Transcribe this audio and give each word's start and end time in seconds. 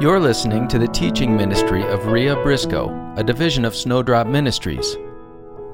You're 0.00 0.20
listening 0.20 0.68
to 0.68 0.78
the 0.78 0.86
teaching 0.86 1.36
ministry 1.36 1.82
of 1.82 2.06
Ria 2.06 2.40
Briscoe, 2.44 3.14
a 3.16 3.24
division 3.24 3.64
of 3.64 3.74
Snowdrop 3.74 4.28
Ministries. 4.28 4.96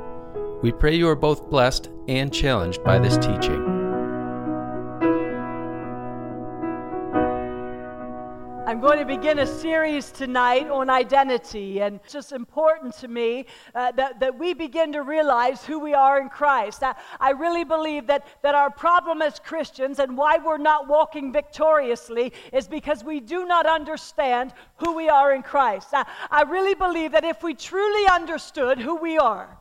We 0.62 0.74
pray 0.74 0.94
you 0.94 1.08
are 1.08 1.16
both 1.16 1.50
blessed 1.50 1.90
and 2.10 2.34
challenged 2.34 2.84
by 2.84 3.00
this 3.00 3.16
teaching. 3.16 3.77
I'm 8.68 8.82
going 8.82 9.00
to 9.00 9.06
begin 9.06 9.40
a 9.40 9.48
series 9.48 10.12
tonight 10.12 10.70
on 10.70 10.90
identity, 10.90 11.80
and 11.80 12.02
it's 12.04 12.12
just 12.12 12.34
important 12.34 12.94
to 12.96 13.08
me 13.08 13.46
uh, 13.74 13.94
that, 13.94 14.20
that 14.20 14.38
we 14.38 14.54
begin 14.54 14.92
to 14.92 15.04
realize 15.04 15.64
who 15.64 15.80
we 15.80 15.94
are 15.94 16.20
in 16.20 16.28
Christ. 16.28 16.84
I, 16.84 16.94
I 17.22 17.32
really 17.32 17.64
believe 17.64 18.08
that, 18.08 18.28
that 18.44 18.56
our 18.56 18.70
problem 18.70 19.22
as 19.22 19.40
Christians 19.40 20.00
and 20.00 20.18
why 20.18 20.36
we're 20.36 20.58
not 20.58 20.90
walking 20.90 21.32
victoriously 21.32 22.34
is 22.52 22.68
because 22.68 23.06
we 23.06 23.22
do 23.22 23.46
not 23.46 23.66
understand 23.66 24.54
who 24.76 24.94
we 24.94 25.08
are 25.08 25.34
in 25.34 25.44
Christ. 25.44 25.88
I, 25.94 26.06
I 26.30 26.42
really 26.42 26.76
believe 26.76 27.14
that 27.14 27.24
if 27.24 27.44
we 27.44 27.54
truly 27.54 28.06
understood 28.10 28.80
who 28.80 28.98
we 28.98 29.18
are, 29.18 29.58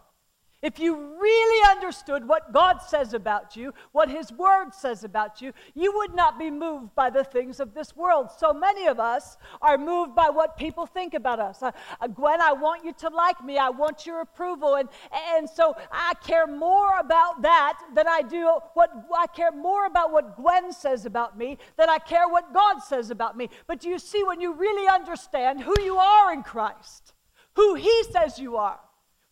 if 0.62 0.78
you 0.78 0.96
really 1.20 1.70
understood 1.70 2.26
what 2.26 2.52
God 2.52 2.78
says 2.78 3.12
about 3.12 3.56
you, 3.56 3.74
what 3.92 4.08
His 4.08 4.32
Word 4.32 4.72
says 4.72 5.04
about 5.04 5.42
you, 5.42 5.52
you 5.74 5.92
would 5.96 6.14
not 6.14 6.38
be 6.38 6.50
moved 6.50 6.94
by 6.94 7.10
the 7.10 7.24
things 7.24 7.60
of 7.60 7.74
this 7.74 7.94
world. 7.94 8.30
So 8.36 8.52
many 8.54 8.86
of 8.86 8.98
us 8.98 9.36
are 9.60 9.76
moved 9.76 10.14
by 10.14 10.30
what 10.30 10.56
people 10.56 10.86
think 10.86 11.12
about 11.12 11.40
us. 11.40 11.62
Uh, 11.62 11.72
uh, 12.00 12.06
Gwen, 12.06 12.40
I 12.40 12.52
want 12.52 12.84
you 12.84 12.92
to 12.94 13.08
like 13.10 13.44
me. 13.44 13.58
I 13.58 13.68
want 13.68 14.06
your 14.06 14.22
approval. 14.22 14.76
And, 14.76 14.88
and 15.34 15.48
so 15.48 15.76
I 15.92 16.14
care 16.26 16.46
more 16.46 16.98
about 16.98 17.42
that 17.42 17.78
than 17.94 18.08
I 18.08 18.22
do 18.22 18.58
what 18.74 18.90
I 19.16 19.26
care 19.26 19.52
more 19.52 19.86
about 19.86 20.12
what 20.12 20.36
Gwen 20.36 20.72
says 20.72 21.04
about 21.04 21.36
me 21.36 21.58
than 21.76 21.90
I 21.90 21.98
care 21.98 22.28
what 22.28 22.54
God 22.54 22.78
says 22.80 23.10
about 23.10 23.36
me. 23.36 23.50
But 23.66 23.80
do 23.80 23.88
you 23.88 23.98
see 23.98 24.24
when 24.24 24.40
you 24.40 24.54
really 24.54 24.88
understand 24.88 25.60
who 25.60 25.74
you 25.82 25.98
are 25.98 26.32
in 26.32 26.42
Christ, 26.42 27.12
who 27.54 27.74
He 27.74 28.04
says 28.04 28.38
you 28.38 28.56
are? 28.56 28.80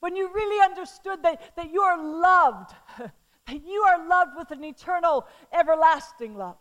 When 0.05 0.16
you 0.16 0.28
really 0.34 0.62
understood 0.62 1.22
that, 1.22 1.56
that 1.56 1.72
you 1.72 1.80
are 1.80 1.97
loved, 1.97 2.74
that 2.98 3.66
you 3.66 3.80
are 3.88 4.06
loved 4.06 4.33
with 4.36 4.50
an 4.50 4.62
eternal, 4.62 5.27
everlasting 5.50 6.36
love, 6.36 6.58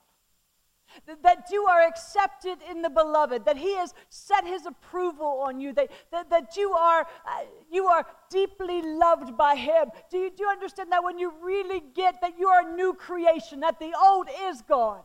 that, 1.06 1.22
that 1.24 1.48
you 1.52 1.66
are 1.66 1.86
accepted 1.86 2.60
in 2.72 2.82
the 2.82 2.90
beloved, 2.90 3.44
that 3.44 3.58
He 3.58 3.76
has 3.76 3.94
set 4.08 4.48
His 4.48 4.66
approval 4.66 5.44
on 5.46 5.60
you, 5.60 5.74
that, 5.74 5.92
that, 6.14 6.30
that 6.30 6.56
you, 6.56 6.72
are, 6.72 7.02
uh, 7.02 7.42
you 7.70 7.88
are 7.88 8.08
deeply 8.30 8.82
loved 8.82 9.36
by 9.36 9.56
Him. 9.58 9.90
Do 10.10 10.20
you, 10.20 10.30
do 10.30 10.44
you 10.44 10.50
understand 10.50 10.94
that 10.94 11.04
when 11.04 11.20
you 11.20 11.34
really 11.42 11.84
get 11.94 12.22
that 12.22 12.40
you 12.40 12.48
are 12.48 12.72
a 12.72 12.74
new 12.74 12.94
creation, 12.94 13.60
that 13.60 13.78
the 13.78 13.92
old 14.02 14.30
is 14.46 14.62
gone? 14.62 15.04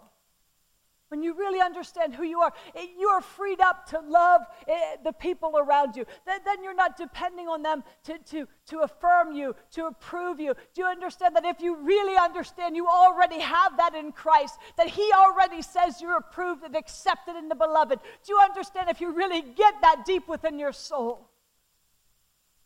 When 1.09 1.23
you 1.23 1.33
really 1.35 1.61
understand 1.61 2.15
who 2.15 2.23
you 2.23 2.41
are, 2.41 2.53
you 2.99 3.09
are 3.09 3.23
freed 3.23 3.61
up 3.61 3.87
to 3.91 4.01
love 4.01 4.43
eh, 4.67 4.97
the 5.03 5.13
people 5.13 5.57
around 5.57 5.97
you. 5.97 6.05
Then 6.27 6.63
you're 6.63 6.75
not 6.75 6.99
depending 6.99 7.49
on 7.49 7.63
them 7.63 7.83
to, 8.05 8.19
to, 8.31 8.47
to 8.67 8.81
affirm 8.81 9.33
you, 9.33 9.57
to 9.73 9.87
approve 9.87 10.39
you. 10.39 10.55
Do 10.75 10.83
you 10.83 10.87
understand 10.87 11.35
that 11.37 11.47
if 11.47 11.61
you 11.61 11.77
really 11.77 12.17
understand 12.19 12.77
you 12.77 12.87
already 12.87 13.41
have 13.41 13.79
that 13.79 13.95
in 13.95 14.13
Christ, 14.13 14.59
that 14.77 14.89
He 14.89 15.11
already 15.17 15.63
says 15.63 16.03
you're 16.03 16.19
approved 16.19 16.63
and 16.63 16.77
accepted 16.77 17.37
in 17.37 17.49
the 17.49 17.55
beloved? 17.55 18.01
Do 18.01 18.33
you 18.33 18.39
understand 18.39 18.91
if 18.91 19.01
you 19.01 19.11
really 19.13 19.41
get 19.41 19.75
that 19.81 20.05
deep 20.05 20.29
within 20.29 20.59
your 20.59 20.73
soul, 20.73 21.31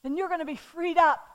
then 0.02 0.16
you're 0.16 0.28
going 0.28 0.40
to 0.40 0.44
be 0.46 0.56
freed 0.56 0.98
up 0.98 1.31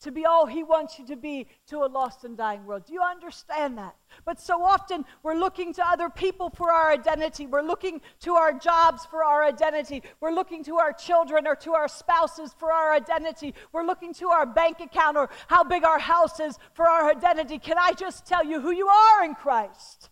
to 0.00 0.12
be 0.12 0.26
all 0.26 0.46
He 0.46 0.62
wants 0.62 0.98
you 0.98 1.06
to 1.06 1.16
be 1.16 1.46
to 1.68 1.78
a 1.78 1.86
lost 1.86 2.24
and 2.24 2.36
dying 2.36 2.64
world. 2.64 2.84
Do 2.86 2.92
you 2.92 3.02
understand 3.02 3.78
that? 3.78 3.96
But 4.24 4.40
so 4.40 4.62
often 4.62 5.04
we're 5.22 5.34
looking 5.34 5.72
to 5.74 5.88
other 5.88 6.08
people 6.08 6.50
for 6.50 6.72
our 6.72 6.92
identity. 6.92 7.46
We're 7.46 7.62
looking 7.62 8.00
to 8.20 8.34
our 8.34 8.52
jobs 8.52 9.04
for 9.06 9.24
our 9.24 9.44
identity. 9.44 10.02
We're 10.20 10.32
looking 10.32 10.62
to 10.64 10.76
our 10.76 10.92
children 10.92 11.46
or 11.46 11.56
to 11.56 11.72
our 11.72 11.88
spouses 11.88 12.54
for 12.58 12.72
our 12.72 12.92
identity. 12.92 13.54
We're 13.72 13.84
looking 13.84 14.14
to 14.14 14.28
our 14.28 14.46
bank 14.46 14.80
account 14.80 15.16
or 15.16 15.30
how 15.48 15.64
big 15.64 15.84
our 15.84 15.98
house 15.98 16.40
is 16.40 16.58
for 16.74 16.88
our 16.88 17.10
identity. 17.10 17.58
Can 17.58 17.78
I 17.78 17.92
just 17.92 18.26
tell 18.26 18.44
you 18.44 18.60
who 18.60 18.70
you 18.70 18.88
are 18.88 19.24
in 19.24 19.34
Christ? 19.34 20.10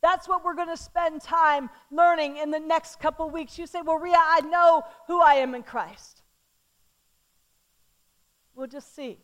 That's 0.00 0.28
what 0.28 0.44
we're 0.44 0.54
going 0.54 0.68
to 0.68 0.76
spend 0.76 1.22
time 1.22 1.70
learning 1.90 2.36
in 2.36 2.50
the 2.50 2.60
next 2.60 3.00
couple 3.00 3.28
weeks. 3.30 3.58
You 3.58 3.66
say, 3.66 3.80
Well, 3.82 3.98
Ria, 3.98 4.16
I 4.16 4.40
know 4.40 4.84
who 5.06 5.20
I 5.20 5.34
am 5.34 5.54
in 5.54 5.62
Christ. 5.64 6.17
We'll 8.58 8.66
just 8.66 8.96
see. 8.96 9.18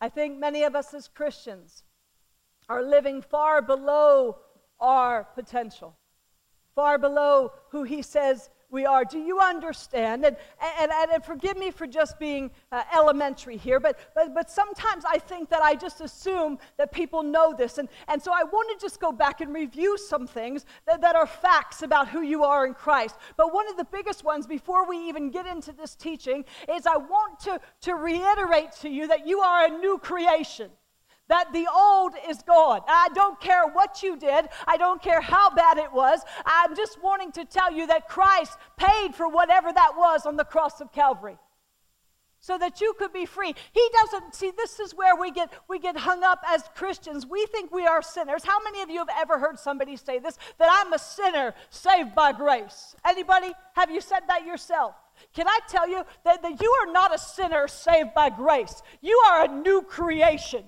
I 0.00 0.08
think 0.08 0.36
many 0.36 0.64
of 0.64 0.74
us 0.74 0.92
as 0.94 1.06
Christians 1.06 1.84
are 2.68 2.82
living 2.82 3.22
far 3.22 3.62
below 3.62 4.38
our 4.80 5.22
potential, 5.22 5.96
far 6.74 6.98
below 6.98 7.52
who 7.70 7.84
He 7.84 8.02
says 8.02 8.50
we 8.72 8.86
are. 8.86 9.04
Do 9.04 9.18
you 9.18 9.38
understand? 9.38 10.24
And, 10.24 10.36
and, 10.80 10.90
and, 10.90 11.24
forgive 11.24 11.56
me 11.56 11.70
for 11.70 11.86
just 11.86 12.18
being 12.18 12.50
uh, 12.72 12.82
elementary 12.96 13.56
here, 13.56 13.78
but, 13.78 13.98
but, 14.14 14.34
but 14.34 14.50
sometimes 14.50 15.04
I 15.08 15.18
think 15.18 15.50
that 15.50 15.62
I 15.62 15.74
just 15.74 16.00
assume 16.00 16.58
that 16.78 16.90
people 16.90 17.22
know 17.22 17.54
this. 17.56 17.78
And, 17.78 17.88
and 18.08 18.20
so 18.20 18.32
I 18.32 18.42
want 18.42 18.78
to 18.78 18.84
just 18.84 18.98
go 18.98 19.12
back 19.12 19.40
and 19.40 19.54
review 19.54 19.96
some 19.98 20.26
things 20.26 20.64
that, 20.86 21.02
that 21.02 21.14
are 21.14 21.26
facts 21.26 21.82
about 21.82 22.08
who 22.08 22.22
you 22.22 22.42
are 22.42 22.66
in 22.66 22.74
Christ. 22.74 23.16
But 23.36 23.54
one 23.54 23.68
of 23.68 23.76
the 23.76 23.84
biggest 23.84 24.24
ones 24.24 24.46
before 24.46 24.88
we 24.88 25.08
even 25.08 25.30
get 25.30 25.46
into 25.46 25.72
this 25.72 25.94
teaching 25.94 26.44
is 26.74 26.86
I 26.86 26.96
want 26.96 27.40
to, 27.40 27.60
to 27.82 27.94
reiterate 27.94 28.72
to 28.80 28.88
you 28.88 29.06
that 29.08 29.26
you 29.26 29.40
are 29.40 29.66
a 29.66 29.68
new 29.68 29.98
creation 29.98 30.70
that 31.32 31.50
the 31.54 31.66
old 31.74 32.12
is 32.28 32.42
gone. 32.42 32.82
I 32.86 33.08
don't 33.14 33.40
care 33.40 33.66
what 33.66 34.02
you 34.02 34.18
did, 34.18 34.50
I 34.66 34.76
don't 34.76 35.00
care 35.00 35.22
how 35.22 35.48
bad 35.54 35.78
it 35.78 35.90
was. 35.90 36.20
I'm 36.44 36.76
just 36.76 37.02
wanting 37.02 37.32
to 37.32 37.46
tell 37.46 37.72
you 37.72 37.86
that 37.86 38.06
Christ 38.06 38.58
paid 38.76 39.14
for 39.14 39.28
whatever 39.28 39.72
that 39.72 39.92
was 39.96 40.26
on 40.26 40.36
the 40.36 40.44
cross 40.44 40.82
of 40.82 40.92
Calvary 40.92 41.38
so 42.40 42.58
that 42.58 42.82
you 42.82 42.92
could 42.98 43.14
be 43.14 43.24
free. 43.24 43.54
He 43.72 43.88
doesn't 43.94 44.34
see 44.34 44.50
this 44.54 44.78
is 44.78 44.94
where 44.94 45.16
we 45.16 45.30
get 45.30 45.50
we 45.70 45.78
get 45.78 45.96
hung 45.96 46.22
up 46.22 46.40
as 46.46 46.64
Christians. 46.74 47.24
We 47.24 47.46
think 47.46 47.72
we 47.72 47.86
are 47.86 48.02
sinners. 48.02 48.44
How 48.44 48.58
many 48.64 48.82
of 48.82 48.90
you 48.90 48.98
have 48.98 49.16
ever 49.16 49.38
heard 49.38 49.58
somebody 49.58 49.96
say 49.96 50.18
this 50.18 50.36
that 50.58 50.68
I'm 50.70 50.92
a 50.92 50.98
sinner 50.98 51.54
saved 51.70 52.14
by 52.14 52.32
grace? 52.32 52.94
Anybody 53.06 53.54
have 53.74 53.90
you 53.90 54.02
said 54.02 54.20
that 54.28 54.44
yourself? 54.44 54.96
Can 55.34 55.48
I 55.48 55.60
tell 55.66 55.88
you 55.88 56.04
that, 56.24 56.42
that 56.42 56.60
you 56.60 56.76
are 56.82 56.92
not 56.92 57.14
a 57.14 57.18
sinner 57.18 57.68
saved 57.68 58.12
by 58.12 58.28
grace? 58.28 58.82
You 59.00 59.18
are 59.30 59.44
a 59.44 59.48
new 59.48 59.80
creation. 59.82 60.64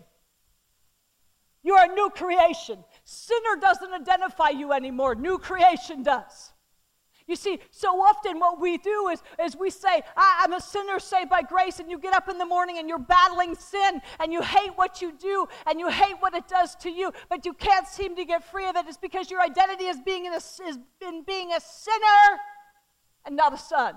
You 1.64 1.74
are 1.74 1.90
a 1.90 1.94
new 1.94 2.10
creation. 2.10 2.84
Sinner 3.04 3.56
doesn't 3.60 3.92
identify 3.92 4.50
you 4.50 4.72
anymore, 4.72 5.16
new 5.16 5.38
creation 5.38 6.04
does. 6.04 6.52
You 7.26 7.36
see, 7.36 7.58
so 7.70 8.02
often 8.02 8.38
what 8.38 8.60
we 8.60 8.76
do 8.76 9.08
is, 9.08 9.22
is 9.42 9.56
we 9.56 9.70
say, 9.70 10.02
I'm 10.14 10.52
a 10.52 10.60
sinner 10.60 10.98
saved 10.98 11.30
by 11.30 11.40
grace, 11.40 11.80
and 11.80 11.90
you 11.90 11.98
get 11.98 12.14
up 12.14 12.28
in 12.28 12.36
the 12.36 12.44
morning 12.44 12.76
and 12.76 12.86
you're 12.86 12.98
battling 12.98 13.54
sin, 13.54 14.02
and 14.20 14.30
you 14.30 14.42
hate 14.42 14.72
what 14.76 15.00
you 15.00 15.10
do, 15.18 15.46
and 15.66 15.80
you 15.80 15.88
hate 15.88 16.16
what 16.20 16.34
it 16.34 16.46
does 16.48 16.74
to 16.76 16.90
you, 16.90 17.12
but 17.30 17.46
you 17.46 17.54
can't 17.54 17.88
seem 17.88 18.14
to 18.16 18.26
get 18.26 18.44
free 18.44 18.66
of 18.66 18.76
it. 18.76 18.84
It's 18.86 18.98
because 18.98 19.30
your 19.30 19.40
identity 19.40 19.86
is 19.86 19.98
being 20.04 20.26
in, 20.26 20.34
a, 20.34 20.36
is 20.36 20.78
in 21.00 21.24
being 21.26 21.52
a 21.52 21.60
sinner 21.60 22.38
and 23.24 23.34
not 23.36 23.54
a 23.54 23.58
son. 23.58 23.94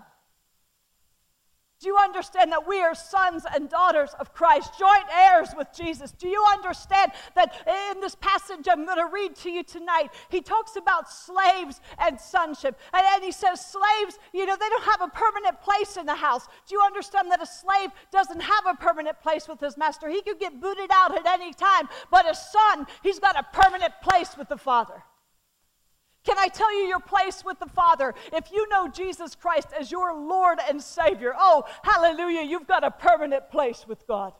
Do 1.80 1.88
you 1.90 1.98
understand 1.98 2.52
that 2.54 2.68
we 2.68 2.82
are 2.82 2.96
sons 2.96 3.44
and 3.54 3.70
daughters 3.70 4.10
of 4.20 4.34
Christ, 4.34 4.72
joint 4.80 5.06
heirs 5.16 5.50
with 5.56 5.68
Jesus? 5.76 6.12
Do 6.12 6.28
you 6.28 6.44
understand 6.52 7.12
that 7.36 7.54
in 7.94 8.02
this 8.02 8.16
passage 8.16 8.68
I'm 8.68 8.84
going 8.86 8.98
to 8.98 9.14
read 9.14 9.36
to 9.38 9.52
you 9.52 9.62
tonight, 9.62 10.10
he 10.30 10.42
talks 10.42 10.76
about 10.76 11.08
slaves 11.08 11.80
and 12.00 12.20
sonship. 12.20 12.80
And, 12.94 13.06
and, 13.14 13.24
he 13.24 13.32
says, 13.32 13.64
slaves, 13.64 14.18
you 14.34 14.48
know, 14.48 14.56
they 14.60 14.70
don't 14.70 14.84
have 14.86 15.02
a 15.02 15.10
permanent 15.10 15.62
place 15.62 15.98
in 15.98 16.08
the 16.08 16.16
house. 16.16 16.48
Do 16.68 16.74
you 16.74 16.82
understand 16.82 17.30
that 17.30 17.44
a 17.44 17.46
slave 17.46 17.92
doesn't 18.12 18.42
have 18.42 18.66
a 18.66 18.74
permanent 18.74 19.22
place 19.22 19.48
with 19.48 19.60
his 19.60 19.78
master? 19.78 20.10
He 20.10 20.24
could 20.24 20.40
get 20.40 20.60
booted 20.60 20.90
out 20.92 21.16
at 21.16 21.28
any 21.28 21.54
time, 21.54 21.88
but 22.10 22.28
a 22.30 22.34
son, 22.34 22.88
he's 23.04 23.20
got 23.20 23.38
a 23.38 23.46
permanent 23.54 23.94
place 24.02 24.36
with 24.36 24.50
the 24.50 24.58
father. 24.58 25.04
Can 26.28 26.38
I 26.38 26.50
tell 26.50 26.78
you 26.78 26.90
your 26.90 27.00
place 27.00 27.46
with 27.46 27.58
the 27.58 27.70
Father? 27.70 28.14
If 28.34 28.52
you 28.52 28.68
know 28.68 28.90
Jesus 28.90 29.34
Christ 29.34 29.70
as 29.80 29.90
your 29.90 30.14
Lord 30.14 30.60
and 30.68 30.84
Savior, 30.84 31.34
oh, 31.40 31.64
hallelujah, 31.84 32.42
you've 32.42 32.68
got 32.68 32.84
a 32.84 32.92
permanent 32.92 33.50
place 33.50 33.86
with 33.88 34.06
God. 34.08 34.34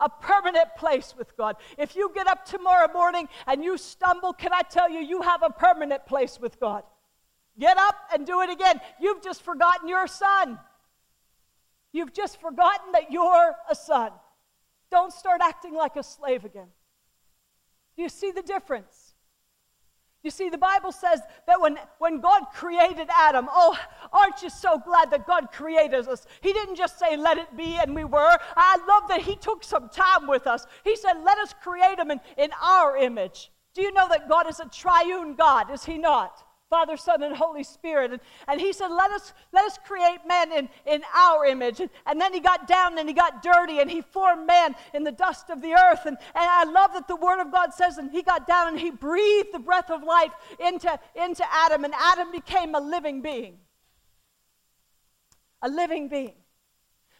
A 0.00 0.08
permanent 0.08 0.68
place 0.78 1.14
with 1.14 1.36
God. 1.36 1.56
If 1.76 1.94
you 1.94 2.10
get 2.14 2.26
up 2.26 2.46
tomorrow 2.46 2.90
morning 2.90 3.28
and 3.46 3.62
you 3.62 3.76
stumble, 3.76 4.32
can 4.32 4.54
I 4.54 4.62
tell 4.62 4.88
you, 4.88 5.00
you 5.00 5.20
have 5.20 5.42
a 5.42 5.50
permanent 5.50 6.06
place 6.06 6.40
with 6.40 6.58
God. 6.58 6.84
Get 7.60 7.76
up 7.76 7.96
and 8.14 8.26
do 8.26 8.40
it 8.40 8.48
again. 8.48 8.80
You've 8.98 9.22
just 9.22 9.42
forgotten 9.42 9.86
your 9.86 10.06
son. 10.06 10.58
You've 11.92 12.14
just 12.14 12.40
forgotten 12.40 12.92
that 12.92 13.12
you're 13.12 13.54
a 13.68 13.74
son. 13.74 14.10
Don't 14.90 15.12
start 15.12 15.42
acting 15.44 15.74
like 15.74 15.96
a 15.96 16.02
slave 16.02 16.46
again. 16.46 16.68
Do 17.94 18.02
you 18.02 18.08
see 18.08 18.30
the 18.30 18.40
difference? 18.40 19.03
You 20.24 20.30
see, 20.30 20.48
the 20.48 20.56
Bible 20.56 20.90
says 20.90 21.20
that 21.46 21.60
when, 21.60 21.78
when 21.98 22.20
God 22.20 22.44
created 22.54 23.08
Adam, 23.14 23.46
oh, 23.52 23.78
aren't 24.10 24.42
you 24.42 24.48
so 24.48 24.78
glad 24.78 25.10
that 25.10 25.26
God 25.26 25.52
created 25.52 26.08
us? 26.08 26.26
He 26.40 26.54
didn't 26.54 26.76
just 26.76 26.98
say, 26.98 27.14
let 27.18 27.36
it 27.36 27.54
be, 27.54 27.76
and 27.76 27.94
we 27.94 28.04
were. 28.04 28.38
I 28.56 28.78
love 28.88 29.08
that 29.10 29.20
He 29.20 29.36
took 29.36 29.62
some 29.62 29.90
time 29.90 30.26
with 30.26 30.46
us. 30.46 30.66
He 30.82 30.96
said, 30.96 31.22
let 31.22 31.36
us 31.38 31.54
create 31.62 31.98
Him 31.98 32.10
in, 32.10 32.20
in 32.38 32.50
our 32.62 32.96
image. 32.96 33.52
Do 33.74 33.82
you 33.82 33.92
know 33.92 34.08
that 34.08 34.28
God 34.28 34.48
is 34.48 34.60
a 34.60 34.68
triune 34.68 35.34
God? 35.34 35.70
Is 35.70 35.84
He 35.84 35.98
not? 35.98 36.43
Father, 36.74 36.96
Son, 36.96 37.22
and 37.22 37.36
Holy 37.36 37.62
Spirit. 37.62 38.10
And, 38.10 38.20
and 38.48 38.60
he 38.60 38.72
said, 38.72 38.88
let 38.88 39.12
us, 39.12 39.32
let 39.52 39.64
us 39.64 39.78
create 39.86 40.18
man 40.26 40.50
in, 40.50 40.68
in 40.86 41.02
our 41.14 41.46
image. 41.46 41.78
And, 41.78 41.88
and 42.04 42.20
then 42.20 42.34
he 42.34 42.40
got 42.40 42.66
down 42.66 42.98
and 42.98 43.08
he 43.08 43.14
got 43.14 43.44
dirty 43.44 43.78
and 43.78 43.88
he 43.88 44.00
formed 44.00 44.44
man 44.44 44.74
in 44.92 45.04
the 45.04 45.12
dust 45.12 45.50
of 45.50 45.62
the 45.62 45.72
earth. 45.72 46.00
And, 46.04 46.16
and 46.34 46.44
I 46.50 46.64
love 46.64 46.92
that 46.94 47.06
the 47.06 47.14
Word 47.14 47.40
of 47.40 47.52
God 47.52 47.72
says, 47.72 47.96
and 47.98 48.10
he 48.10 48.22
got 48.22 48.48
down 48.48 48.66
and 48.66 48.80
he 48.80 48.90
breathed 48.90 49.50
the 49.52 49.60
breath 49.60 49.88
of 49.88 50.02
life 50.02 50.32
into, 50.58 50.98
into 51.14 51.44
Adam, 51.48 51.84
and 51.84 51.94
Adam 51.96 52.32
became 52.32 52.74
a 52.74 52.80
living 52.80 53.22
being. 53.22 53.58
A 55.62 55.68
living 55.68 56.08
being. 56.08 56.34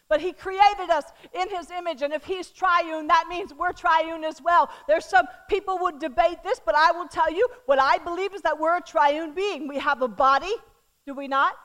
But 0.07 0.21
he 0.21 0.33
created 0.33 0.89
us 0.91 1.05
in 1.33 1.49
his 1.49 1.71
image, 1.71 2.03
and 2.03 2.13
if 2.13 2.23
he's 2.23 2.49
triune, 2.49 3.07
that 3.07 3.25
means 3.27 3.53
we're 3.53 3.73
triune 3.73 4.23
as 4.23 4.41
well. 4.41 4.69
There's 4.87 5.05
some 5.05 5.25
people 5.49 5.79
would 5.79 5.99
debate 5.99 6.43
this, 6.43 6.61
but 6.63 6.75
I 6.75 6.91
will 6.91 7.07
tell 7.07 7.31
you 7.31 7.47
what 7.65 7.79
I 7.79 7.97
believe 7.97 8.35
is 8.35 8.41
that 8.41 8.59
we're 8.59 8.77
a 8.77 8.81
triune 8.81 9.33
being. 9.33 9.67
We 9.67 9.79
have 9.79 10.03
a 10.03 10.07
body, 10.07 10.53
do 11.07 11.15
we 11.15 11.27
not? 11.27 11.55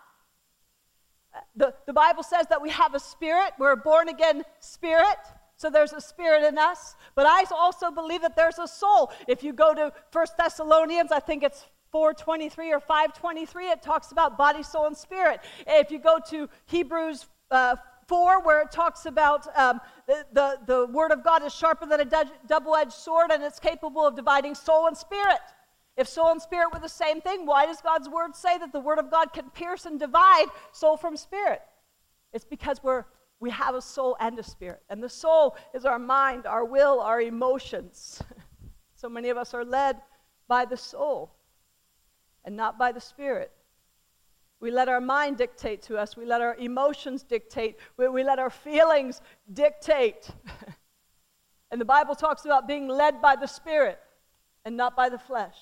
The, 1.55 1.75
the 1.87 1.93
Bible 1.93 2.23
says 2.23 2.47
that 2.49 2.61
we 2.61 2.71
have 2.71 2.95
a 2.95 3.01
spirit. 3.01 3.53
We're 3.59 3.73
a 3.73 3.77
born 3.77 4.09
again 4.09 4.43
spirit. 4.61 5.19
So 5.57 5.69
there's 5.69 5.93
a 5.93 6.01
spirit 6.01 6.43
in 6.45 6.57
us. 6.57 6.97
But 7.15 7.27
I 7.27 7.45
also 7.53 7.91
believe 7.91 8.23
that 8.23 8.35
there's 8.35 8.59
a 8.59 8.67
soul. 8.67 9.13
If 9.29 9.45
you 9.45 9.53
go 9.53 9.75
to 9.75 9.93
First 10.11 10.39
Thessalonians, 10.39 11.13
I 11.13 11.21
think 11.21 11.43
it's 11.43 11.67
423 11.93 12.73
or 12.73 12.81
523, 12.81 13.69
it 13.69 13.83
talks 13.83 14.13
about 14.13 14.39
body, 14.39 14.63
soul, 14.63 14.87
and 14.87 14.97
spirit. 14.97 15.41
If 15.67 15.91
you 15.91 15.99
go 15.99 16.19
to 16.31 16.49
Hebrews 16.67 17.27
uh, 17.51 17.77
4, 18.11 18.43
where 18.43 18.61
it 18.61 18.73
talks 18.73 19.07
about 19.07 19.47
um, 19.57 19.81
the, 20.09 20.27
the, 20.33 20.59
the 20.67 20.87
Word 20.87 21.13
of 21.13 21.23
God 21.23 21.45
is 21.45 21.55
sharper 21.55 21.87
than 21.87 22.01
a 22.01 22.25
double 22.49 22.75
edged 22.75 22.93
sword 22.93 23.31
and 23.31 23.41
it's 23.45 23.61
capable 23.61 24.05
of 24.05 24.17
dividing 24.17 24.57
soul 24.57 24.89
and 24.89 24.97
spirit. 24.97 25.39
If 25.97 26.09
soul 26.09 26.33
and 26.33 26.43
spirit 26.43 26.75
were 26.75 26.81
the 26.81 26.89
same 26.89 27.21
thing, 27.21 27.47
why 27.47 27.67
does 27.67 27.81
God's 27.81 28.09
Word 28.09 28.35
say 28.35 28.59
that 28.59 28.73
the 28.73 28.81
Word 28.81 28.99
of 28.99 29.13
God 29.13 29.33
can 29.33 29.49
pierce 29.51 29.87
and 29.87 29.97
divide 29.97 30.47
soul 30.73 30.97
from 30.97 31.17
spirit? 31.17 31.63
It's 32.33 32.45
because 32.45 32.83
we're, 32.83 33.05
we 33.39 33.49
have 33.51 33.77
a 33.77 33.81
soul 33.81 34.17
and 34.19 34.37
a 34.41 34.43
spirit. 34.43 34.83
And 34.91 35.01
the 35.01 35.09
soul 35.09 35.57
is 35.73 35.85
our 35.85 36.01
mind, 36.01 36.47
our 36.47 36.65
will, 36.65 36.99
our 36.99 37.21
emotions. 37.21 38.21
so 38.97 39.09
many 39.09 39.29
of 39.29 39.37
us 39.37 39.55
are 39.55 39.65
led 39.65 39.99
by 40.49 40.65
the 40.65 40.77
soul 40.77 41.31
and 42.45 42.57
not 42.57 42.77
by 42.77 42.91
the 42.91 43.01
spirit. 43.01 43.53
We 44.61 44.71
let 44.71 44.89
our 44.89 45.01
mind 45.01 45.39
dictate 45.39 45.83
to 45.85 45.97
us. 45.97 46.17
We 46.17 46.27
let 46.27 46.43
our 46.43 46.55
emotions 46.57 47.23
dictate. 47.23 47.77
We, 47.97 48.09
we 48.09 48.23
let 48.23 48.39
our 48.39 48.51
feelings 48.51 49.23
dictate. 49.51 50.29
and 51.71 51.81
the 51.81 51.87
Bible 51.87 52.15
talks 52.15 52.45
about 52.45 52.69
being 52.69 52.87
led 52.87 53.23
by 53.23 53.37
the 53.37 53.47
Spirit 53.47 53.99
and 54.67 54.77
not 54.77 54.95
by 54.95 55.09
the 55.09 55.19
flesh. 55.19 55.57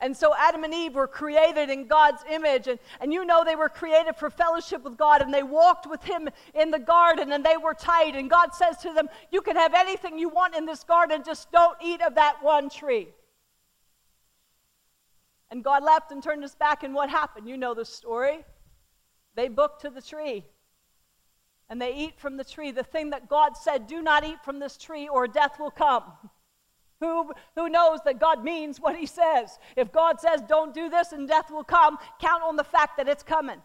And 0.00 0.16
so 0.16 0.34
Adam 0.36 0.64
and 0.64 0.74
Eve 0.74 0.94
were 0.94 1.06
created 1.06 1.70
in 1.70 1.86
God's 1.86 2.22
image. 2.30 2.66
And, 2.66 2.78
and 3.00 3.12
you 3.12 3.24
know 3.24 3.44
they 3.44 3.56
were 3.56 3.68
created 3.68 4.16
for 4.16 4.28
fellowship 4.28 4.84
with 4.84 4.96
God. 4.96 5.22
And 5.22 5.32
they 5.32 5.42
walked 5.42 5.88
with 5.88 6.02
Him 6.02 6.28
in 6.54 6.70
the 6.70 6.78
garden 6.78 7.32
and 7.32 7.44
they 7.44 7.56
were 7.56 7.74
tight. 7.74 8.14
And 8.14 8.28
God 8.28 8.54
says 8.54 8.76
to 8.78 8.92
them, 8.92 9.08
You 9.32 9.40
can 9.40 9.56
have 9.56 9.74
anything 9.74 10.18
you 10.18 10.28
want 10.28 10.54
in 10.54 10.66
this 10.66 10.84
garden, 10.84 11.22
just 11.24 11.50
don't 11.50 11.76
eat 11.82 12.02
of 12.02 12.14
that 12.14 12.36
one 12.42 12.68
tree. 12.68 13.08
And 15.50 15.62
God 15.62 15.84
left 15.84 16.10
and 16.10 16.22
turned 16.22 16.42
his 16.42 16.54
back, 16.54 16.82
and 16.82 16.94
what 16.94 17.08
happened? 17.08 17.48
You 17.48 17.56
know 17.56 17.74
the 17.74 17.84
story. 17.84 18.44
They 19.34 19.48
book 19.48 19.78
to 19.80 19.90
the 19.90 20.02
tree. 20.02 20.44
And 21.68 21.80
they 21.80 21.94
eat 21.94 22.18
from 22.18 22.36
the 22.36 22.44
tree, 22.44 22.70
the 22.70 22.82
thing 22.82 23.10
that 23.10 23.28
God 23.28 23.56
said, 23.56 23.86
do 23.86 24.02
not 24.02 24.24
eat 24.24 24.42
from 24.44 24.58
this 24.58 24.76
tree 24.76 25.08
or 25.08 25.26
death 25.26 25.58
will 25.58 25.70
come. 25.70 26.04
Who, 27.00 27.30
who 27.54 27.68
knows 27.68 27.98
that 28.06 28.18
God 28.18 28.42
means 28.42 28.80
what 28.80 28.96
he 28.96 29.04
says? 29.04 29.58
If 29.76 29.92
God 29.92 30.18
says, 30.18 30.40
don't 30.48 30.72
do 30.72 30.88
this 30.88 31.12
and 31.12 31.28
death 31.28 31.50
will 31.50 31.62
come, 31.62 31.98
count 32.18 32.42
on 32.42 32.56
the 32.56 32.64
fact 32.64 32.96
that 32.96 33.06
it's 33.06 33.22
coming. 33.22 33.60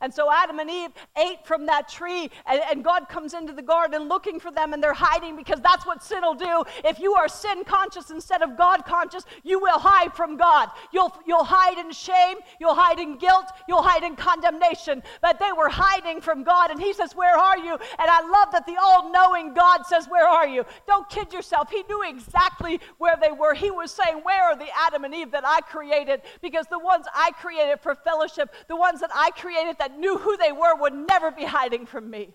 And 0.00 0.12
so 0.12 0.30
Adam 0.32 0.58
and 0.58 0.70
Eve 0.70 0.90
ate 1.16 1.44
from 1.44 1.66
that 1.66 1.88
tree, 1.88 2.30
and, 2.46 2.60
and, 2.70 2.80
God 2.84 3.08
comes 3.10 3.34
into 3.34 3.52
the 3.52 3.62
garden 3.62 4.08
looking 4.08 4.40
for 4.40 4.50
them, 4.50 4.72
and 4.72 4.82
they're 4.82 4.94
hiding 4.94 5.36
because 5.36 5.60
that's 5.60 5.84
what 5.84 6.02
sin 6.02 6.22
will 6.22 6.34
do. 6.34 6.64
If 6.82 6.98
you 6.98 7.14
are 7.14 7.28
sin 7.28 7.62
conscious 7.64 8.10
instead 8.10 8.40
of 8.40 8.56
God 8.56 8.86
conscious, 8.86 9.24
you 9.44 9.60
will 9.60 9.78
hide 9.78 10.14
from 10.14 10.38
God. 10.38 10.70
You'll, 10.92 11.14
you'll 11.26 11.44
hide 11.44 11.76
in 11.78 11.92
shame, 11.92 12.38
you'll 12.58 12.74
hide 12.74 12.98
in 12.98 13.18
guilt, 13.18 13.46
you'll 13.68 13.82
hide 13.82 14.02
in 14.02 14.16
condemnation. 14.16 15.02
But 15.20 15.38
they 15.38 15.52
were 15.52 15.68
hiding 15.68 16.22
from 16.22 16.42
God, 16.42 16.70
and 16.70 16.80
He 16.80 16.94
says, 16.94 17.14
Where 17.14 17.36
are 17.36 17.58
you? 17.58 17.72
And 17.72 18.10
I 18.10 18.22
love 18.22 18.52
that 18.52 18.66
the 18.66 18.76
all 18.80 19.12
knowing 19.12 19.52
God 19.52 19.84
says, 19.86 20.06
Where 20.08 20.26
are 20.26 20.48
you? 20.48 20.64
Don't 20.86 21.08
kid 21.10 21.32
yourself. 21.32 21.70
He 21.70 21.82
knew 21.88 22.02
exactly 22.08 22.80
where 22.98 23.16
they 23.20 23.32
were. 23.32 23.54
He 23.54 23.70
was 23.70 23.90
saying, 23.90 24.20
Where 24.22 24.44
are 24.44 24.56
the 24.56 24.68
Adam 24.86 25.04
and 25.04 25.14
Eve 25.14 25.30
that 25.32 25.46
I 25.46 25.60
created? 25.60 26.22
Because 26.40 26.66
the 26.70 26.78
ones 26.78 27.04
I 27.14 27.32
created 27.32 27.80
for 27.80 27.94
fellowship, 27.94 28.54
the 28.68 28.76
ones 28.76 29.00
that 29.00 29.10
I 29.14 29.30
created 29.32 29.76
that 29.78 29.89
knew 29.98 30.18
who 30.18 30.36
they 30.36 30.52
were 30.52 30.74
would 30.76 30.94
never 30.94 31.30
be 31.30 31.44
hiding 31.44 31.86
from 31.86 32.10
me. 32.10 32.34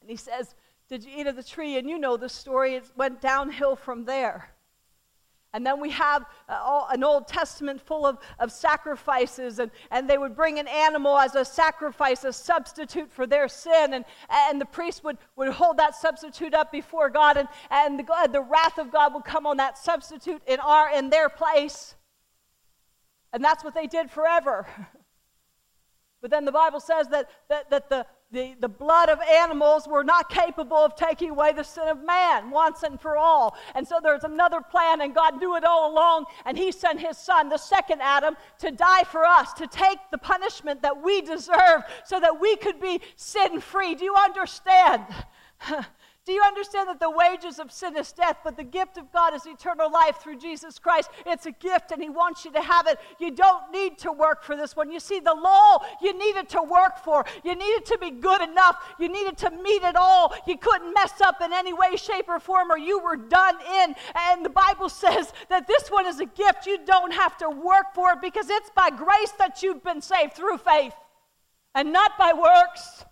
And 0.00 0.10
he 0.10 0.16
says, 0.16 0.54
Did 0.88 1.04
you 1.04 1.10
eat 1.16 1.26
of 1.26 1.36
the 1.36 1.42
tree? 1.42 1.76
And 1.76 1.88
you 1.88 1.98
know 1.98 2.16
the 2.16 2.28
story, 2.28 2.74
it 2.74 2.84
went 2.96 3.20
downhill 3.20 3.76
from 3.76 4.04
there. 4.04 4.50
And 5.52 5.66
then 5.66 5.80
we 5.80 5.90
have 5.90 6.26
uh, 6.48 6.86
an 6.90 7.02
Old 7.02 7.26
Testament 7.26 7.80
full 7.80 8.06
of, 8.06 8.18
of 8.38 8.52
sacrifices, 8.52 9.58
and, 9.58 9.72
and 9.90 10.08
they 10.08 10.16
would 10.16 10.36
bring 10.36 10.60
an 10.60 10.68
animal 10.68 11.18
as 11.18 11.34
a 11.34 11.44
sacrifice, 11.44 12.22
a 12.22 12.32
substitute 12.32 13.10
for 13.10 13.26
their 13.26 13.48
sin. 13.48 13.94
And, 13.94 14.04
and 14.30 14.60
the 14.60 14.66
priest 14.66 15.02
would, 15.02 15.18
would 15.34 15.52
hold 15.52 15.76
that 15.78 15.96
substitute 15.96 16.54
up 16.54 16.70
before 16.70 17.10
God, 17.10 17.36
and, 17.36 17.48
and 17.70 17.98
the, 17.98 18.28
the 18.30 18.42
wrath 18.42 18.78
of 18.78 18.92
God 18.92 19.12
would 19.12 19.24
come 19.24 19.44
on 19.44 19.56
that 19.56 19.76
substitute 19.76 20.40
in, 20.46 20.60
our, 20.60 20.92
in 20.92 21.10
their 21.10 21.28
place. 21.28 21.96
And 23.32 23.44
that's 23.44 23.64
what 23.64 23.74
they 23.74 23.86
did 23.86 24.10
forever. 24.10 24.66
but 26.20 26.30
then 26.30 26.44
the 26.44 26.52
Bible 26.52 26.80
says 26.80 27.08
that, 27.08 27.28
that, 27.48 27.70
that 27.70 27.88
the, 27.88 28.06
the, 28.32 28.54
the 28.60 28.68
blood 28.68 29.08
of 29.08 29.20
animals 29.20 29.88
were 29.88 30.04
not 30.04 30.30
capable 30.30 30.76
of 30.76 30.94
taking 30.94 31.30
away 31.30 31.52
the 31.52 31.64
sin 31.64 31.88
of 31.88 32.04
man 32.04 32.50
once 32.50 32.82
and 32.82 33.00
for 33.00 33.16
all. 33.16 33.56
And 33.74 33.86
so 33.86 33.98
there's 34.02 34.24
another 34.24 34.60
plan, 34.60 35.00
and 35.00 35.14
God 35.14 35.40
knew 35.40 35.56
it 35.56 35.64
all 35.64 35.92
along, 35.92 36.26
and 36.44 36.56
He 36.56 36.70
sent 36.70 37.00
His 37.00 37.18
Son, 37.18 37.48
the 37.48 37.56
second 37.56 38.00
Adam, 38.02 38.36
to 38.58 38.70
die 38.70 39.04
for 39.04 39.24
us, 39.24 39.52
to 39.54 39.66
take 39.66 39.98
the 40.10 40.18
punishment 40.18 40.82
that 40.82 41.02
we 41.02 41.20
deserve 41.20 41.82
so 42.04 42.20
that 42.20 42.40
we 42.40 42.56
could 42.56 42.80
be 42.80 43.00
sin 43.16 43.60
free. 43.60 43.94
Do 43.94 44.04
you 44.04 44.14
understand? 44.14 45.04
Do 46.26 46.32
you 46.32 46.42
understand 46.42 46.88
that 46.90 47.00
the 47.00 47.10
wages 47.10 47.58
of 47.58 47.72
sin 47.72 47.96
is 47.96 48.12
death, 48.12 48.38
but 48.44 48.56
the 48.56 48.62
gift 48.62 48.98
of 48.98 49.10
God 49.10 49.34
is 49.34 49.46
eternal 49.46 49.90
life 49.90 50.18
through 50.18 50.36
Jesus 50.36 50.78
Christ? 50.78 51.10
It's 51.24 51.46
a 51.46 51.50
gift, 51.50 51.92
and 51.92 52.02
He 52.02 52.10
wants 52.10 52.44
you 52.44 52.52
to 52.52 52.60
have 52.60 52.86
it. 52.86 52.98
You 53.18 53.30
don't 53.30 53.72
need 53.72 53.96
to 53.98 54.12
work 54.12 54.44
for 54.44 54.54
this 54.54 54.76
one. 54.76 54.92
You 54.92 55.00
see, 55.00 55.20
the 55.20 55.34
law 55.34 55.82
you 56.02 56.16
needed 56.16 56.50
to 56.50 56.62
work 56.62 56.98
for, 57.02 57.24
you 57.42 57.54
needed 57.54 57.86
to 57.86 57.98
be 57.98 58.10
good 58.10 58.42
enough, 58.42 58.76
you 58.98 59.08
needed 59.08 59.38
to 59.38 59.50
meet 59.50 59.82
it 59.82 59.96
all. 59.96 60.34
You 60.46 60.58
couldn't 60.58 60.92
mess 60.92 61.22
up 61.22 61.40
in 61.40 61.54
any 61.54 61.72
way, 61.72 61.96
shape, 61.96 62.28
or 62.28 62.38
form, 62.38 62.70
or 62.70 62.76
you 62.76 62.98
were 62.98 63.16
done 63.16 63.56
in. 63.82 63.94
And 64.14 64.44
the 64.44 64.50
Bible 64.50 64.88
says 64.90 65.32
that 65.48 65.66
this 65.66 65.88
one 65.88 66.06
is 66.06 66.20
a 66.20 66.26
gift. 66.26 66.66
You 66.66 66.78
don't 66.84 67.14
have 67.14 67.38
to 67.38 67.48
work 67.48 67.94
for 67.94 68.12
it 68.12 68.20
because 68.20 68.50
it's 68.50 68.70
by 68.76 68.90
grace 68.90 69.32
that 69.38 69.62
you've 69.62 69.82
been 69.82 70.02
saved 70.02 70.34
through 70.34 70.58
faith 70.58 70.94
and 71.74 71.92
not 71.92 72.18
by 72.18 72.32
works, 72.34 73.04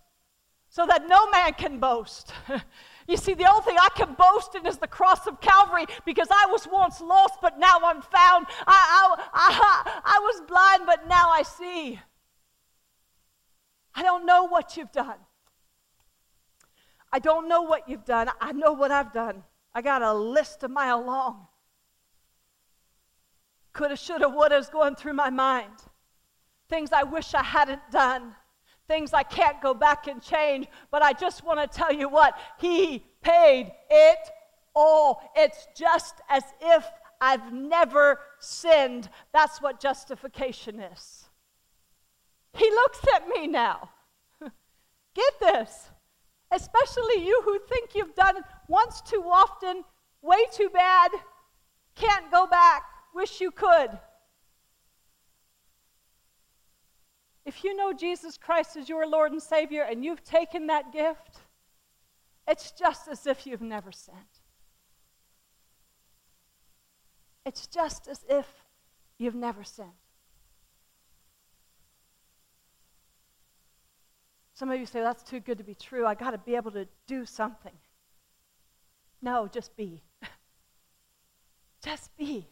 so 0.69 0.85
that 0.85 1.07
no 1.07 1.29
man 1.31 1.53
can 1.53 1.79
boast. 1.79 2.31
You 3.09 3.17
see, 3.17 3.33
the 3.33 3.49
only 3.49 3.63
thing 3.63 3.75
I 3.79 3.89
can 3.95 4.13
boast 4.13 4.53
in 4.53 4.67
is 4.67 4.77
the 4.77 4.87
cross 4.87 5.25
of 5.25 5.41
Calvary 5.41 5.85
because 6.05 6.27
I 6.29 6.45
was 6.51 6.67
once 6.71 7.01
lost, 7.01 7.39
but 7.41 7.57
now 7.57 7.79
I'm 7.83 8.03
found. 8.03 8.45
I, 8.67 9.15
I, 9.17 9.17
I, 9.33 10.01
I 10.05 10.19
was 10.19 10.43
blind, 10.47 10.83
but 10.85 11.07
now 11.07 11.31
I 11.31 11.41
see. 11.41 11.99
I 13.95 14.03
don't 14.03 14.27
know 14.27 14.43
what 14.43 14.77
you've 14.77 14.91
done. 14.91 15.17
I 17.11 17.17
don't 17.17 17.49
know 17.49 17.63
what 17.63 17.89
you've 17.89 18.05
done. 18.05 18.29
I 18.39 18.51
know 18.51 18.73
what 18.73 18.91
I've 18.91 19.11
done. 19.11 19.41
I 19.73 19.81
got 19.81 20.03
a 20.03 20.13
list 20.13 20.61
a 20.61 20.67
mile 20.67 21.03
long. 21.03 21.47
Coulda, 23.73 23.97
shoulda, 23.97 24.29
woulda 24.29 24.57
is 24.57 24.69
going 24.69 24.93
through 24.93 25.13
my 25.13 25.31
mind. 25.31 25.73
Things 26.69 26.91
I 26.93 27.01
wish 27.01 27.33
I 27.33 27.41
hadn't 27.41 27.81
done 27.91 28.35
things 28.89 29.13
I 29.13 29.23
can't 29.23 29.61
go 29.61 29.73
back 29.73 30.07
and 30.07 30.21
change, 30.21 30.67
but 30.91 31.01
I 31.01 31.13
just 31.13 31.45
want 31.45 31.59
to 31.61 31.77
tell 31.77 31.93
you 31.93 32.09
what, 32.09 32.37
He 32.59 33.05
paid 33.21 33.71
it 33.89 34.19
all. 34.75 35.21
It's 35.37 35.67
just 35.77 36.15
as 36.27 36.43
if 36.59 36.85
I've 37.21 37.53
never 37.53 38.19
sinned. 38.39 39.09
That's 39.31 39.61
what 39.61 39.79
justification 39.79 40.81
is. 40.81 41.29
He 42.53 42.69
looks 42.69 42.99
at 43.15 43.29
me 43.29 43.47
now. 43.47 43.91
Get 44.41 45.33
this. 45.39 45.89
Especially 46.51 47.25
you 47.25 47.41
who 47.45 47.59
think 47.69 47.95
you've 47.95 48.15
done 48.15 48.35
once 48.67 49.01
too 49.01 49.23
often 49.31 49.85
Way 50.21 50.45
too 50.51 50.69
bad. 50.69 51.11
Can't 51.95 52.31
go 52.31 52.47
back. 52.47 52.83
Wish 53.13 53.39
you 53.41 53.51
could. 53.51 53.97
If 57.49 57.63
you 57.63 57.75
know 57.75 57.93
Jesus 57.93 58.37
Christ 58.37 58.77
as 58.77 58.87
your 58.87 59.07
Lord 59.07 59.31
and 59.31 59.41
Savior 59.41 59.81
and 59.81 60.05
you've 60.05 60.23
taken 60.23 60.67
that 60.67 60.93
gift, 60.93 61.39
it's 62.47 62.69
just 62.69 63.07
as 63.07 63.25
if 63.25 63.47
you've 63.47 63.63
never 63.63 63.91
sinned. 63.91 64.35
It's 67.47 67.65
just 67.65 68.07
as 68.07 68.23
if 68.29 68.45
you've 69.17 69.33
never 69.33 69.63
sinned. 69.63 69.89
Some 74.53 74.69
of 74.69 74.79
you 74.79 74.85
say, 74.85 75.01
that's 75.01 75.23
too 75.23 75.39
good 75.39 75.57
to 75.57 75.63
be 75.63 75.73
true. 75.73 76.05
I 76.05 76.13
got 76.13 76.31
to 76.31 76.37
be 76.37 76.55
able 76.55 76.71
to 76.73 76.87
do 77.07 77.25
something. 77.25 77.79
No, 79.23 79.49
just 79.51 79.75
be. 79.75 80.03
just 81.83 82.15
be. 82.15 82.47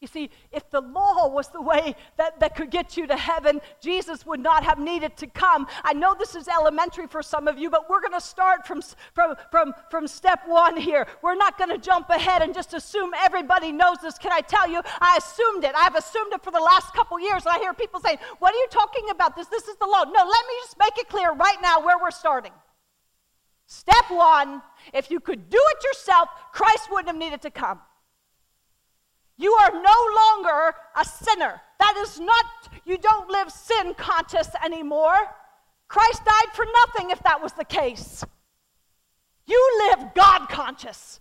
You 0.00 0.06
see, 0.06 0.30
if 0.52 0.70
the 0.70 0.80
law 0.80 1.26
was 1.26 1.48
the 1.48 1.60
way 1.60 1.96
that, 2.18 2.38
that 2.38 2.54
could 2.54 2.70
get 2.70 2.96
you 2.96 3.08
to 3.08 3.16
heaven, 3.16 3.60
Jesus 3.80 4.24
would 4.24 4.38
not 4.38 4.62
have 4.62 4.78
needed 4.78 5.16
to 5.16 5.26
come. 5.26 5.66
I 5.82 5.92
know 5.92 6.14
this 6.16 6.36
is 6.36 6.46
elementary 6.46 7.08
for 7.08 7.20
some 7.20 7.48
of 7.48 7.58
you, 7.58 7.68
but 7.68 7.90
we're 7.90 8.00
going 8.00 8.12
to 8.12 8.20
start 8.20 8.64
from, 8.64 8.80
from, 9.12 9.34
from, 9.50 9.74
from 9.90 10.06
step 10.06 10.42
one 10.46 10.76
here. 10.76 11.08
We're 11.20 11.34
not 11.34 11.58
going 11.58 11.70
to 11.70 11.78
jump 11.78 12.10
ahead 12.10 12.42
and 12.42 12.54
just 12.54 12.74
assume 12.74 13.10
everybody 13.16 13.72
knows 13.72 13.96
this. 14.00 14.18
Can 14.18 14.30
I 14.30 14.40
tell 14.40 14.70
you? 14.70 14.82
I 15.00 15.16
assumed 15.18 15.64
it. 15.64 15.72
I've 15.76 15.96
assumed 15.96 16.32
it 16.32 16.44
for 16.44 16.52
the 16.52 16.60
last 16.60 16.94
couple 16.94 17.18
years, 17.18 17.44
I 17.44 17.58
hear 17.58 17.74
people 17.74 18.00
saying, 18.00 18.18
What 18.38 18.54
are 18.54 18.58
you 18.58 18.68
talking 18.70 19.10
about? 19.10 19.34
This, 19.34 19.48
this 19.48 19.66
is 19.66 19.76
the 19.76 19.86
law. 19.86 20.04
No, 20.04 20.20
let 20.24 20.46
me 20.46 20.54
just 20.62 20.78
make 20.78 20.96
it 20.98 21.08
clear 21.08 21.32
right 21.32 21.58
now 21.60 21.80
where 21.80 21.98
we're 21.98 22.12
starting. 22.12 22.52
Step 23.66 24.04
one 24.10 24.62
if 24.92 25.10
you 25.10 25.20
could 25.20 25.50
do 25.50 25.60
it 25.60 25.84
yourself, 25.84 26.28
Christ 26.52 26.88
wouldn't 26.90 27.08
have 27.08 27.16
needed 27.16 27.42
to 27.42 27.50
come. 27.50 27.80
You 29.38 29.52
are 29.52 29.70
no 29.72 29.98
longer 30.16 30.74
a 30.96 31.04
sinner. 31.04 31.60
That 31.78 31.96
is 31.98 32.18
not, 32.18 32.44
you 32.84 32.98
don't 32.98 33.30
live 33.30 33.50
sin 33.50 33.94
conscious 33.94 34.48
anymore. 34.64 35.16
Christ 35.86 36.24
died 36.24 36.52
for 36.54 36.66
nothing 36.86 37.10
if 37.10 37.22
that 37.22 37.40
was 37.40 37.52
the 37.52 37.64
case. 37.64 38.24
You 39.46 39.88
live 39.88 40.12
God 40.14 40.48
conscious, 40.48 41.20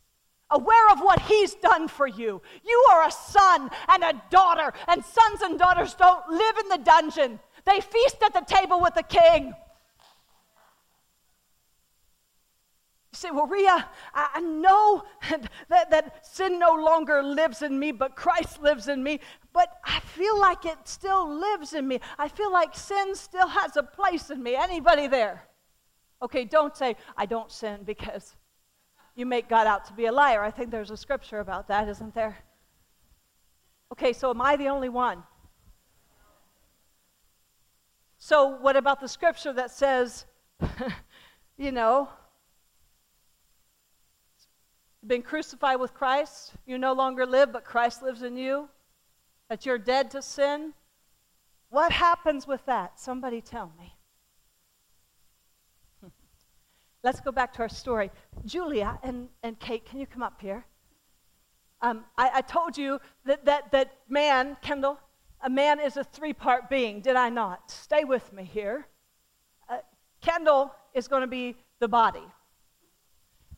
aware 0.50 0.90
of 0.92 1.00
what 1.00 1.22
He's 1.22 1.54
done 1.56 1.88
for 1.88 2.08
you. 2.08 2.42
You 2.66 2.86
are 2.92 3.08
a 3.08 3.12
son 3.12 3.70
and 3.88 4.04
a 4.04 4.22
daughter, 4.30 4.74
and 4.88 5.06
sons 5.06 5.42
and 5.42 5.58
daughters 5.58 5.94
don't 5.94 6.28
live 6.28 6.58
in 6.58 6.70
the 6.70 6.84
dungeon, 6.84 7.40
they 7.66 7.80
feast 7.82 8.18
at 8.24 8.34
the 8.34 8.42
table 8.42 8.82
with 8.82 8.96
the 8.96 9.04
king. 9.04 9.54
Say, 13.18 13.32
well, 13.32 13.48
Ria, 13.48 13.88
I, 14.14 14.30
I 14.36 14.40
know 14.42 15.04
that, 15.70 15.92
that 15.92 16.26
sin 16.26 16.60
no 16.60 16.74
longer 16.74 17.22
lives 17.24 17.62
in 17.62 17.78
me, 17.78 17.92
but 17.92 18.16
Christ 18.16 18.62
lives 18.62 18.88
in 18.88 19.04
me. 19.04 19.20
But 19.54 19.70
I 19.84 20.00
feel 20.00 20.40
like 20.40 20.66
it 20.66 20.78
still 20.86 21.28
lives 21.40 21.74
in 21.74 21.88
me. 21.88 22.00
I 22.18 22.28
feel 22.28 22.52
like 22.52 22.76
sin 22.76 23.16
still 23.16 23.48
has 23.48 23.78
a 23.78 23.84
place 23.84 24.30
in 24.30 24.42
me. 24.42 24.56
Anybody 24.56 25.08
there? 25.08 25.44
Okay, 26.22 26.46
don't 26.46 26.76
say, 26.76 26.96
I 27.16 27.26
don't 27.26 27.52
sin 27.52 27.82
because 27.86 28.36
you 29.16 29.26
make 29.26 29.50
God 29.50 29.68
out 29.68 29.86
to 29.86 29.94
be 29.94 30.06
a 30.06 30.12
liar. 30.12 30.42
I 30.44 30.52
think 30.52 30.72
there's 30.72 30.92
a 30.92 30.98
scripture 30.98 31.40
about 31.40 31.68
that, 31.68 31.88
isn't 31.88 32.14
there? 32.14 32.38
Okay, 33.92 34.14
so 34.14 34.30
am 34.30 34.42
I 34.42 34.56
the 34.56 34.68
only 34.68 34.90
one? 34.90 35.24
So, 38.20 38.58
what 38.58 38.76
about 38.76 39.00
the 39.00 39.08
scripture 39.08 39.54
that 39.54 39.72
says, 39.72 40.26
you 41.58 41.72
know, 41.72 42.10
been 45.08 45.22
crucified 45.22 45.80
with 45.80 45.94
Christ, 45.94 46.54
you 46.66 46.78
no 46.78 46.94
longer 46.94 47.26
live, 47.26 47.52
but 47.52 47.64
Christ 47.64 48.02
lives 48.04 48.22
in 48.22 48.36
you, 48.36 48.70
that 49.50 49.66
you're 49.66 49.78
dead 49.78 50.12
to 50.12 50.22
sin. 50.22 50.74
What 51.70 51.92
happens 51.92 52.48
with 52.48 52.66
that? 52.66 53.00
Somebody 53.00 53.42
tell 53.42 53.72
me. 53.80 53.96
Let's 57.04 57.20
go 57.22 57.32
back 57.32 57.54
to 57.54 57.60
our 57.60 57.70
story. 57.70 58.12
Julia 58.46 59.00
and, 59.04 59.30
and 59.44 59.60
Kate, 59.60 59.86
can 59.86 60.00
you 60.00 60.06
come 60.06 60.24
up 60.24 60.42
here? 60.42 60.66
Um, 61.82 62.06
I, 62.18 62.32
I, 62.36 62.42
told 62.42 62.76
you 62.78 63.00
that, 63.26 63.46
that, 63.46 63.72
that 63.72 63.94
man, 64.10 64.58
Kendall, 64.62 65.00
a 65.42 65.50
man 65.50 65.80
is 65.80 65.96
a 65.96 66.04
three 66.04 66.34
part 66.34 66.70
being, 66.70 67.02
did 67.02 67.16
I 67.16 67.30
not? 67.30 67.70
Stay 67.70 68.04
with 68.04 68.34
me 68.34 68.44
here. 68.44 68.88
Uh, 69.70 69.78
Kendall 70.22 70.74
is 70.96 71.08
going 71.08 71.22
to 71.22 71.28
be 71.28 71.56
the 71.80 71.88
body, 71.88 72.24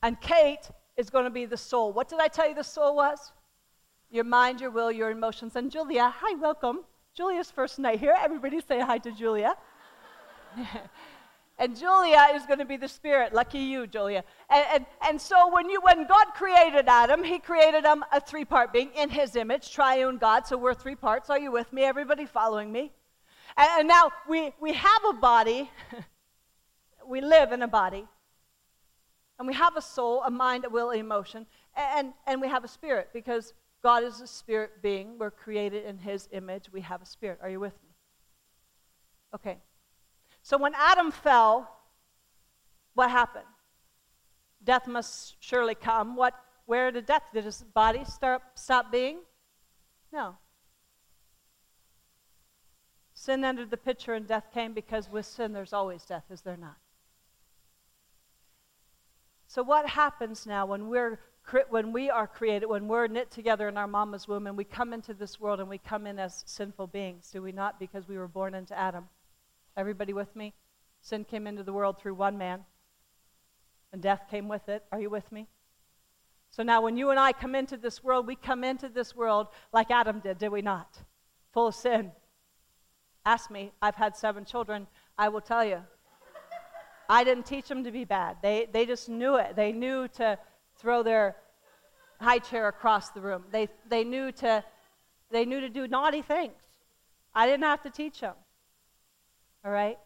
and 0.04 0.20
Kate 0.20 0.70
is 1.00 1.10
going 1.10 1.24
to 1.24 1.30
be 1.30 1.46
the 1.46 1.58
soul. 1.58 1.94
What 1.94 2.10
did 2.10 2.20
I 2.20 2.28
tell 2.28 2.50
you 2.50 2.54
the 2.54 2.64
soul 2.64 2.98
was? 2.98 3.32
Your 4.12 4.26
mind, 4.26 4.60
your 4.60 4.70
will, 4.70 4.92
your 4.92 5.12
emotions. 5.12 5.56
And 5.56 5.72
Julia, 5.72 6.14
hi, 6.14 6.36
welcome. 6.36 6.82
Julia's 7.16 7.50
first 7.50 7.80
night 7.80 8.02
here. 8.02 8.14
Everybody 8.20 8.60
say 8.60 8.82
hi 8.82 8.98
to 8.98 9.12
Julia. 9.14 9.56
and 11.58 11.80
Julia 11.80 12.28
is 12.34 12.46
going 12.46 12.60
to 12.60 12.66
be 12.66 12.76
the 12.76 12.90
spirit. 12.90 13.34
Lucky 13.34 13.60
you, 13.60 13.88
Julia. 13.88 14.26
And, 14.50 14.66
and, 14.74 14.86
and 15.08 15.22
so 15.22 15.50
when, 15.54 15.70
you, 15.70 15.80
when 15.82 16.06
God 16.06 16.26
created 16.36 16.90
Adam, 16.90 17.24
he 17.24 17.40
created 17.40 17.86
him 17.86 18.04
a 18.12 18.20
three 18.20 18.44
part 18.44 18.74
being 18.74 18.90
in 18.94 19.10
his 19.10 19.38
image, 19.38 19.72
triune 19.72 20.18
God. 20.18 20.48
So 20.48 20.58
we're 20.58 20.74
three 20.74 20.96
parts. 20.96 21.30
Are 21.30 21.40
you 21.40 21.54
with 21.54 21.72
me? 21.72 21.84
Everybody 21.84 22.26
following 22.26 22.74
me? 22.74 22.92
And, 23.56 23.70
and 23.80 23.88
now 23.88 24.12
we, 24.28 24.52
we 24.60 24.74
have 24.74 25.02
a 25.10 25.14
body, 25.14 25.72
we 27.08 27.22
live 27.22 27.54
in 27.54 27.62
a 27.62 27.70
body. 27.70 28.06
And 29.40 29.48
we 29.48 29.54
have 29.54 29.78
a 29.78 29.82
soul, 29.82 30.22
a 30.24 30.30
mind, 30.30 30.66
a 30.66 30.70
will, 30.70 30.92
an 30.92 31.00
emotion, 31.00 31.46
and, 31.76 32.14
and 32.28 32.42
we 32.42 32.50
have 32.50 32.66
a 32.66 32.68
spirit 32.68 33.10
because 33.14 33.54
God 33.82 34.04
is 34.04 34.20
a 34.20 34.28
spirit 34.28 34.82
being. 34.82 35.18
We're 35.18 35.32
created 35.32 35.86
in 35.86 35.98
his 35.98 36.28
image. 36.34 36.66
We 36.72 36.82
have 36.82 37.02
a 37.02 37.06
spirit. 37.06 37.40
Are 37.42 37.50
you 37.50 37.62
with 37.62 37.74
me? 37.82 37.90
Okay. 39.34 39.58
So 40.42 40.58
when 40.58 40.74
Adam 40.76 41.12
fell, 41.12 41.70
what 42.96 43.10
happened? 43.10 43.46
Death 44.64 44.88
must 44.88 45.38
surely 45.40 45.76
come. 45.76 46.18
What, 46.18 46.34
where 46.66 46.92
did 46.92 47.06
death? 47.06 47.24
Did 47.34 47.46
his 47.46 47.64
body 47.74 48.04
start, 48.04 48.42
stop 48.56 48.92
being? 48.92 49.20
No. 50.12 50.36
Sin 53.14 53.46
entered 53.46 53.72
the 53.72 53.78
picture 53.78 54.14
and 54.14 54.28
death 54.28 54.48
came 54.54 54.74
because 54.74 55.10
with 55.10 55.26
sin 55.26 55.54
there's 55.54 55.72
always 55.72 56.04
death, 56.04 56.24
is 56.30 56.42
there 56.42 56.58
not? 56.58 56.78
So, 59.50 59.64
what 59.64 59.90
happens 59.90 60.46
now 60.46 60.68
when, 60.68 60.90
we're, 60.90 61.20
when 61.72 61.92
we 61.92 62.08
are 62.08 62.28
created, 62.28 62.68
when 62.68 62.88
we're 62.88 63.08
knit 63.08 63.32
together 63.32 63.68
in 63.68 63.78
our 63.78 63.88
mama's 63.88 64.28
womb 64.28 64.46
and 64.46 64.56
we 64.56 64.64
come 64.64 64.94
into 64.94 65.12
this 65.12 65.40
world 65.40 65.60
and 65.60 65.68
we 65.68 65.80
come 65.80 66.06
in 66.06 66.20
as 66.20 66.44
sinful 66.46 66.86
beings? 66.86 67.32
Do 67.34 67.42
we 67.42 67.52
not? 67.52 67.80
Because 67.80 68.08
we 68.08 68.20
were 68.20 68.28
born 68.28 68.54
into 68.54 68.78
Adam. 68.78 69.10
Everybody 69.76 70.14
with 70.14 70.36
me? 70.36 70.54
Sin 71.02 71.24
came 71.26 71.48
into 71.48 71.64
the 71.64 71.74
world 71.74 72.00
through 72.00 72.14
one 72.14 72.38
man, 72.38 72.64
and 73.92 74.04
death 74.04 74.28
came 74.30 74.48
with 74.48 74.70
it. 74.70 74.86
Are 74.92 75.02
you 75.02 75.10
with 75.10 75.32
me? 75.32 75.48
So 76.52 76.62
now, 76.62 76.84
when 76.84 76.96
you 76.96 77.10
and 77.10 77.20
I 77.20 77.32
come 77.32 77.56
into 77.56 77.76
this 77.76 78.04
world, 78.04 78.28
we 78.28 78.36
come 78.36 78.64
into 78.64 78.88
this 78.88 79.16
world 79.16 79.48
like 79.74 79.90
Adam 79.90 80.20
did, 80.20 80.38
did 80.38 80.50
we 80.50 80.62
not? 80.62 81.00
Full 81.54 81.68
of 81.68 81.76
sin. 81.76 82.12
Ask 83.26 83.50
me. 83.50 83.72
I've 83.82 83.96
had 83.96 84.16
seven 84.16 84.46
children. 84.46 84.86
I 85.18 85.30
will 85.30 85.42
tell 85.42 85.66
you, 85.66 85.82
I 87.12 87.24
didn't 87.24 87.48
teach 87.48 87.68
them 87.68 87.84
to 87.84 87.92
be 87.92 88.06
bad. 88.06 88.38
They, 88.44 88.68
they 88.72 88.86
just 88.86 89.10
knew 89.10 89.38
it. 89.38 89.56
They 89.56 89.72
knew 89.72 90.08
to 90.10 90.38
throw 90.78 91.02
their 91.02 91.36
high 92.22 92.38
chair 92.38 92.68
across 92.68 93.10
the 93.10 93.20
room. 93.20 93.46
They, 93.52 93.68
they, 93.90 94.04
knew 94.04 94.32
to, 94.34 94.64
they 95.32 95.44
knew 95.44 95.60
to 95.60 95.70
do 95.70 95.88
naughty 95.88 96.22
things. 96.22 96.54
I 97.34 97.48
didn't 97.48 97.64
have 97.64 97.82
to 97.82 97.90
teach 97.90 98.22
them. 98.22 98.36
All 99.66 99.72
right? 99.72 99.98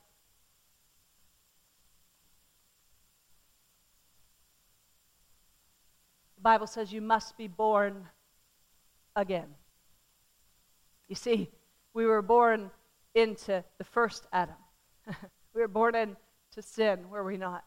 The 6.37 6.41
Bible 6.41 6.67
says 6.67 6.93
you 6.93 7.01
must 7.01 7.37
be 7.37 7.47
born 7.47 8.07
again. 9.15 9.47
You 11.09 11.15
see, 11.15 11.49
we 11.93 12.05
were 12.05 12.21
born 12.21 12.71
into 13.13 13.63
the 13.77 13.83
first 13.83 14.25
Adam. 14.31 14.55
we 15.53 15.61
were 15.61 15.67
born 15.67 15.95
in 15.95 16.15
to 16.53 16.61
sin, 16.61 17.09
were 17.09 17.23
we 17.23 17.37
not? 17.37 17.63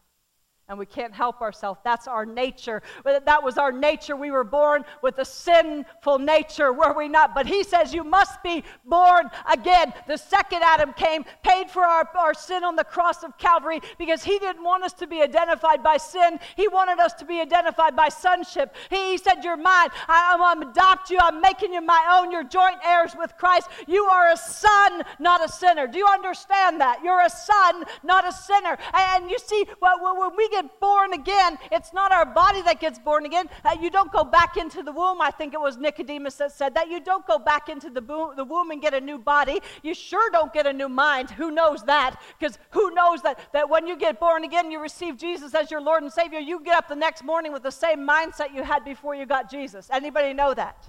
And 0.69 0.79
we 0.79 0.87
can't 0.87 1.15
help 1.15 1.41
ourselves. 1.41 1.81
That's 1.85 2.09
our 2.09 2.25
nature. 2.27 2.83
That 3.05 3.43
was 3.43 3.59
our 3.59 3.73
nature. 3.73 4.17
We 4.17 4.31
were 4.31 4.45
born 4.45 4.85
with 5.03 5.19
a 5.19 5.25
sinful 5.25 6.19
nature, 6.19 6.73
were 6.73 6.93
we 6.93 7.09
not? 7.09 7.35
But 7.35 7.47
he 7.47 7.63
says 7.65 7.93
you 7.93 8.05
must 8.05 8.43
be 8.43 8.65
born 8.85 9.31
again. 9.51 9.93
The 10.07 10.17
second 10.17 10.63
Adam 10.63 10.93
came, 10.93 11.25
paid 11.43 11.71
for 11.71 11.85
our, 11.85 12.09
our 12.17 12.35
sin 12.35 12.65
on 12.65 12.77
the 12.77 12.85
cross 12.85 13.23
of 13.23 13.37
Calvary 13.39 13.81
because 13.99 14.23
he 14.23 14.39
didn't 14.39 14.63
want 14.63 14.85
us 14.85 14.93
to 14.95 15.07
be 15.07 15.23
identified 15.23 15.83
by 15.83 15.97
sin. 15.97 16.39
He 16.57 16.69
wanted 16.69 16.99
us 16.99 17.13
to 17.15 17.25
be 17.25 17.41
identified 17.41 17.95
by 17.97 18.09
sonship. 18.09 18.75
He, 18.91 19.13
he 19.13 19.19
said, 19.19 19.45
You're 19.45 19.57
mine. 19.57 19.89
I, 20.09 20.35
am 20.35 20.43
I'm 20.43 20.71
adopt 20.71 21.11
you. 21.11 21.19
I'm 21.21 21.41
making 21.41 21.73
you 21.73 21.81
my 21.81 22.19
own. 22.19 22.31
You're 22.31 22.45
joint 22.45 22.79
heirs 22.85 23.15
with 23.19 23.37
Christ. 23.37 23.69
You 23.87 24.05
are 24.05 24.33
a 24.33 24.37
son, 24.37 25.03
not 25.19 25.45
a 25.45 25.49
sinner. 25.49 25.87
Do 25.87 25.99
you 25.99 26.07
understand 26.07 26.81
that? 26.81 27.03
You're 27.05 27.23
a 27.23 27.31
son, 27.31 27.85
not 28.03 28.27
a 28.27 28.33
sinner. 28.33 28.77
And, 28.93 29.17
and 29.17 29.31
you 29.31 29.39
see, 29.39 29.67
when 29.81 30.37
we 30.37 30.49
get 30.49 30.56
get 30.57 30.81
born 30.81 31.13
again, 31.13 31.59
it's 31.71 31.93
not 31.93 32.13
our 32.13 32.27
body 32.27 32.63
that 32.63 32.81
gets 32.81 32.99
born 32.99 33.27
again. 33.27 33.47
Uh, 33.65 33.77
you 33.81 33.91
don't 33.91 34.11
go 34.11 34.25
back 34.25 34.57
into 34.57 34.83
the 34.83 34.93
womb. 34.93 35.21
I 35.21 35.31
think 35.31 35.55
it 35.55 35.61
was 35.61 35.77
Nicodemus 35.77 36.37
that 36.37 36.53
said 36.53 36.75
that. 36.75 36.89
You 36.89 37.01
don't 37.01 37.27
go 37.27 37.39
back 37.39 37.69
into 37.69 37.91
the, 37.91 38.01
bo- 38.01 38.35
the 38.35 38.45
womb 38.45 38.71
and 38.71 38.81
get 38.81 38.95
a 38.95 39.01
new 39.01 39.19
body. 39.19 39.61
You 39.83 39.95
sure 39.95 40.31
don't 40.31 40.53
get 40.53 40.67
a 40.67 40.73
new 40.73 40.89
mind. 40.89 41.31
Who 41.31 41.51
knows 41.51 41.83
that? 41.85 42.21
Because 42.39 42.59
who 42.71 42.91
knows 42.93 43.23
that, 43.23 43.39
that 43.53 43.69
when 43.69 43.87
you 43.87 43.97
get 43.97 44.19
born 44.19 44.45
again, 44.45 44.71
you 44.71 44.81
receive 44.81 45.17
Jesus 45.17 45.55
as 45.55 45.71
your 45.71 45.81
Lord 45.81 46.03
and 46.03 46.13
Savior, 46.13 46.39
you 46.39 46.63
get 46.63 46.77
up 46.77 46.89
the 46.89 46.97
next 46.97 47.23
morning 47.23 47.53
with 47.53 47.63
the 47.63 47.71
same 47.71 48.07
mindset 48.07 48.55
you 48.55 48.63
had 48.63 48.85
before 48.85 49.15
you 49.15 49.27
got 49.27 49.51
Jesus. 49.51 49.89
Anybody 49.93 50.33
know 50.33 50.55
that? 50.55 50.89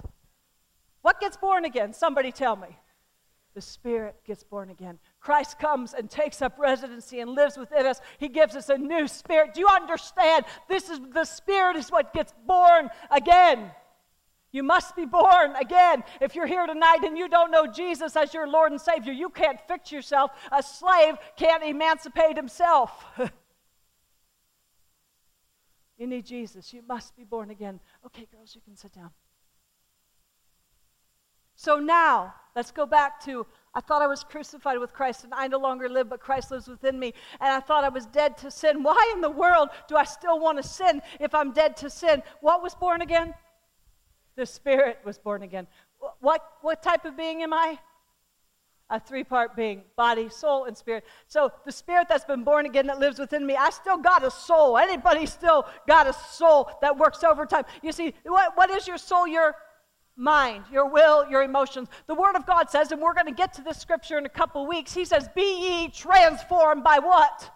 What 1.02 1.20
gets 1.20 1.36
born 1.36 1.64
again? 1.64 1.92
Somebody 1.92 2.32
tell 2.32 2.56
me. 2.56 2.68
The 3.54 3.60
Spirit 3.60 4.16
gets 4.24 4.44
born 4.44 4.70
again. 4.70 4.98
Christ 5.20 5.58
comes 5.58 5.94
and 5.94 6.08
takes 6.08 6.40
up 6.42 6.58
residency 6.58 7.20
and 7.20 7.30
lives 7.30 7.56
within 7.56 7.86
us. 7.86 8.00
He 8.18 8.28
gives 8.28 8.54
us 8.54 8.68
a 8.68 8.78
new 8.78 9.08
spirit. 9.08 9.54
Do 9.54 9.60
you 9.60 9.68
understand? 9.68 10.44
This 10.68 10.88
is 10.88 11.00
the 11.12 11.24
Spirit 11.24 11.76
is 11.76 11.90
what 11.90 12.14
gets 12.14 12.32
born 12.46 12.88
again. 13.10 13.70
You 14.50 14.62
must 14.62 14.96
be 14.96 15.04
born 15.04 15.56
again. 15.56 16.04
If 16.20 16.34
you're 16.34 16.46
here 16.46 16.66
tonight 16.66 17.00
and 17.04 17.18
you 17.18 17.28
don't 17.28 17.50
know 17.50 17.66
Jesus 17.66 18.16
as 18.16 18.32
your 18.32 18.48
Lord 18.48 18.72
and 18.72 18.80
Savior, 18.80 19.12
you 19.12 19.28
can't 19.28 19.60
fix 19.68 19.92
yourself. 19.92 20.30
A 20.50 20.62
slave 20.62 21.16
can't 21.36 21.62
emancipate 21.62 22.36
himself. 22.36 23.04
you 25.98 26.06
need 26.06 26.24
Jesus. 26.24 26.72
You 26.72 26.82
must 26.88 27.14
be 27.14 27.24
born 27.24 27.50
again. 27.50 27.80
Okay, 28.06 28.26
girls, 28.32 28.54
you 28.54 28.62
can 28.62 28.74
sit 28.74 28.94
down. 28.94 29.10
So 31.54 31.78
now, 31.78 32.34
let's 32.54 32.70
go 32.70 32.86
back 32.86 33.20
to 33.24 33.44
I 33.74 33.80
thought 33.80 34.02
I 34.02 34.06
was 34.06 34.24
crucified 34.24 34.78
with 34.78 34.92
Christ 34.92 35.24
and 35.24 35.34
I 35.34 35.46
no 35.48 35.58
longer 35.58 35.88
live, 35.88 36.08
but 36.08 36.20
Christ 36.20 36.50
lives 36.50 36.68
within 36.68 36.98
me. 36.98 37.12
And 37.40 37.50
I 37.52 37.60
thought 37.60 37.84
I 37.84 37.88
was 37.88 38.06
dead 38.06 38.36
to 38.38 38.50
sin. 38.50 38.82
Why 38.82 39.12
in 39.14 39.20
the 39.20 39.30
world 39.30 39.68
do 39.88 39.96
I 39.96 40.04
still 40.04 40.40
want 40.40 40.58
to 40.58 40.68
sin 40.68 41.02
if 41.20 41.34
I'm 41.34 41.52
dead 41.52 41.76
to 41.78 41.90
sin? 41.90 42.22
What 42.40 42.62
was 42.62 42.74
born 42.74 43.02
again? 43.02 43.34
The 44.36 44.46
Spirit 44.46 44.98
was 45.04 45.18
born 45.18 45.42
again. 45.42 45.66
What, 46.20 46.42
what 46.62 46.82
type 46.82 47.04
of 47.04 47.16
being 47.16 47.42
am 47.42 47.52
I? 47.52 47.78
A 48.90 48.98
three 48.98 49.24
part 49.24 49.54
being 49.54 49.82
body, 49.96 50.30
soul, 50.30 50.64
and 50.64 50.76
spirit. 50.76 51.04
So 51.26 51.52
the 51.66 51.72
spirit 51.72 52.06
that's 52.08 52.24
been 52.24 52.42
born 52.42 52.64
again 52.64 52.86
that 52.86 52.98
lives 52.98 53.18
within 53.18 53.44
me, 53.44 53.54
I 53.54 53.68
still 53.68 53.98
got 53.98 54.24
a 54.24 54.30
soul. 54.30 54.78
Anybody 54.78 55.26
still 55.26 55.66
got 55.86 56.06
a 56.06 56.14
soul 56.14 56.70
that 56.80 56.96
works 56.96 57.22
overtime? 57.22 57.64
You 57.82 57.92
see, 57.92 58.14
what, 58.24 58.56
what 58.56 58.70
is 58.70 58.88
your 58.88 58.96
soul? 58.96 59.26
Your 59.26 59.54
mind, 60.18 60.64
your 60.70 60.90
will, 60.90 61.28
your 61.30 61.42
emotions. 61.42 61.88
The 62.06 62.14
Word 62.14 62.36
of 62.36 62.44
God 62.44 62.68
says, 62.68 62.92
and 62.92 63.00
we're 63.00 63.14
going 63.14 63.26
to 63.26 63.32
get 63.32 63.54
to 63.54 63.62
this 63.62 63.78
scripture 63.78 64.18
in 64.18 64.26
a 64.26 64.30
couple 64.30 64.66
weeks, 64.66 64.92
He 64.92 65.04
says, 65.04 65.28
Be 65.34 65.42
ye 65.42 65.88
transformed 65.88 66.84
by 66.84 66.98
what? 66.98 67.50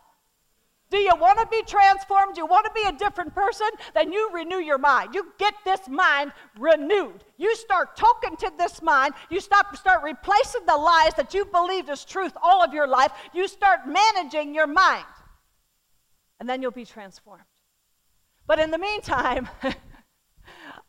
Do 0.92 0.98
you 0.98 1.16
want 1.16 1.38
to 1.38 1.46
be 1.46 1.62
transformed? 1.62 2.34
Do 2.34 2.42
you 2.42 2.46
want 2.46 2.66
to 2.66 2.72
be 2.74 2.86
a 2.86 2.92
different 2.92 3.34
person? 3.34 3.66
Then 3.94 4.12
you 4.12 4.28
renew 4.30 4.58
your 4.58 4.76
mind. 4.76 5.14
You 5.14 5.32
get 5.38 5.54
this 5.64 5.88
mind 5.88 6.32
renewed. 6.58 7.24
You 7.38 7.56
start 7.56 7.96
talking 7.96 8.36
to 8.36 8.52
this 8.58 8.82
mind. 8.82 9.14
You 9.30 9.40
stop, 9.40 9.74
start 9.74 10.02
replacing 10.04 10.66
the 10.66 10.76
lies 10.76 11.14
that 11.16 11.32
you 11.32 11.46
believed 11.46 11.88
as 11.88 12.04
truth 12.04 12.32
all 12.42 12.62
of 12.62 12.74
your 12.74 12.86
life. 12.86 13.10
You 13.32 13.48
start 13.48 13.80
managing 13.86 14.54
your 14.54 14.66
mind. 14.66 15.06
And 16.38 16.46
then 16.46 16.60
you'll 16.60 16.72
be 16.72 16.84
transformed. 16.84 17.44
But 18.46 18.58
in 18.58 18.70
the 18.70 18.76
meantime, 18.76 19.48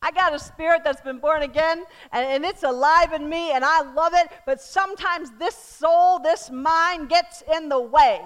I 0.04 0.10
got 0.10 0.34
a 0.34 0.38
spirit 0.38 0.82
that's 0.84 1.00
been 1.00 1.18
born 1.18 1.40
again, 1.40 1.82
and, 2.12 2.26
and 2.26 2.44
it's 2.44 2.62
alive 2.62 3.14
in 3.14 3.26
me, 3.26 3.52
and 3.52 3.64
I 3.64 3.80
love 3.94 4.12
it. 4.14 4.28
But 4.44 4.60
sometimes 4.60 5.30
this 5.38 5.56
soul, 5.56 6.18
this 6.18 6.50
mind 6.50 7.08
gets 7.08 7.42
in 7.56 7.70
the 7.70 7.80
way. 7.80 8.20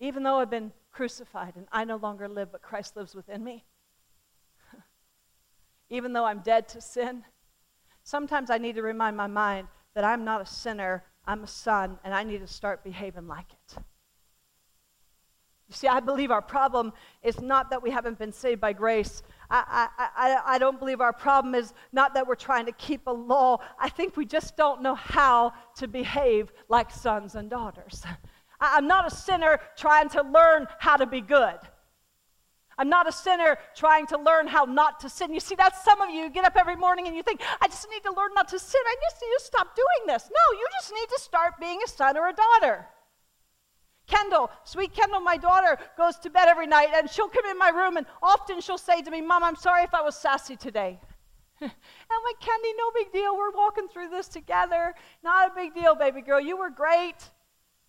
Even 0.00 0.22
though 0.22 0.38
I've 0.38 0.48
been 0.48 0.72
crucified 0.92 1.56
and 1.56 1.66
I 1.70 1.84
no 1.84 1.96
longer 1.96 2.26
live, 2.26 2.50
but 2.50 2.62
Christ 2.62 2.96
lives 2.96 3.14
within 3.14 3.44
me. 3.44 3.66
Even 5.90 6.14
though 6.14 6.24
I'm 6.24 6.38
dead 6.38 6.66
to 6.68 6.80
sin, 6.80 7.22
sometimes 8.04 8.48
I 8.48 8.56
need 8.56 8.76
to 8.76 8.82
remind 8.82 9.14
my 9.14 9.26
mind 9.26 9.68
that 9.94 10.04
I'm 10.04 10.24
not 10.24 10.40
a 10.40 10.46
sinner, 10.46 11.04
I'm 11.26 11.44
a 11.44 11.46
son, 11.46 11.98
and 12.02 12.14
I 12.14 12.22
need 12.22 12.38
to 12.38 12.46
start 12.46 12.82
behaving 12.82 13.28
like 13.28 13.52
it. 13.52 13.82
You 15.68 15.74
see, 15.74 15.86
I 15.86 16.00
believe 16.00 16.30
our 16.30 16.40
problem 16.40 16.92
is 17.22 17.40
not 17.42 17.68
that 17.70 17.82
we 17.82 17.90
haven't 17.90 18.18
been 18.18 18.32
saved 18.32 18.60
by 18.60 18.72
grace. 18.72 19.22
I, 19.50 19.88
I, 20.16 20.54
I, 20.54 20.58
don't 20.58 20.78
believe 20.78 21.00
our 21.00 21.12
problem 21.12 21.54
is 21.54 21.72
not 21.92 22.14
that 22.14 22.26
we're 22.26 22.34
trying 22.34 22.66
to 22.66 22.72
keep 22.72 23.06
a 23.06 23.10
law. 23.10 23.58
I 23.78 23.88
think 23.88 24.16
we 24.16 24.26
just 24.26 24.56
don't 24.56 24.82
know 24.82 24.94
how 24.94 25.52
to 25.76 25.88
behave 25.88 26.52
like 26.68 26.90
sons 26.90 27.34
and 27.34 27.48
daughters. 27.48 28.02
I, 28.60 28.76
I'm 28.76 28.86
not 28.86 29.06
a 29.06 29.14
sinner 29.14 29.60
trying 29.76 30.08
to 30.10 30.22
learn 30.22 30.66
how 30.78 30.96
to 30.96 31.06
be 31.06 31.20
good. 31.20 31.58
I'm 32.78 32.88
not 32.88 33.08
a 33.08 33.12
sinner 33.12 33.58
trying 33.74 34.06
to 34.06 34.18
learn 34.18 34.46
how 34.46 34.64
not 34.64 35.00
to 35.00 35.08
sin. 35.10 35.34
You 35.34 35.40
see, 35.40 35.56
that's 35.56 35.82
some 35.84 36.00
of 36.00 36.10
you. 36.10 36.22
You 36.22 36.30
get 36.30 36.44
up 36.44 36.56
every 36.56 36.76
morning 36.76 37.08
and 37.08 37.16
you 37.16 37.22
think, 37.22 37.42
I 37.60 37.66
just 37.66 37.88
need 37.90 38.04
to 38.04 38.12
learn 38.12 38.30
not 38.34 38.48
to 38.48 38.58
sin. 38.58 38.80
I 38.86 38.94
just 39.10 39.20
need 39.20 39.34
to 39.38 39.44
stop 39.44 39.74
doing 39.74 40.06
this. 40.06 40.30
No, 40.30 40.58
you 40.58 40.66
just 40.80 40.92
need 40.92 41.08
to 41.16 41.20
start 41.20 41.54
being 41.60 41.80
a 41.84 41.88
son 41.88 42.16
or 42.16 42.28
a 42.28 42.32
daughter. 42.32 42.86
Kendall, 44.08 44.50
sweet 44.64 44.94
Kendall, 44.94 45.20
my 45.20 45.36
daughter, 45.36 45.78
goes 45.96 46.16
to 46.16 46.30
bed 46.30 46.48
every 46.48 46.66
night 46.66 46.88
and 46.94 47.08
she'll 47.08 47.28
come 47.28 47.44
in 47.46 47.58
my 47.58 47.68
room 47.68 47.96
and 47.96 48.06
often 48.22 48.60
she'll 48.60 48.78
say 48.78 49.02
to 49.02 49.10
me, 49.10 49.20
Mom, 49.20 49.44
I'm 49.44 49.56
sorry 49.56 49.84
if 49.84 49.94
I 49.94 50.02
was 50.02 50.16
sassy 50.16 50.56
today. 50.56 50.98
And 51.60 51.70
I'm 52.10 52.22
like, 52.24 52.40
Candy, 52.40 52.72
no 52.76 52.90
big 52.94 53.12
deal. 53.12 53.36
We're 53.36 53.50
walking 53.50 53.88
through 53.88 54.08
this 54.10 54.28
together. 54.28 54.94
Not 55.22 55.50
a 55.50 55.54
big 55.54 55.74
deal, 55.74 55.94
baby 55.94 56.22
girl. 56.22 56.40
You 56.40 56.56
were 56.56 56.70
great. 56.70 57.30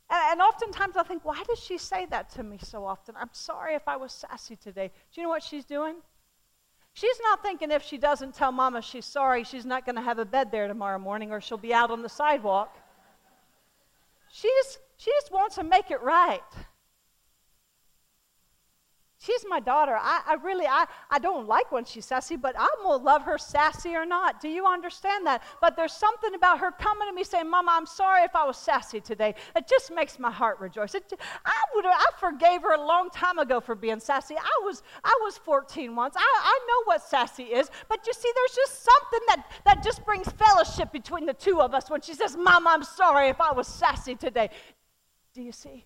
And, 0.09 0.31
and 0.31 0.41
oftentimes 0.41 0.97
I 0.97 1.03
think, 1.03 1.23
why 1.23 1.41
does 1.47 1.59
she 1.59 1.77
say 1.77 2.05
that 2.07 2.29
to 2.31 2.43
me 2.43 2.59
so 2.61 2.85
often? 2.85 3.15
I'm 3.17 3.29
sorry 3.31 3.75
if 3.75 3.87
I 3.87 3.95
was 3.95 4.11
sassy 4.11 4.55
today. 4.55 4.91
Do 5.13 5.21
you 5.21 5.27
know 5.27 5.29
what 5.29 5.43
she's 5.43 5.65
doing? 5.65 5.95
She's 6.93 7.19
not 7.23 7.41
thinking 7.41 7.71
if 7.71 7.83
she 7.83 7.97
doesn't 7.97 8.33
tell 8.33 8.51
mama 8.51 8.81
she's 8.81 9.05
sorry, 9.05 9.43
she's 9.43 9.65
not 9.65 9.85
going 9.85 9.95
to 9.95 10.01
have 10.01 10.19
a 10.19 10.25
bed 10.25 10.51
there 10.51 10.67
tomorrow 10.67 10.99
morning 10.99 11.31
or 11.31 11.39
she'll 11.39 11.57
be 11.57 11.73
out 11.73 11.91
on 11.91 12.01
the 12.01 12.09
sidewalk. 12.09 12.75
She's 14.31 14.79
she 14.99 15.11
just 15.11 15.31
wants 15.31 15.55
to 15.55 15.63
make 15.63 15.91
it 15.91 16.01
right. 16.01 16.41
She's 19.21 19.45
my 19.49 19.59
daughter. 19.59 19.97
I, 19.99 20.21
I 20.25 20.33
really, 20.35 20.65
I, 20.65 20.85
I 21.09 21.19
don't 21.19 21.45
like 21.45 21.73
when 21.73 21.83
she's 21.83 22.05
sassy, 22.05 22.37
but 22.37 22.55
I'm 22.57 22.67
going 22.83 22.99
to 22.99 23.05
love 23.05 23.23
her 23.23 23.37
sassy 23.37 23.93
or 23.95 24.05
not. 24.05 24.41
Do 24.41 24.47
you 24.47 24.65
understand 24.65 25.25
that? 25.27 25.43
But 25.59 25.75
there's 25.75 25.91
something 25.91 26.33
about 26.35 26.59
her 26.59 26.71
coming 26.71 27.07
to 27.09 27.13
me 27.13 27.25
saying, 27.25 27.49
Mama, 27.49 27.71
I'm 27.73 27.85
sorry 27.85 28.23
if 28.23 28.33
I 28.33 28.45
was 28.45 28.57
sassy 28.57 29.01
today. 29.01 29.35
It 29.57 29.67
just 29.67 29.91
makes 29.91 30.19
my 30.19 30.31
heart 30.31 30.61
rejoice. 30.61 30.95
It, 30.95 31.11
I, 31.45 31.63
would, 31.75 31.85
I 31.85 32.05
forgave 32.17 32.61
her 32.61 32.75
a 32.75 32.85
long 32.85 33.09
time 33.09 33.39
ago 33.39 33.59
for 33.59 33.75
being 33.75 33.99
sassy. 33.99 34.35
I 34.37 34.65
was, 34.65 34.83
I 35.03 35.17
was 35.23 35.37
14 35.37 35.95
once. 35.97 36.15
I, 36.17 36.21
I 36.21 36.59
know 36.67 36.83
what 36.85 37.01
sassy 37.01 37.43
is. 37.43 37.69
But 37.87 38.05
you 38.07 38.13
see, 38.13 38.31
there's 38.33 38.55
just 38.55 38.85
something 38.85 39.19
that, 39.27 39.51
that 39.65 39.83
just 39.83 40.05
brings 40.05 40.29
fellowship 40.29 40.93
between 40.93 41.25
the 41.25 41.33
two 41.33 41.59
of 41.59 41.73
us 41.73 41.89
when 41.89 41.99
she 41.99 42.13
says, 42.13 42.37
Mama, 42.37 42.69
I'm 42.69 42.83
sorry 42.83 43.27
if 43.27 43.41
I 43.41 43.51
was 43.51 43.67
sassy 43.67 44.15
today. 44.15 44.49
Do 45.39 45.45
you 45.45 45.53
see? 45.53 45.85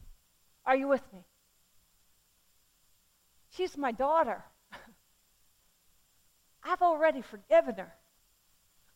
Are 0.66 0.76
you 0.76 0.88
with 0.88 1.04
me? 1.13 1.20
She's 3.52 3.78
my 3.78 3.92
daughter. 3.92 4.44
I've 6.63 6.82
already 6.82 7.22
forgiven 7.22 7.76
her. 7.76 7.94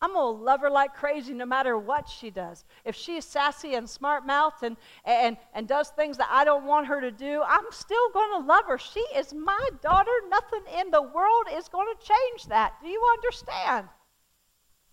I'm 0.02 0.14
going 0.14 0.36
to 0.36 0.44
love 0.44 0.62
her 0.62 0.72
like 0.72 0.96
crazy 0.96 1.36
no 1.36 1.46
matter 1.46 1.78
what 1.78 2.10
she 2.10 2.32
does. 2.32 2.66
If 2.86 2.96
she's 2.96 3.24
sassy 3.24 3.76
and 3.76 3.88
smart 3.88 4.26
mouthed 4.26 4.64
and, 4.64 4.78
and, 5.06 5.38
and 5.54 5.68
does 5.68 5.90
things 5.90 6.18
that 6.18 6.30
I 6.32 6.44
don't 6.44 6.66
want 6.66 6.88
her 6.88 7.02
to 7.02 7.12
do, 7.12 7.44
I'm 7.46 7.66
still 7.70 8.10
going 8.12 8.42
to 8.42 8.48
love 8.48 8.66
her. 8.66 8.80
She 8.80 9.02
is 9.16 9.36
my 9.36 9.70
daughter. 9.84 10.10
Nothing 10.28 10.64
in 10.80 10.90
the 10.90 11.04
world 11.04 11.46
is 11.54 11.70
going 11.70 11.86
to 11.96 12.04
change 12.04 12.48
that. 12.48 12.74
Do 12.82 12.88
you 12.88 13.04
understand? 13.14 13.90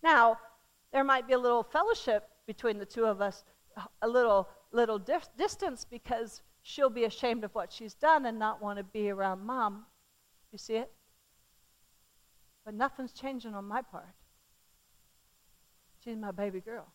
Now, 0.03 0.37
there 0.92 1.05
might 1.05 1.27
be 1.27 1.33
a 1.33 1.38
little 1.38 1.62
fellowship 1.62 2.29
between 2.46 2.79
the 2.79 2.85
two 2.85 3.07
of 3.07 3.22
us, 3.22 3.44
a 4.03 4.07
little 4.07 4.46
little 4.74 4.98
dif- 4.98 5.28
distance 5.38 5.87
because 5.88 6.42
she'll 6.62 6.90
be 6.90 7.04
ashamed 7.04 7.44
of 7.44 7.54
what 7.54 7.72
she's 7.72 7.94
done 7.94 8.26
and 8.26 8.38
not 8.38 8.60
want 8.60 8.78
to 8.78 8.84
be 8.84 9.10
around 9.10 9.40
mom. 9.40 9.84
You 10.52 10.58
see 10.58 10.74
it? 10.74 10.90
But 12.64 12.74
nothing's 12.74 13.12
changing 13.12 13.54
on 13.54 13.64
my 13.64 13.82
part. 13.82 14.14
She's 16.02 16.16
my 16.16 16.30
baby 16.30 16.60
girl. 16.60 16.87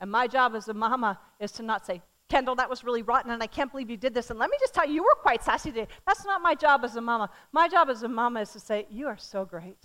And 0.00 0.10
my 0.10 0.26
job 0.26 0.54
as 0.54 0.68
a 0.68 0.74
mama 0.74 1.18
is 1.40 1.52
to 1.52 1.62
not 1.62 1.86
say, 1.86 2.02
Kendall, 2.28 2.54
that 2.56 2.70
was 2.70 2.84
really 2.84 3.02
rotten, 3.02 3.30
and 3.30 3.42
I 3.42 3.46
can't 3.46 3.70
believe 3.70 3.90
you 3.90 3.96
did 3.96 4.14
this. 4.14 4.30
And 4.30 4.38
let 4.38 4.50
me 4.50 4.56
just 4.58 4.74
tell 4.74 4.86
you, 4.86 4.94
you 4.94 5.02
were 5.02 5.14
quite 5.20 5.42
sassy 5.44 5.70
today. 5.70 5.88
That's 6.06 6.24
not 6.24 6.42
my 6.42 6.54
job 6.54 6.82
as 6.84 6.96
a 6.96 7.00
mama. 7.00 7.30
My 7.52 7.68
job 7.68 7.90
as 7.90 8.02
a 8.02 8.08
mama 8.08 8.40
is 8.40 8.50
to 8.52 8.60
say, 8.60 8.86
You 8.90 9.06
are 9.08 9.18
so 9.18 9.44
great. 9.44 9.78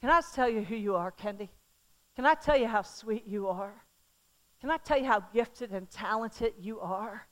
Can 0.00 0.10
I 0.10 0.20
tell 0.34 0.48
you 0.48 0.62
who 0.62 0.74
you 0.74 0.96
are, 0.96 1.12
Kendi? 1.12 1.48
Can 2.16 2.26
I 2.26 2.34
tell 2.34 2.56
you 2.56 2.66
how 2.66 2.82
sweet 2.82 3.26
you 3.26 3.48
are? 3.48 3.85
Can 4.60 4.70
I 4.70 4.78
tell 4.78 4.98
you 4.98 5.06
how 5.06 5.20
gifted 5.34 5.72
and 5.72 5.90
talented 5.90 6.54
you 6.58 6.80
are? 6.80 7.26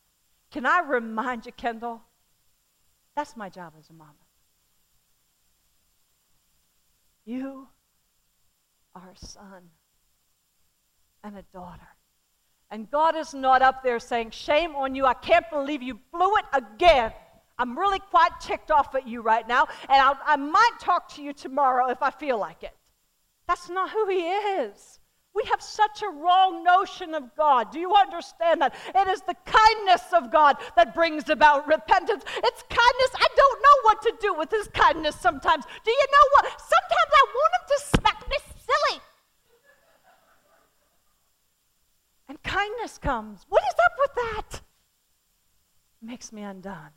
Can 0.51 0.67
I 0.67 0.81
remind 0.81 1.47
you, 1.47 1.53
Kendall? 1.53 2.03
That's 3.17 3.37
my 3.37 3.49
job 3.49 3.75
as 3.79 3.91
a 3.91 3.93
mama. 3.93 4.13
You 7.25 7.69
are 8.95 9.11
a 9.11 9.27
son 9.27 9.71
and 11.23 11.37
a 11.37 11.43
daughter. 11.53 11.89
And 12.71 12.91
God 12.91 13.17
is 13.17 13.35
not 13.35 13.63
up 13.63 13.83
there 13.83 13.99
saying, 13.99 14.31
Shame 14.31 14.75
on 14.75 14.95
you. 14.95 15.07
I 15.07 15.15
can't 15.15 15.49
believe 15.51 15.83
you 15.83 15.99
blew 16.13 16.37
it 16.37 16.45
again. 16.53 17.13
I'm 17.59 17.79
really 17.79 18.01
quite 18.01 18.33
ticked 18.41 18.71
off 18.71 18.95
at 18.95 19.07
you 19.07 19.23
right 19.23 19.47
now, 19.47 19.67
and 19.89 20.01
I'll, 20.01 20.19
I 20.27 20.37
might 20.37 20.73
talk 20.81 21.09
to 21.15 21.23
you 21.23 21.33
tomorrow 21.33 21.89
if 21.91 22.03
I 22.03 22.11
feel 22.11 22.37
like 22.37 22.65
it. 22.65 22.77
That's 23.47 23.69
not 23.69 23.91
who 23.91 24.09
He 24.09 24.29
is. 24.29 24.99
We 25.35 25.43
have 25.51 25.61
such 25.61 26.03
a 26.03 26.09
wrong 26.09 26.63
notion 26.63 27.13
of 27.13 27.35
God. 27.35 27.73
Do 27.73 27.81
you 27.81 27.93
understand 27.93 28.61
that? 28.61 28.75
It 28.95 29.09
is 29.09 29.21
the 29.23 29.35
kindness 29.45 30.03
of 30.13 30.31
God 30.31 30.57
that 30.77 30.95
brings 30.95 31.29
about 31.29 31.67
repentance. 31.67 32.23
It's 32.37 32.63
kindness. 32.63 33.11
I 33.17 33.27
don't 33.37 33.63
know 33.63 33.79
what 33.83 34.03
to 34.03 34.15
do 34.21 34.35
with 34.35 34.51
His 34.51 34.69
kindness 34.69 35.17
sometimes. 35.17 35.65
Do 35.65 35.91
you 35.91 36.07
know 36.13 36.29
what? 36.35 36.45
Sometimes 36.61 37.13
I 37.13 37.27
want 37.35 37.53
Him 37.55 37.67
to 37.69 37.99
smack 37.99 38.31
me 38.31 38.37
silly. 38.65 39.01
And 42.29 42.41
kindness 42.45 42.99
comes. 42.99 43.45
What 43.49 43.65
is 43.65 43.75
up 43.85 43.93
with 43.99 44.15
that? 44.15 44.61
It 46.01 46.07
makes 46.07 46.33
me 46.33 46.43
undone. 46.43 46.91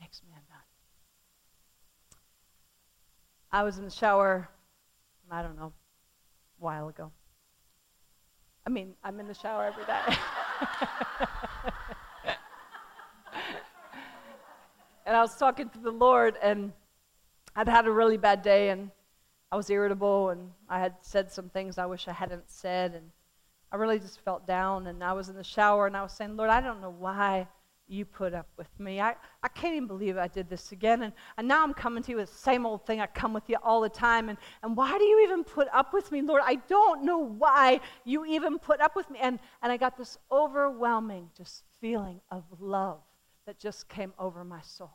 Makes 0.00 0.20
me 0.24 0.30
undone. 0.30 0.58
I 3.50 3.62
was 3.62 3.78
in 3.78 3.84
the 3.84 3.90
shower, 3.90 4.48
I 5.30 5.42
don't 5.42 5.56
know, 5.56 5.72
a 5.72 6.62
while 6.62 6.88
ago. 6.88 7.12
I 8.66 8.70
mean, 8.70 8.94
I'm 9.02 9.18
in 9.20 9.26
the 9.26 9.34
shower 9.34 9.64
every 9.64 9.86
day. 9.86 10.02
and 15.06 15.16
I 15.16 15.22
was 15.22 15.34
talking 15.36 15.70
to 15.70 15.78
the 15.78 15.90
Lord, 15.90 16.36
and 16.42 16.72
I'd 17.56 17.68
had 17.68 17.86
a 17.86 17.90
really 17.90 18.18
bad 18.18 18.42
day, 18.42 18.68
and 18.68 18.90
I 19.50 19.56
was 19.56 19.70
irritable, 19.70 20.28
and 20.28 20.50
I 20.68 20.80
had 20.80 20.96
said 21.00 21.32
some 21.32 21.48
things 21.48 21.78
I 21.78 21.86
wish 21.86 22.06
I 22.06 22.12
hadn't 22.12 22.50
said, 22.50 22.92
and 22.92 23.10
I 23.72 23.76
really 23.76 23.98
just 23.98 24.20
felt 24.20 24.46
down. 24.46 24.86
And 24.88 25.02
I 25.02 25.14
was 25.14 25.30
in 25.30 25.36
the 25.36 25.44
shower, 25.44 25.86
and 25.86 25.96
I 25.96 26.02
was 26.02 26.12
saying, 26.12 26.36
Lord, 26.36 26.50
I 26.50 26.60
don't 26.60 26.82
know 26.82 26.94
why 26.96 27.48
you 27.88 28.04
put 28.04 28.34
up 28.34 28.46
with 28.56 28.68
me. 28.78 29.00
I, 29.00 29.14
I 29.42 29.48
can't 29.48 29.74
even 29.74 29.88
believe 29.88 30.16
I 30.16 30.28
did 30.28 30.48
this 30.48 30.72
again. 30.72 31.02
And, 31.02 31.12
and 31.36 31.48
now 31.48 31.62
I'm 31.62 31.74
coming 31.74 32.02
to 32.02 32.10
you 32.10 32.18
with 32.18 32.30
the 32.30 32.38
same 32.38 32.66
old 32.66 32.86
thing. 32.86 33.00
I 33.00 33.06
come 33.06 33.32
with 33.32 33.48
you 33.48 33.56
all 33.62 33.80
the 33.80 33.88
time. 33.88 34.28
And, 34.28 34.38
and 34.62 34.76
why 34.76 34.96
do 34.98 35.04
you 35.04 35.24
even 35.24 35.42
put 35.42 35.68
up 35.72 35.92
with 35.92 36.12
me, 36.12 36.20
Lord? 36.22 36.42
I 36.44 36.56
don't 36.68 37.04
know 37.04 37.18
why 37.18 37.80
you 38.04 38.26
even 38.26 38.58
put 38.58 38.80
up 38.80 38.94
with 38.94 39.08
me. 39.10 39.18
And, 39.20 39.38
and 39.62 39.72
I 39.72 39.76
got 39.76 39.96
this 39.96 40.18
overwhelming 40.30 41.30
just 41.36 41.64
feeling 41.80 42.20
of 42.30 42.44
love 42.60 43.00
that 43.46 43.58
just 43.58 43.88
came 43.88 44.12
over 44.18 44.44
my 44.44 44.60
soul. 44.60 44.92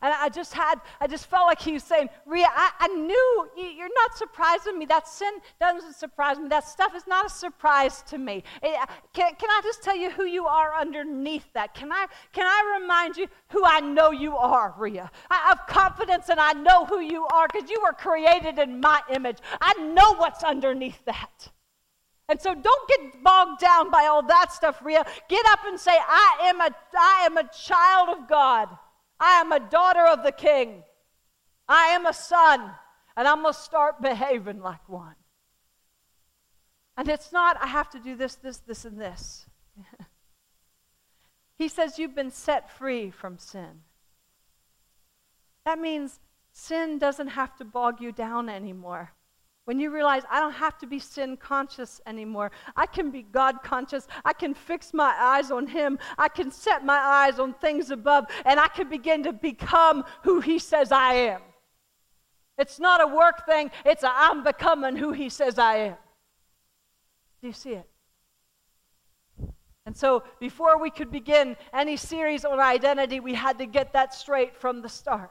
And 0.00 0.12
I 0.14 0.28
just 0.28 0.52
had, 0.54 0.76
I 1.00 1.06
just 1.06 1.26
felt 1.26 1.46
like 1.46 1.60
he 1.60 1.72
was 1.72 1.82
saying, 1.82 2.08
Ria, 2.26 2.46
I, 2.48 2.70
I 2.80 2.88
knew 2.88 3.48
you, 3.56 3.82
are 3.82 3.88
not 3.94 4.16
surprising 4.16 4.78
me. 4.78 4.86
That 4.86 5.06
sin 5.06 5.32
doesn't 5.60 5.96
surprise 5.96 6.38
me. 6.38 6.48
That 6.48 6.66
stuff 6.66 6.94
is 6.94 7.06
not 7.06 7.26
a 7.26 7.28
surprise 7.28 8.02
to 8.08 8.18
me. 8.18 8.42
It, 8.62 8.76
uh, 8.80 8.86
can, 9.12 9.34
can 9.34 9.50
I 9.50 9.60
just 9.62 9.82
tell 9.82 9.96
you 9.96 10.10
who 10.10 10.24
you 10.24 10.46
are 10.46 10.74
underneath 10.74 11.46
that? 11.54 11.74
Can 11.74 11.92
I, 11.92 12.06
can 12.32 12.46
I 12.46 12.78
remind 12.80 13.16
you 13.16 13.26
who 13.48 13.64
I 13.64 13.80
know 13.80 14.10
you 14.10 14.36
are, 14.36 14.74
Ria? 14.78 15.10
I 15.30 15.36
have 15.48 15.66
confidence 15.68 16.28
and 16.28 16.40
I 16.40 16.52
know 16.52 16.86
who 16.86 17.00
you 17.00 17.26
are 17.26 17.46
because 17.52 17.68
you 17.68 17.80
were 17.82 17.92
created 17.92 18.58
in 18.58 18.80
my 18.80 19.00
image. 19.10 19.38
I 19.60 19.74
know 19.74 20.14
what's 20.14 20.42
underneath 20.42 21.04
that. 21.04 21.50
And 22.28 22.40
so 22.40 22.54
don't 22.54 22.88
get 22.88 23.22
bogged 23.22 23.60
down 23.60 23.90
by 23.90 24.06
all 24.06 24.22
that 24.22 24.52
stuff, 24.52 24.80
Ria. 24.82 25.04
Get 25.28 25.44
up 25.50 25.60
and 25.66 25.78
say, 25.78 25.92
I 25.92 26.38
am 26.44 26.60
a, 26.60 26.70
I 26.98 27.26
am 27.26 27.36
a 27.36 27.48
child 27.52 28.08
of 28.08 28.28
God. 28.28 28.68
I 29.22 29.40
am 29.40 29.52
a 29.52 29.60
daughter 29.60 30.04
of 30.04 30.24
the 30.24 30.32
king. 30.32 30.82
I 31.68 31.86
am 31.90 32.06
a 32.06 32.12
son, 32.12 32.72
and 33.16 33.28
I'm 33.28 33.42
going 33.42 33.54
to 33.54 33.58
start 33.58 34.02
behaving 34.02 34.60
like 34.60 34.88
one. 34.88 35.14
And 36.96 37.08
it's 37.08 37.32
not, 37.32 37.56
I 37.62 37.68
have 37.68 37.88
to 37.90 38.00
do 38.00 38.16
this, 38.16 38.34
this, 38.34 38.58
this, 38.58 38.84
and 38.84 39.00
this. 39.00 39.46
he 41.56 41.68
says, 41.68 42.00
You've 42.00 42.16
been 42.16 42.32
set 42.32 42.76
free 42.76 43.10
from 43.10 43.38
sin. 43.38 43.82
That 45.64 45.78
means 45.78 46.18
sin 46.50 46.98
doesn't 46.98 47.28
have 47.28 47.56
to 47.58 47.64
bog 47.64 48.00
you 48.00 48.10
down 48.10 48.48
anymore. 48.48 49.12
When 49.64 49.78
you 49.78 49.90
realize 49.90 50.22
I 50.28 50.40
don't 50.40 50.54
have 50.54 50.76
to 50.78 50.86
be 50.86 50.98
sin 50.98 51.36
conscious 51.36 52.00
anymore, 52.04 52.50
I 52.74 52.86
can 52.86 53.10
be 53.10 53.22
God 53.22 53.62
conscious. 53.62 54.08
I 54.24 54.32
can 54.32 54.54
fix 54.54 54.92
my 54.92 55.14
eyes 55.16 55.52
on 55.52 55.68
Him. 55.68 55.98
I 56.18 56.28
can 56.28 56.50
set 56.50 56.84
my 56.84 56.98
eyes 56.98 57.38
on 57.38 57.54
things 57.54 57.90
above, 57.90 58.26
and 58.44 58.58
I 58.58 58.66
can 58.68 58.88
begin 58.88 59.22
to 59.22 59.32
become 59.32 60.04
who 60.24 60.40
He 60.40 60.58
says 60.58 60.90
I 60.90 61.14
am. 61.14 61.40
It's 62.58 62.80
not 62.80 63.00
a 63.00 63.06
work 63.06 63.46
thing, 63.46 63.70
it's 63.86 64.02
I'm 64.04 64.42
becoming 64.42 64.96
who 64.96 65.12
He 65.12 65.28
says 65.28 65.58
I 65.58 65.76
am. 65.76 65.96
Do 67.40 67.46
you 67.46 67.52
see 67.52 67.72
it? 67.72 67.88
And 69.84 69.96
so, 69.96 70.22
before 70.38 70.80
we 70.80 70.90
could 70.90 71.10
begin 71.10 71.56
any 71.72 71.96
series 71.96 72.44
on 72.44 72.60
identity, 72.60 73.18
we 73.18 73.34
had 73.34 73.58
to 73.58 73.66
get 73.66 73.92
that 73.94 74.14
straight 74.14 74.56
from 74.56 74.80
the 74.80 74.88
start. 74.88 75.30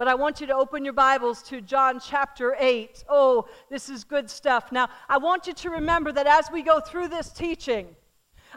But 0.00 0.08
I 0.08 0.14
want 0.14 0.40
you 0.40 0.46
to 0.46 0.54
open 0.54 0.82
your 0.82 0.94
Bibles 0.94 1.42
to 1.42 1.60
John 1.60 2.00
chapter 2.00 2.56
8. 2.58 3.04
Oh, 3.10 3.46
this 3.68 3.90
is 3.90 4.02
good 4.02 4.30
stuff. 4.30 4.72
Now, 4.72 4.88
I 5.10 5.18
want 5.18 5.46
you 5.46 5.52
to 5.52 5.68
remember 5.68 6.10
that 6.10 6.26
as 6.26 6.50
we 6.50 6.62
go 6.62 6.80
through 6.80 7.08
this 7.08 7.28
teaching, 7.28 7.86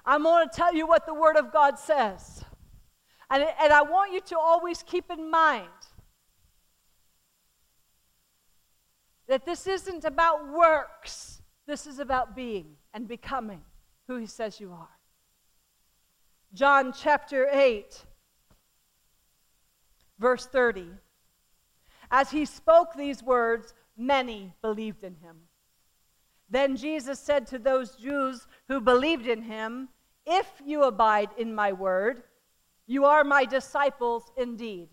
I'm 0.06 0.24
going 0.24 0.48
to 0.48 0.56
tell 0.56 0.74
you 0.74 0.88
what 0.88 1.06
the 1.06 1.14
Word 1.14 1.36
of 1.36 1.52
God 1.52 1.78
says. 1.78 2.46
And, 3.30 3.46
and 3.62 3.74
I 3.74 3.82
want 3.82 4.14
you 4.14 4.22
to 4.22 4.40
always 4.40 4.84
keep 4.84 5.12
in 5.12 5.30
mind 5.30 5.68
that 9.28 9.46
this 9.46 9.68
isn't 9.68 10.06
about 10.06 10.50
works, 10.50 11.42
this 11.68 11.88
is 11.88 12.00
about 12.00 12.38
being 12.38 12.78
and 12.94 13.06
becoming 13.06 13.64
who 14.08 14.16
He 14.16 14.28
says 14.28 14.62
you 14.62 14.72
are. 14.72 14.98
John 16.54 16.94
chapter 16.94 17.50
8, 17.52 18.06
verse 20.20 20.46
30. 20.46 20.86
As 22.14 22.30
he 22.30 22.46
spoke 22.46 22.94
these 22.94 23.24
words, 23.24 23.74
many 23.98 24.54
believed 24.62 25.04
in 25.04 25.16
him. 25.16 25.36
Then 26.48 26.76
Jesus 26.78 27.20
said 27.20 27.48
to 27.48 27.58
those 27.58 27.96
Jews 27.96 28.46
who 28.68 28.80
believed 28.80 29.26
in 29.26 29.42
him, 29.42 29.90
If 30.24 30.46
you 30.64 30.84
abide 30.84 31.32
in 31.40 31.56
my 31.56 31.74
word, 31.74 32.22
you 32.86 33.06
are 33.06 33.24
my 33.24 33.46
disciples 33.46 34.32
indeed. 34.38 34.90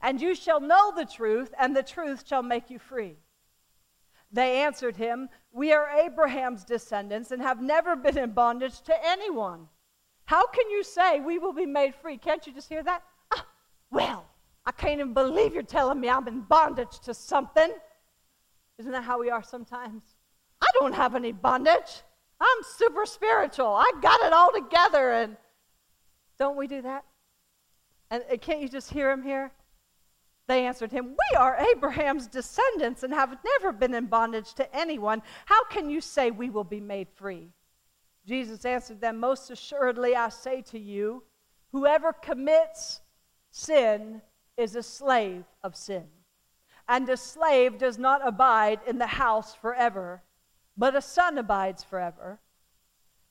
And 0.00 0.22
you 0.22 0.34
shall 0.34 0.58
know 0.58 0.90
the 0.90 1.04
truth, 1.04 1.52
and 1.58 1.76
the 1.76 1.82
truth 1.82 2.26
shall 2.26 2.42
make 2.42 2.70
you 2.70 2.78
free. 2.78 3.16
They 4.32 4.62
answered 4.62 4.96
him, 4.96 5.28
We 5.52 5.74
are 5.74 5.90
Abraham's 5.90 6.64
descendants 6.64 7.30
and 7.30 7.42
have 7.42 7.60
never 7.60 7.94
been 7.94 8.16
in 8.16 8.30
bondage 8.30 8.80
to 8.82 8.94
anyone. 9.06 9.68
How 10.24 10.46
can 10.46 10.70
you 10.70 10.82
say 10.82 11.20
we 11.20 11.38
will 11.38 11.52
be 11.52 11.66
made 11.66 11.94
free? 11.94 12.16
Can't 12.16 12.46
you 12.46 12.54
just 12.54 12.70
hear 12.70 12.82
that? 12.84 13.02
Ah, 13.34 13.46
well, 13.90 14.29
I 14.66 14.72
can't 14.72 15.00
even 15.00 15.14
believe 15.14 15.54
you're 15.54 15.62
telling 15.62 16.00
me 16.00 16.08
I'm 16.08 16.28
in 16.28 16.42
bondage 16.42 17.00
to 17.00 17.14
something. 17.14 17.72
Isn't 18.78 18.92
that 18.92 19.04
how 19.04 19.18
we 19.18 19.30
are 19.30 19.42
sometimes? 19.42 20.02
I 20.60 20.66
don't 20.78 20.94
have 20.94 21.14
any 21.14 21.32
bondage. 21.32 22.02
I'm 22.40 22.62
super 22.76 23.06
spiritual. 23.06 23.66
I 23.66 23.90
got 24.00 24.20
it 24.22 24.32
all 24.32 24.52
together. 24.52 25.12
And 25.12 25.36
don't 26.38 26.56
we 26.56 26.66
do 26.66 26.82
that? 26.82 27.04
And 28.10 28.24
can't 28.40 28.60
you 28.60 28.68
just 28.68 28.92
hear 28.92 29.10
him 29.10 29.22
here? 29.22 29.52
They 30.48 30.66
answered 30.66 30.90
him, 30.90 31.10
We 31.10 31.36
are 31.36 31.64
Abraham's 31.76 32.26
descendants 32.26 33.02
and 33.02 33.14
have 33.14 33.36
never 33.44 33.72
been 33.72 33.94
in 33.94 34.06
bondage 34.06 34.54
to 34.54 34.76
anyone. 34.76 35.22
How 35.44 35.62
can 35.64 35.88
you 35.88 36.00
say 36.00 36.30
we 36.30 36.50
will 36.50 36.64
be 36.64 36.80
made 36.80 37.08
free? 37.14 37.52
Jesus 38.26 38.64
answered 38.64 39.00
them, 39.00 39.20
Most 39.20 39.50
assuredly, 39.50 40.16
I 40.16 40.28
say 40.28 40.62
to 40.62 40.78
you, 40.78 41.22
whoever 41.70 42.12
commits 42.12 43.00
sin 43.52 44.22
is 44.60 44.76
a 44.76 44.82
slave 44.82 45.44
of 45.62 45.74
sin. 45.74 46.06
And 46.88 47.08
a 47.08 47.16
slave 47.16 47.78
does 47.78 47.98
not 47.98 48.20
abide 48.26 48.80
in 48.86 48.98
the 48.98 49.06
house 49.06 49.54
forever, 49.54 50.22
but 50.76 50.94
a 50.94 51.00
son 51.00 51.38
abides 51.38 51.82
forever. 51.82 52.40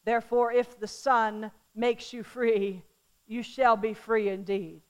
Therefore, 0.05 0.51
if 0.51 0.79
the 0.79 0.87
Son 0.87 1.51
makes 1.75 2.13
you 2.13 2.23
free, 2.23 2.83
you 3.27 3.43
shall 3.43 3.75
be 3.75 3.93
free 3.93 4.29
indeed. 4.29 4.81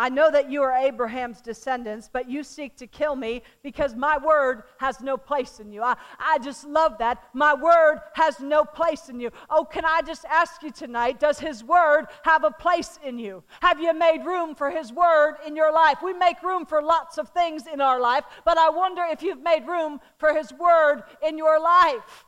I 0.00 0.08
know 0.08 0.30
that 0.30 0.50
you 0.50 0.62
are 0.62 0.72
Abraham's 0.72 1.42
descendants, 1.42 2.08
but 2.10 2.26
you 2.26 2.42
seek 2.42 2.74
to 2.78 2.86
kill 2.86 3.14
me 3.14 3.42
because 3.62 3.94
my 3.94 4.16
word 4.16 4.62
has 4.78 5.02
no 5.02 5.18
place 5.18 5.60
in 5.60 5.70
you. 5.70 5.82
I, 5.82 5.94
I 6.18 6.38
just 6.38 6.66
love 6.66 6.96
that. 7.00 7.22
My 7.34 7.52
word 7.52 8.00
has 8.14 8.40
no 8.40 8.64
place 8.64 9.10
in 9.10 9.20
you. 9.20 9.30
Oh, 9.50 9.62
can 9.62 9.84
I 9.84 10.00
just 10.00 10.24
ask 10.24 10.62
you 10.62 10.70
tonight, 10.70 11.20
does 11.20 11.38
his 11.38 11.62
word 11.62 12.06
have 12.22 12.44
a 12.44 12.50
place 12.50 12.98
in 13.04 13.18
you? 13.18 13.42
Have 13.60 13.78
you 13.78 13.92
made 13.92 14.24
room 14.24 14.54
for 14.54 14.70
his 14.70 14.90
word 14.90 15.36
in 15.46 15.54
your 15.54 15.70
life? 15.70 15.98
We 16.02 16.14
make 16.14 16.42
room 16.42 16.64
for 16.64 16.80
lots 16.80 17.18
of 17.18 17.28
things 17.28 17.66
in 17.70 17.82
our 17.82 18.00
life, 18.00 18.24
but 18.46 18.56
I 18.56 18.70
wonder 18.70 19.02
if 19.02 19.22
you've 19.22 19.42
made 19.42 19.66
room 19.66 20.00
for 20.16 20.34
his 20.34 20.50
word 20.54 21.02
in 21.22 21.36
your 21.36 21.60
life. 21.60 22.24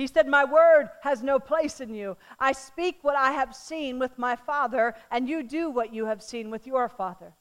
He 0.00 0.06
said, 0.06 0.26
My 0.26 0.46
word 0.46 0.88
has 1.02 1.22
no 1.22 1.38
place 1.38 1.82
in 1.82 1.92
you. 1.92 2.16
I 2.38 2.52
speak 2.52 3.00
what 3.02 3.16
I 3.16 3.32
have 3.32 3.54
seen 3.54 3.98
with 3.98 4.18
my 4.18 4.34
father, 4.34 4.94
and 5.10 5.28
you 5.28 5.42
do 5.42 5.68
what 5.68 5.92
you 5.92 6.06
have 6.06 6.22
seen 6.22 6.48
with 6.50 6.66
your 6.66 6.88
father. 6.88 7.34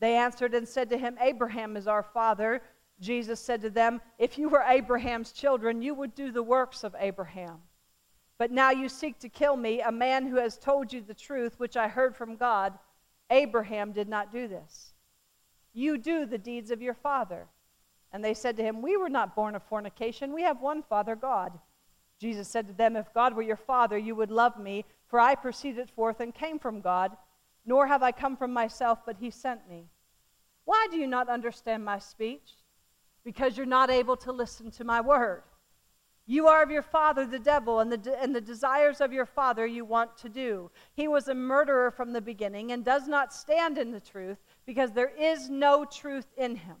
They 0.00 0.16
answered 0.16 0.54
and 0.54 0.66
said 0.66 0.88
to 0.88 0.96
him, 0.96 1.18
Abraham 1.20 1.76
is 1.76 1.86
our 1.86 2.02
father. 2.02 2.62
Jesus 2.98 3.40
said 3.40 3.60
to 3.60 3.68
them, 3.68 4.00
If 4.18 4.38
you 4.38 4.48
were 4.48 4.64
Abraham's 4.66 5.32
children, 5.32 5.82
you 5.82 5.92
would 5.92 6.14
do 6.14 6.32
the 6.32 6.42
works 6.42 6.82
of 6.82 6.96
Abraham. 6.98 7.58
But 8.38 8.50
now 8.50 8.70
you 8.70 8.88
seek 8.88 9.18
to 9.18 9.28
kill 9.28 9.56
me, 9.58 9.82
a 9.82 9.92
man 9.92 10.26
who 10.26 10.36
has 10.36 10.56
told 10.56 10.94
you 10.94 11.02
the 11.02 11.12
truth, 11.12 11.60
which 11.60 11.76
I 11.76 11.88
heard 11.88 12.16
from 12.16 12.36
God. 12.36 12.72
Abraham 13.28 13.92
did 13.92 14.08
not 14.08 14.32
do 14.32 14.48
this. 14.48 14.94
You 15.74 15.98
do 15.98 16.24
the 16.24 16.38
deeds 16.38 16.70
of 16.70 16.80
your 16.80 16.94
father. 16.94 17.48
And 18.12 18.24
they 18.24 18.32
said 18.32 18.56
to 18.56 18.62
him, 18.62 18.80
We 18.80 18.96
were 18.96 19.10
not 19.10 19.36
born 19.36 19.54
of 19.54 19.62
fornication. 19.64 20.32
We 20.32 20.42
have 20.44 20.62
one 20.62 20.82
Father, 20.82 21.14
God. 21.14 21.52
Jesus 22.22 22.46
said 22.46 22.68
to 22.68 22.72
them, 22.72 22.94
If 22.94 23.12
God 23.12 23.34
were 23.34 23.42
your 23.42 23.56
Father, 23.56 23.98
you 23.98 24.14
would 24.14 24.30
love 24.30 24.56
me, 24.56 24.84
for 25.08 25.18
I 25.18 25.34
proceeded 25.34 25.90
forth 25.90 26.20
and 26.20 26.32
came 26.32 26.60
from 26.60 26.80
God, 26.80 27.16
nor 27.66 27.88
have 27.88 28.04
I 28.04 28.12
come 28.12 28.36
from 28.36 28.52
myself, 28.52 29.00
but 29.04 29.16
He 29.18 29.28
sent 29.28 29.68
me. 29.68 29.88
Why 30.64 30.86
do 30.88 30.98
you 30.98 31.08
not 31.08 31.28
understand 31.28 31.84
my 31.84 31.98
speech? 31.98 32.52
Because 33.24 33.56
you're 33.56 33.66
not 33.66 33.90
able 33.90 34.16
to 34.18 34.30
listen 34.30 34.70
to 34.70 34.84
my 34.84 35.00
word. 35.00 35.42
You 36.24 36.46
are 36.46 36.62
of 36.62 36.70
your 36.70 36.82
father, 36.82 37.26
the 37.26 37.40
devil, 37.40 37.80
and 37.80 37.90
the, 37.90 37.96
de- 37.96 38.22
and 38.22 38.32
the 38.32 38.40
desires 38.40 39.00
of 39.00 39.12
your 39.12 39.26
father 39.26 39.66
you 39.66 39.84
want 39.84 40.16
to 40.18 40.28
do. 40.28 40.70
He 40.94 41.08
was 41.08 41.26
a 41.26 41.34
murderer 41.34 41.90
from 41.90 42.12
the 42.12 42.20
beginning 42.20 42.70
and 42.70 42.84
does 42.84 43.08
not 43.08 43.34
stand 43.34 43.78
in 43.78 43.90
the 43.90 43.98
truth, 43.98 44.38
because 44.64 44.92
there 44.92 45.12
is 45.18 45.50
no 45.50 45.84
truth 45.84 46.28
in 46.36 46.54
him 46.54 46.76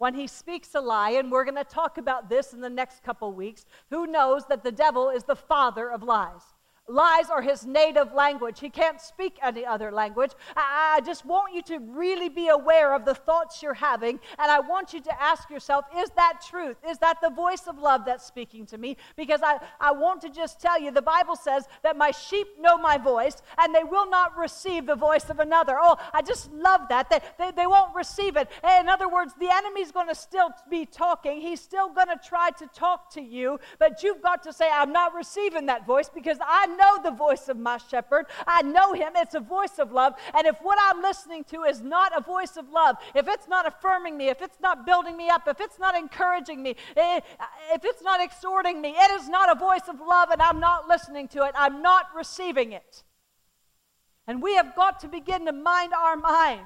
when 0.00 0.14
he 0.14 0.26
speaks 0.26 0.74
a 0.74 0.80
lie, 0.80 1.10
and 1.10 1.30
we're 1.30 1.44
going 1.44 1.54
to 1.54 1.62
talk 1.62 1.98
about 1.98 2.30
this 2.30 2.54
in 2.54 2.62
the 2.62 2.70
next 2.70 3.02
couple 3.02 3.30
weeks, 3.34 3.66
who 3.90 4.06
knows 4.06 4.46
that 4.46 4.62
the 4.62 4.72
devil 4.72 5.10
is 5.10 5.24
the 5.24 5.36
father 5.36 5.90
of 5.90 6.02
lies? 6.02 6.40
Lies 6.90 7.30
are 7.30 7.40
his 7.40 7.64
native 7.64 8.12
language. 8.12 8.58
He 8.58 8.68
can't 8.68 9.00
speak 9.00 9.38
any 9.42 9.64
other 9.64 9.92
language. 9.92 10.32
I, 10.56 10.96
I, 10.96 11.00
just 11.00 11.24
want 11.24 11.54
you 11.54 11.62
to 11.62 11.78
really 11.78 12.28
be 12.28 12.48
aware 12.48 12.94
of 12.94 13.04
the 13.04 13.14
thoughts 13.14 13.62
you're 13.62 13.74
having, 13.74 14.18
and 14.38 14.50
I 14.50 14.58
want 14.58 14.92
you 14.92 15.00
to 15.02 15.22
ask 15.22 15.48
yourself 15.50 15.84
is 15.96 16.10
that 16.16 16.40
truth? 16.48 16.76
Is 16.88 16.98
that 16.98 17.18
the 17.22 17.30
voice 17.30 17.68
of 17.68 17.78
love 17.78 18.02
that's 18.04 18.26
speaking 18.26 18.66
to 18.66 18.78
me? 18.78 18.96
Because 19.16 19.40
I, 19.40 19.60
I 19.80 19.92
want 19.92 20.20
to 20.22 20.30
just 20.30 20.60
tell 20.60 20.80
you 20.80 20.90
the 20.90 21.00
Bible 21.00 21.36
says 21.36 21.64
that 21.84 21.96
my 21.96 22.10
sheep 22.10 22.48
know 22.58 22.76
my 22.76 22.98
voice, 22.98 23.40
and 23.58 23.72
they 23.72 23.84
will 23.84 24.10
not 24.10 24.36
receive 24.36 24.86
the 24.86 24.96
voice 24.96 25.30
of 25.30 25.38
another. 25.38 25.76
Oh, 25.80 25.96
I 26.12 26.22
just 26.22 26.52
love 26.52 26.82
that. 26.88 27.08
They, 27.08 27.20
they, 27.38 27.52
they 27.52 27.66
won't 27.68 27.94
receive 27.94 28.36
it. 28.36 28.48
In 28.80 28.88
other 28.88 29.08
words, 29.08 29.32
the 29.38 29.48
enemy's 29.52 29.92
going 29.92 30.08
to 30.08 30.14
still 30.14 30.50
be 30.68 30.86
talking, 30.86 31.40
he's 31.40 31.60
still 31.60 31.90
going 31.90 32.08
to 32.08 32.18
try 32.26 32.50
to 32.58 32.66
talk 32.74 33.12
to 33.12 33.20
you, 33.20 33.60
but 33.78 34.02
you've 34.02 34.22
got 34.22 34.42
to 34.42 34.52
say, 34.52 34.68
I'm 34.72 34.92
not 34.92 35.14
receiving 35.14 35.66
that 35.66 35.86
voice 35.86 36.10
because 36.12 36.38
I 36.40 36.66
know 36.66 36.79
the 37.02 37.10
voice 37.10 37.48
of 37.48 37.56
my 37.56 37.78
shepherd. 37.78 38.26
I 38.46 38.62
know 38.62 38.92
him. 38.92 39.12
It's 39.16 39.34
a 39.34 39.40
voice 39.40 39.78
of 39.78 39.92
love. 39.92 40.14
And 40.34 40.46
if 40.46 40.56
what 40.62 40.78
I'm 40.80 41.02
listening 41.02 41.44
to 41.44 41.62
is 41.64 41.80
not 41.80 42.16
a 42.16 42.20
voice 42.20 42.56
of 42.56 42.70
love, 42.70 42.96
if 43.14 43.28
it's 43.28 43.48
not 43.48 43.66
affirming 43.66 44.16
me, 44.16 44.28
if 44.28 44.42
it's 44.42 44.60
not 44.60 44.86
building 44.86 45.16
me 45.16 45.28
up, 45.28 45.48
if 45.48 45.60
it's 45.60 45.78
not 45.78 45.96
encouraging 45.96 46.62
me, 46.62 46.76
eh, 46.96 47.20
if 47.72 47.84
it's 47.84 48.02
not 48.02 48.22
exhorting 48.22 48.80
me, 48.80 48.90
it 48.96 49.10
is 49.12 49.28
not 49.28 49.50
a 49.50 49.58
voice 49.58 49.88
of 49.88 50.00
love 50.00 50.30
and 50.30 50.42
I'm 50.42 50.60
not 50.60 50.88
listening 50.88 51.28
to 51.28 51.44
it. 51.44 51.52
I'm 51.54 51.82
not 51.82 52.06
receiving 52.14 52.72
it. 52.72 53.04
And 54.26 54.42
we 54.42 54.54
have 54.54 54.76
got 54.76 55.00
to 55.00 55.08
begin 55.08 55.46
to 55.46 55.52
mind 55.52 55.92
our 55.92 56.16
mind. 56.16 56.62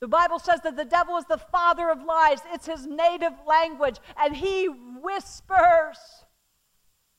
The 0.00 0.08
Bible 0.08 0.38
says 0.38 0.60
that 0.62 0.76
the 0.76 0.84
devil 0.84 1.18
is 1.18 1.26
the 1.26 1.38
father 1.38 1.90
of 1.90 2.02
lies. 2.02 2.38
It's 2.52 2.66
his 2.66 2.86
native 2.86 3.34
language. 3.46 3.98
And 4.16 4.34
he 4.34 4.66
whispers. 4.66 5.98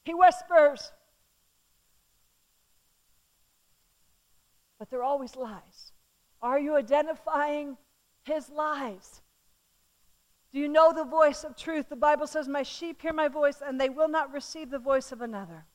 He 0.03 0.13
whispers. 0.13 0.91
but 4.81 4.89
they're 4.89 5.03
always 5.03 5.35
lies. 5.35 5.91
Are 6.41 6.59
you 6.59 6.75
identifying 6.75 7.77
his 8.23 8.49
lies? 8.49 9.21
Do 10.51 10.59
you 10.59 10.67
know 10.67 10.91
the 10.91 11.03
voice 11.03 11.43
of 11.43 11.55
truth? 11.55 11.87
The 11.87 11.95
Bible 11.95 12.25
says, 12.25 12.47
My 12.47 12.63
sheep 12.63 12.99
hear 12.99 13.13
my 13.13 13.27
voice, 13.27 13.61
and 13.63 13.79
they 13.79 13.89
will 13.89 14.07
not 14.07 14.33
receive 14.33 14.71
the 14.71 14.79
voice 14.79 15.11
of 15.11 15.21
another. 15.21 15.67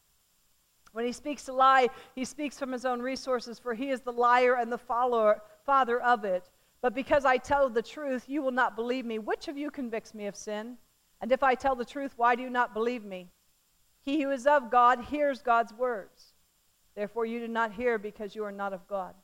When 0.90 1.06
he 1.06 1.12
speaks 1.12 1.46
a 1.46 1.52
lie, 1.52 1.86
he 2.16 2.24
speaks 2.24 2.58
from 2.58 2.72
his 2.72 2.84
own 2.84 3.00
resources, 3.00 3.60
for 3.60 3.74
he 3.74 3.90
is 3.90 4.00
the 4.00 4.10
liar 4.10 4.56
and 4.56 4.72
the 4.72 4.76
follower, 4.76 5.40
father 5.64 6.02
of 6.02 6.24
it. 6.24 6.50
But 6.82 6.92
because 6.92 7.24
I 7.24 7.36
tell 7.36 7.70
the 7.70 7.82
truth, 7.82 8.24
you 8.26 8.42
will 8.42 8.50
not 8.50 8.74
believe 8.74 9.04
me. 9.04 9.20
Which 9.20 9.46
of 9.46 9.56
you 9.56 9.70
convicts 9.70 10.14
me 10.14 10.26
of 10.26 10.34
sin? 10.34 10.78
And 11.20 11.30
if 11.30 11.44
I 11.44 11.54
tell 11.54 11.76
the 11.76 11.84
truth, 11.84 12.14
why 12.16 12.34
do 12.34 12.42
you 12.42 12.50
not 12.50 12.74
believe 12.74 13.04
me? 13.04 13.28
He 14.06 14.22
who 14.22 14.30
is 14.30 14.46
of 14.46 14.70
God 14.70 15.00
hears 15.10 15.42
God's 15.42 15.74
words. 15.74 16.32
Therefore, 16.94 17.26
you 17.26 17.40
do 17.40 17.48
not 17.48 17.72
hear 17.72 17.98
because 17.98 18.36
you 18.36 18.44
are 18.44 18.52
not 18.52 18.72
of 18.72 18.86
God. 18.86 19.14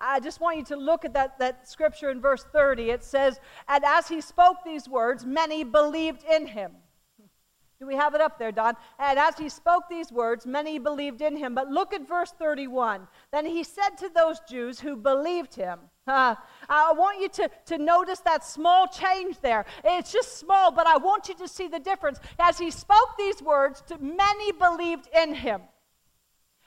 I 0.00 0.18
just 0.18 0.40
want 0.40 0.58
you 0.58 0.64
to 0.64 0.76
look 0.76 1.04
at 1.04 1.14
that, 1.14 1.38
that 1.38 1.68
scripture 1.68 2.10
in 2.10 2.20
verse 2.20 2.44
30. 2.52 2.90
It 2.90 3.04
says, 3.04 3.38
And 3.68 3.84
as 3.84 4.08
he 4.08 4.20
spoke 4.20 4.56
these 4.64 4.88
words, 4.88 5.24
many 5.24 5.62
believed 5.62 6.24
in 6.24 6.48
him. 6.48 6.72
Do 7.78 7.86
we 7.86 7.94
have 7.94 8.16
it 8.16 8.20
up 8.20 8.40
there, 8.40 8.50
Don? 8.50 8.74
And 8.98 9.20
as 9.20 9.38
he 9.38 9.48
spoke 9.48 9.84
these 9.88 10.10
words, 10.10 10.46
many 10.46 10.80
believed 10.80 11.22
in 11.22 11.36
him. 11.36 11.54
But 11.54 11.68
look 11.68 11.94
at 11.94 12.06
verse 12.06 12.32
31. 12.36 13.06
Then 13.30 13.46
he 13.46 13.62
said 13.62 13.90
to 13.98 14.08
those 14.08 14.40
Jews 14.48 14.80
who 14.80 14.96
believed 14.96 15.54
him, 15.54 15.78
uh, 16.06 16.34
I 16.68 16.92
want 16.92 17.20
you 17.20 17.28
to, 17.28 17.50
to 17.66 17.78
notice 17.78 18.20
that 18.20 18.44
small 18.44 18.88
change 18.88 19.38
there. 19.40 19.64
It's 19.84 20.12
just 20.12 20.38
small, 20.38 20.72
but 20.72 20.86
I 20.86 20.96
want 20.96 21.28
you 21.28 21.34
to 21.36 21.48
see 21.48 21.68
the 21.68 21.78
difference. 21.78 22.18
As 22.38 22.58
he 22.58 22.70
spoke 22.70 23.16
these 23.18 23.40
words, 23.42 23.82
to 23.88 23.98
many 23.98 24.52
believed 24.52 25.08
in 25.16 25.34
him. 25.34 25.60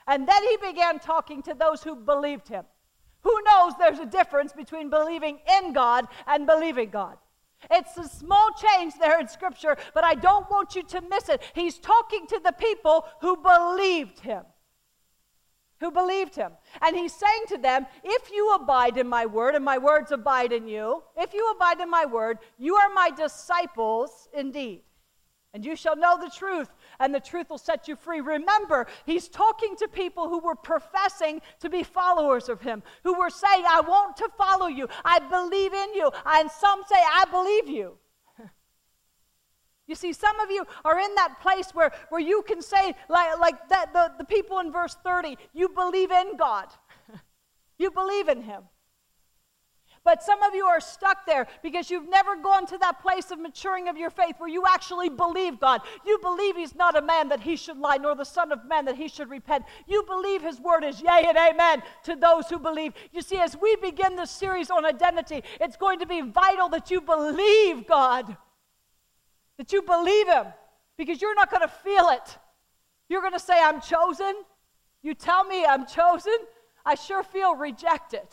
And 0.06 0.26
then 0.26 0.42
he 0.42 0.56
began 0.58 0.98
talking 1.00 1.42
to 1.42 1.54
those 1.54 1.82
who 1.82 1.96
believed 1.96 2.48
him. 2.48 2.64
Who 3.22 3.42
knows 3.42 3.72
there's 3.78 3.98
a 3.98 4.06
difference 4.06 4.52
between 4.52 4.88
believing 4.88 5.40
in 5.58 5.72
God 5.72 6.06
and 6.26 6.46
believing 6.46 6.90
God? 6.90 7.16
It's 7.70 7.96
a 7.96 8.08
small 8.08 8.50
change 8.52 8.94
there 9.00 9.18
in 9.18 9.28
Scripture, 9.28 9.76
but 9.94 10.04
I 10.04 10.14
don't 10.14 10.48
want 10.48 10.76
you 10.76 10.82
to 10.84 11.00
miss 11.00 11.28
it. 11.28 11.42
He's 11.54 11.78
talking 11.78 12.26
to 12.28 12.40
the 12.42 12.52
people 12.52 13.04
who 13.20 13.36
believed 13.36 14.20
him. 14.20 14.44
Who 15.80 15.90
believed 15.90 16.34
him. 16.34 16.52
And 16.80 16.96
he's 16.96 17.12
saying 17.12 17.44
to 17.48 17.58
them, 17.58 17.86
If 18.02 18.30
you 18.30 18.54
abide 18.54 18.96
in 18.96 19.06
my 19.06 19.26
word, 19.26 19.54
and 19.54 19.64
my 19.64 19.78
words 19.78 20.10
abide 20.10 20.52
in 20.52 20.66
you, 20.66 21.02
if 21.16 21.34
you 21.34 21.50
abide 21.54 21.80
in 21.80 21.90
my 21.90 22.06
word, 22.06 22.38
you 22.58 22.76
are 22.76 22.88
my 22.94 23.10
disciples 23.10 24.28
indeed. 24.32 24.82
And 25.52 25.64
you 25.64 25.74
shall 25.74 25.96
know 25.96 26.18
the 26.18 26.30
truth, 26.30 26.68
and 27.00 27.14
the 27.14 27.20
truth 27.20 27.48
will 27.48 27.56
set 27.56 27.88
you 27.88 27.96
free. 27.96 28.20
Remember, 28.20 28.86
he's 29.06 29.28
talking 29.28 29.74
to 29.76 29.88
people 29.88 30.28
who 30.28 30.38
were 30.38 30.54
professing 30.54 31.40
to 31.60 31.70
be 31.70 31.82
followers 31.82 32.50
of 32.50 32.60
him, 32.60 32.82
who 33.04 33.18
were 33.18 33.30
saying, 33.30 33.64
I 33.66 33.80
want 33.80 34.18
to 34.18 34.28
follow 34.36 34.66
you. 34.66 34.86
I 35.02 35.18
believe 35.18 35.72
in 35.72 35.94
you. 35.94 36.10
And 36.26 36.50
some 36.50 36.82
say, 36.86 36.96
I 36.96 37.24
believe 37.30 37.68
you. 37.74 37.96
You 39.86 39.94
see, 39.94 40.12
some 40.12 40.38
of 40.40 40.50
you 40.50 40.64
are 40.84 40.98
in 40.98 41.14
that 41.14 41.40
place 41.40 41.70
where, 41.72 41.92
where 42.08 42.20
you 42.20 42.42
can 42.42 42.60
say, 42.60 42.94
like, 43.08 43.38
like 43.38 43.68
that, 43.68 43.92
the, 43.92 44.12
the 44.18 44.24
people 44.24 44.58
in 44.58 44.72
verse 44.72 44.96
30, 45.04 45.38
you 45.52 45.68
believe 45.68 46.10
in 46.10 46.36
God. 46.36 46.68
you 47.78 47.90
believe 47.92 48.28
in 48.28 48.42
Him. 48.42 48.62
But 50.06 50.22
some 50.22 50.40
of 50.44 50.54
you 50.54 50.64
are 50.66 50.80
stuck 50.80 51.26
there 51.26 51.48
because 51.64 51.90
you've 51.90 52.08
never 52.08 52.36
gone 52.36 52.64
to 52.66 52.78
that 52.78 53.02
place 53.02 53.32
of 53.32 53.40
maturing 53.40 53.88
of 53.88 53.96
your 53.96 54.10
faith 54.10 54.36
where 54.38 54.48
you 54.48 54.62
actually 54.64 55.08
believe 55.08 55.58
God. 55.58 55.80
You 56.06 56.20
believe 56.22 56.56
He's 56.56 56.76
not 56.76 56.96
a 56.96 57.02
man 57.02 57.28
that 57.30 57.40
He 57.40 57.56
should 57.56 57.76
lie, 57.76 57.96
nor 57.96 58.14
the 58.14 58.24
Son 58.24 58.52
of 58.52 58.64
Man 58.66 58.84
that 58.84 58.94
He 58.94 59.08
should 59.08 59.28
repent. 59.28 59.64
You 59.88 60.04
believe 60.04 60.42
His 60.42 60.60
word 60.60 60.84
is 60.84 61.02
yea 61.02 61.26
and 61.26 61.36
amen 61.36 61.82
to 62.04 62.14
those 62.14 62.48
who 62.48 62.60
believe. 62.60 62.92
You 63.12 63.20
see, 63.20 63.38
as 63.38 63.56
we 63.60 63.74
begin 63.76 64.14
this 64.14 64.30
series 64.30 64.70
on 64.70 64.84
identity, 64.84 65.42
it's 65.60 65.76
going 65.76 65.98
to 65.98 66.06
be 66.06 66.20
vital 66.20 66.68
that 66.68 66.88
you 66.88 67.00
believe 67.00 67.88
God, 67.88 68.36
that 69.58 69.72
you 69.72 69.82
believe 69.82 70.28
Him, 70.28 70.46
because 70.98 71.20
you're 71.20 71.34
not 71.34 71.50
going 71.50 71.62
to 71.62 71.68
feel 71.68 72.08
it. 72.10 72.38
You're 73.08 73.20
going 73.20 73.32
to 73.32 73.38
say, 73.38 73.54
I'm 73.60 73.80
chosen. 73.80 74.34
You 75.02 75.14
tell 75.14 75.44
me 75.44 75.64
I'm 75.64 75.86
chosen. 75.86 76.36
I 76.84 76.94
sure 76.94 77.22
feel 77.22 77.54
rejected. 77.54 78.26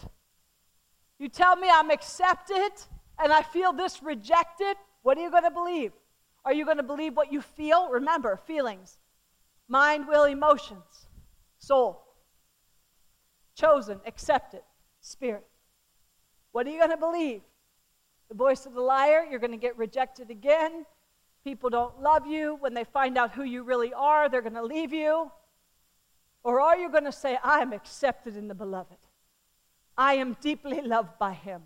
You 1.19 1.29
tell 1.29 1.55
me 1.55 1.67
I'm 1.71 1.91
accepted 1.91 2.71
and 3.21 3.31
I 3.31 3.41
feel 3.41 3.73
this 3.73 4.01
rejected. 4.01 4.75
What 5.03 5.17
are 5.17 5.21
you 5.21 5.31
going 5.31 5.43
to 5.43 5.51
believe? 5.51 5.91
Are 6.45 6.53
you 6.53 6.65
going 6.65 6.77
to 6.77 6.83
believe 6.83 7.15
what 7.15 7.31
you 7.31 7.41
feel? 7.41 7.89
Remember, 7.89 8.37
feelings 8.47 8.97
mind, 9.67 10.07
will, 10.07 10.25
emotions, 10.25 11.07
soul. 11.57 12.03
Chosen, 13.55 13.99
accepted, 14.05 14.61
spirit. 15.01 15.45
What 16.51 16.67
are 16.67 16.69
you 16.69 16.77
going 16.77 16.91
to 16.91 16.97
believe? 16.97 17.41
The 18.29 18.35
voice 18.35 18.65
of 18.65 18.73
the 18.73 18.81
liar, 18.81 19.25
you're 19.29 19.39
going 19.39 19.51
to 19.51 19.57
get 19.57 19.77
rejected 19.77 20.29
again. 20.29 20.85
People 21.43 21.69
don't 21.69 22.01
love 22.01 22.25
you. 22.25 22.57
When 22.59 22.73
they 22.73 22.83
find 22.83 23.17
out 23.17 23.31
who 23.31 23.43
you 23.43 23.63
really 23.63 23.93
are, 23.93 24.29
they're 24.29 24.41
going 24.41 24.53
to 24.53 24.63
leave 24.63 24.93
you. 24.93 25.31
Or 26.43 26.59
are 26.61 26.77
you 26.77 26.89
going 26.89 27.05
to 27.05 27.11
say, 27.11 27.37
I 27.43 27.59
am 27.59 27.73
accepted 27.73 28.35
in 28.35 28.47
the 28.47 28.55
beloved? 28.55 28.97
I 29.97 30.15
am 30.15 30.37
deeply 30.41 30.81
loved 30.81 31.17
by 31.19 31.33
him. 31.33 31.63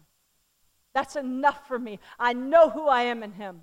That's 0.93 1.15
enough 1.15 1.67
for 1.67 1.77
me. 1.77 1.99
I 2.19 2.33
know 2.33 2.69
who 2.69 2.87
I 2.87 3.03
am 3.03 3.23
in 3.23 3.33
him. 3.33 3.61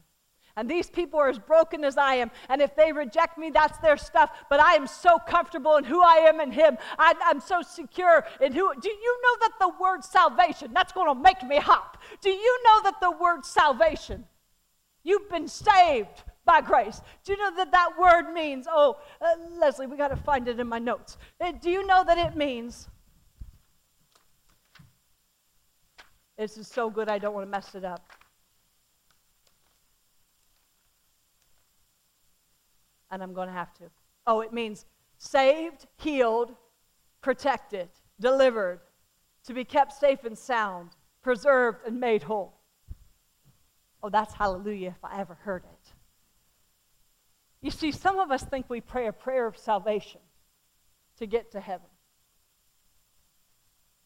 And 0.56 0.70
these 0.70 0.88
people 0.88 1.18
are 1.18 1.28
as 1.28 1.38
broken 1.38 1.82
as 1.82 1.96
I 1.96 2.14
am. 2.14 2.30
And 2.48 2.62
if 2.62 2.76
they 2.76 2.92
reject 2.92 3.38
me, 3.38 3.50
that's 3.50 3.76
their 3.78 3.96
stuff. 3.96 4.30
But 4.48 4.60
I 4.60 4.74
am 4.74 4.86
so 4.86 5.18
comfortable 5.18 5.76
in 5.76 5.84
who 5.84 6.00
I 6.00 6.26
am 6.28 6.40
in 6.40 6.52
Him. 6.52 6.78
I, 6.96 7.14
am 7.28 7.40
so 7.40 7.60
secure 7.62 8.24
in 8.40 8.52
who. 8.52 8.72
Do 8.80 8.88
you 8.88 9.20
know 9.22 9.36
that 9.40 9.52
the 9.58 9.72
word 9.82 10.04
salvation, 10.04 10.72
that's 10.72 10.92
going 10.92 11.12
to 11.12 11.20
make 11.20 11.42
me 11.42 11.56
hop? 11.56 11.98
Do 12.20 12.30
you 12.30 12.62
know 12.64 12.82
that 12.84 13.00
the 13.00 13.10
word 13.10 13.44
salvation, 13.44 14.26
you've 15.04 15.28
been 15.30 15.46
saved 15.46 16.24
by 16.44 16.60
grace? 16.60 17.00
Do 17.24 17.32
you 17.32 17.38
know 17.38 17.54
that 17.56 17.70
that 17.70 17.90
word 17.98 18.32
means, 18.32 18.66
oh, 18.68 18.96
uh, 19.20 19.26
Leslie, 19.58 19.86
we 19.86 19.96
got 19.96 20.08
to 20.08 20.16
find 20.16 20.48
it 20.48 20.58
in 20.58 20.66
my 20.66 20.78
notes. 20.80 21.16
Uh, 21.40 21.52
do 21.52 21.70
you 21.70 21.86
know 21.86 22.02
that 22.04 22.18
it 22.18 22.36
means, 22.36 22.88
this 26.36 26.58
is 26.58 26.66
so 26.66 26.90
good, 26.90 27.08
I 27.08 27.18
don't 27.18 27.34
want 27.34 27.46
to 27.46 27.50
mess 27.50 27.74
it 27.74 27.84
up. 27.84 28.10
and 33.14 33.22
I'm 33.22 33.32
going 33.32 33.46
to 33.46 33.54
have 33.54 33.72
to. 33.74 33.84
Oh, 34.26 34.40
it 34.40 34.52
means 34.52 34.86
saved, 35.18 35.86
healed, 35.96 36.52
protected, 37.22 37.88
delivered, 38.18 38.80
to 39.44 39.54
be 39.54 39.64
kept 39.64 39.92
safe 39.92 40.24
and 40.24 40.36
sound, 40.36 40.90
preserved 41.22 41.86
and 41.86 42.00
made 42.00 42.24
whole. 42.24 42.58
Oh, 44.04 44.10
that's 44.10 44.34
hallelujah 44.34 44.90
if 44.90 45.02
I 45.02 45.18
ever 45.18 45.32
heard 45.32 45.64
it. 45.64 45.92
You 47.62 47.70
see, 47.70 47.90
some 47.90 48.18
of 48.18 48.30
us 48.30 48.42
think 48.42 48.68
we 48.68 48.82
pray 48.82 49.06
a 49.06 49.14
prayer 49.14 49.46
of 49.46 49.56
salvation 49.56 50.20
to 51.16 51.24
get 51.24 51.52
to 51.52 51.60
heaven. 51.60 51.86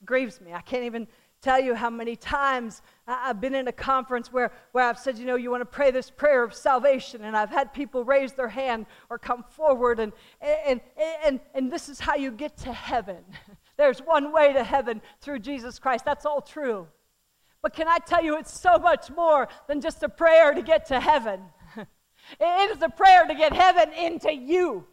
It 0.01 0.07
grieves 0.07 0.41
me. 0.41 0.55
I 0.55 0.61
can't 0.61 0.85
even 0.85 1.09
tell 1.43 1.61
you 1.61 1.75
how 1.75 1.91
many 1.91 2.15
times 2.15 2.81
I've 3.09 3.41
been 3.41 3.57
in 3.57 3.67
a 3.67 3.73
conference 3.73 4.33
where, 4.33 4.53
where 4.71 4.89
I've 4.89 5.01
said, 5.01 5.19
you 5.19 5.27
know, 5.27 5.35
you 5.35 5.51
want 5.51 5.63
to 5.63 5.67
pray 5.67 5.91
this 5.91 6.11
prayer 6.11 6.45
of 6.45 6.55
salvation, 6.55 7.25
and 7.25 7.37
I've 7.37 7.51
had 7.51 7.75
people 7.75 8.05
raise 8.05 8.35
their 8.35 8.47
hand 8.47 8.87
or 9.11 9.19
come 9.19 9.43
forward, 9.43 9.99
and, 9.99 10.13
and, 10.41 10.81
and, 11.27 11.41
and 11.55 11.73
this 11.73 11.89
is 11.89 11.99
how 11.99 12.15
you 12.15 12.31
get 12.31 12.57
to 12.59 12.73
heaven. 12.73 13.25
There's 13.77 13.99
one 13.99 14.33
way 14.33 14.53
to 14.53 14.63
heaven 14.63 15.03
through 15.21 15.41
Jesus 15.41 15.81
Christ. 15.81 16.05
That's 16.05 16.25
all 16.25 16.41
true. 16.41 16.87
But 17.63 17.75
can 17.75 17.89
I 17.89 17.99
tell 17.99 18.23
you, 18.23 18.37
it's 18.37 18.59
so 18.59 18.79
much 18.79 19.11
more 19.11 19.49
than 19.67 19.81
just 19.81 20.03
a 20.03 20.09
prayer 20.09 20.55
to 20.55 20.63
get 20.63 20.87
to 20.87 21.01
heaven. 21.01 21.41
It 22.39 22.77
is 22.77 22.83
a 22.83 22.91
prayer 22.91 23.27
to 23.27 23.35
get 23.35 23.55
heaven 23.55 23.91
into 23.95 24.31
you, 24.31 24.85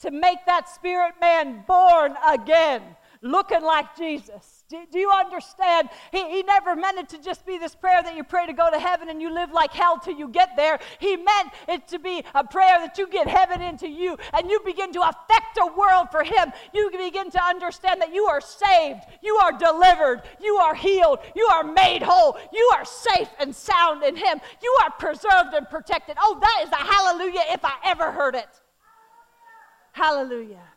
to 0.00 0.10
make 0.10 0.44
that 0.44 0.68
spirit 0.68 1.14
man 1.18 1.64
born 1.66 2.14
again, 2.28 2.82
looking 3.22 3.62
like 3.62 3.96
Jesus. 3.96 4.64
Do, 4.68 4.98
you 4.98 5.10
understand? 5.10 5.88
He, 6.12 6.30
he 6.30 6.42
never 6.44 6.76
meant 6.76 6.98
it 6.98 7.08
to 7.10 7.20
just 7.20 7.44
be 7.44 7.58
this 7.58 7.74
prayer 7.74 8.02
that 8.02 8.16
you 8.16 8.22
pray 8.22 8.46
to 8.46 8.52
go 8.52 8.70
to 8.70 8.78
heaven 8.78 9.08
and 9.08 9.20
you 9.20 9.32
live 9.32 9.50
like 9.50 9.72
hell 9.72 9.98
till 9.98 10.16
you 10.16 10.28
get 10.28 10.50
there. 10.56 10.78
He 11.00 11.16
meant 11.16 11.50
it 11.68 11.88
to 11.88 11.98
be 11.98 12.24
a 12.34 12.44
prayer 12.44 12.78
that 12.78 12.96
you 12.96 13.08
get 13.08 13.26
heaven 13.26 13.60
into 13.60 13.88
you 13.88 14.16
and 14.32 14.48
you 14.48 14.60
begin 14.64 14.92
to 14.92 15.00
affect 15.00 15.58
a 15.60 15.66
world 15.76 16.08
for 16.12 16.22
Him. 16.22 16.52
You 16.72 16.90
begin 16.90 17.30
to 17.32 17.42
understand 17.42 18.00
that 18.00 18.14
you 18.14 18.24
are 18.26 18.40
saved, 18.40 19.00
you 19.22 19.34
are 19.36 19.52
delivered, 19.52 20.22
you 20.40 20.54
are 20.56 20.74
healed, 20.74 21.18
you 21.34 21.46
are 21.46 21.64
made 21.64 22.02
whole, 22.02 22.38
you 22.52 22.70
are 22.76 22.84
safe 22.84 23.28
and 23.40 23.54
sound 23.54 24.04
in 24.04 24.14
Him, 24.16 24.40
you 24.62 24.76
are 24.84 24.90
preserved 24.92 25.52
and 25.54 25.68
protected. 25.68 26.16
Oh, 26.20 26.38
that 26.40 26.60
is 26.62 26.70
a 26.70 26.76
hallelujah 26.76 27.42
if 27.48 27.64
I 27.64 27.74
ever 27.84 28.12
heard 28.12 28.36
it. 28.36 28.48
Hallelujah. 29.92 30.69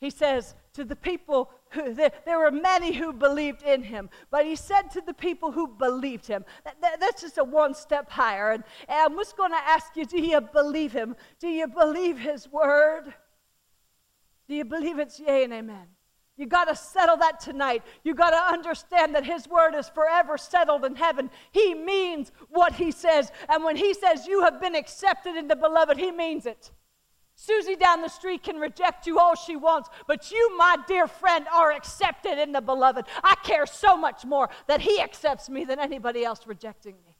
He 0.00 0.10
says, 0.10 0.54
to 0.72 0.84
the 0.84 0.96
people 0.96 1.50
who, 1.70 1.92
there, 1.92 2.12
there, 2.24 2.38
were 2.38 2.50
many 2.50 2.92
who 2.92 3.12
believed 3.12 3.62
in 3.62 3.82
him, 3.82 4.08
but 4.30 4.46
he 4.46 4.56
said 4.56 4.90
to 4.92 5.02
the 5.02 5.12
people 5.12 5.52
who 5.52 5.68
believed 5.68 6.26
him, 6.26 6.44
that, 6.64 6.80
that, 6.80 7.00
that's 7.00 7.20
just 7.20 7.38
a 7.38 7.44
one 7.44 7.74
step 7.74 8.10
higher. 8.10 8.52
And, 8.52 8.64
and 8.88 8.98
I'm 8.98 9.16
just 9.18 9.36
going 9.36 9.50
to 9.50 9.56
ask 9.58 9.94
you, 9.96 10.06
do 10.06 10.20
you 10.20 10.40
believe 10.40 10.92
him? 10.92 11.16
Do 11.38 11.48
you 11.48 11.66
believe 11.66 12.18
his 12.18 12.48
word? 12.50 13.12
Do 14.48 14.54
you 14.54 14.64
believe 14.64 14.98
it's 14.98 15.20
yea 15.20 15.44
and 15.44 15.52
amen? 15.52 15.86
You 16.40 16.46
got 16.46 16.68
to 16.68 16.74
settle 16.74 17.18
that 17.18 17.38
tonight. 17.38 17.82
You 18.02 18.14
got 18.14 18.30
to 18.30 18.54
understand 18.54 19.14
that 19.14 19.24
His 19.24 19.46
word 19.46 19.74
is 19.74 19.90
forever 19.90 20.38
settled 20.38 20.86
in 20.86 20.96
heaven. 20.96 21.30
He 21.52 21.74
means 21.74 22.32
what 22.48 22.72
He 22.72 22.92
says. 22.92 23.30
And 23.50 23.62
when 23.62 23.76
He 23.76 23.92
says 23.92 24.26
you 24.26 24.42
have 24.42 24.58
been 24.58 24.74
accepted 24.74 25.36
in 25.36 25.48
the 25.48 25.56
beloved, 25.56 25.98
He 25.98 26.10
means 26.10 26.46
it. 26.46 26.72
Susie 27.42 27.74
down 27.74 28.02
the 28.02 28.08
street 28.08 28.42
can 28.42 28.56
reject 28.56 29.06
you 29.06 29.18
all 29.18 29.34
she 29.34 29.56
wants, 29.56 29.88
but 30.06 30.30
you, 30.30 30.58
my 30.58 30.76
dear 30.86 31.06
friend, 31.06 31.46
are 31.50 31.72
accepted 31.72 32.38
in 32.38 32.52
the 32.52 32.60
beloved. 32.60 33.06
I 33.24 33.34
care 33.42 33.64
so 33.64 33.96
much 33.96 34.26
more 34.26 34.50
that 34.66 34.82
he 34.82 35.00
accepts 35.00 35.48
me 35.48 35.64
than 35.64 35.78
anybody 35.78 36.22
else 36.22 36.46
rejecting 36.46 36.96
me. 37.06 37.16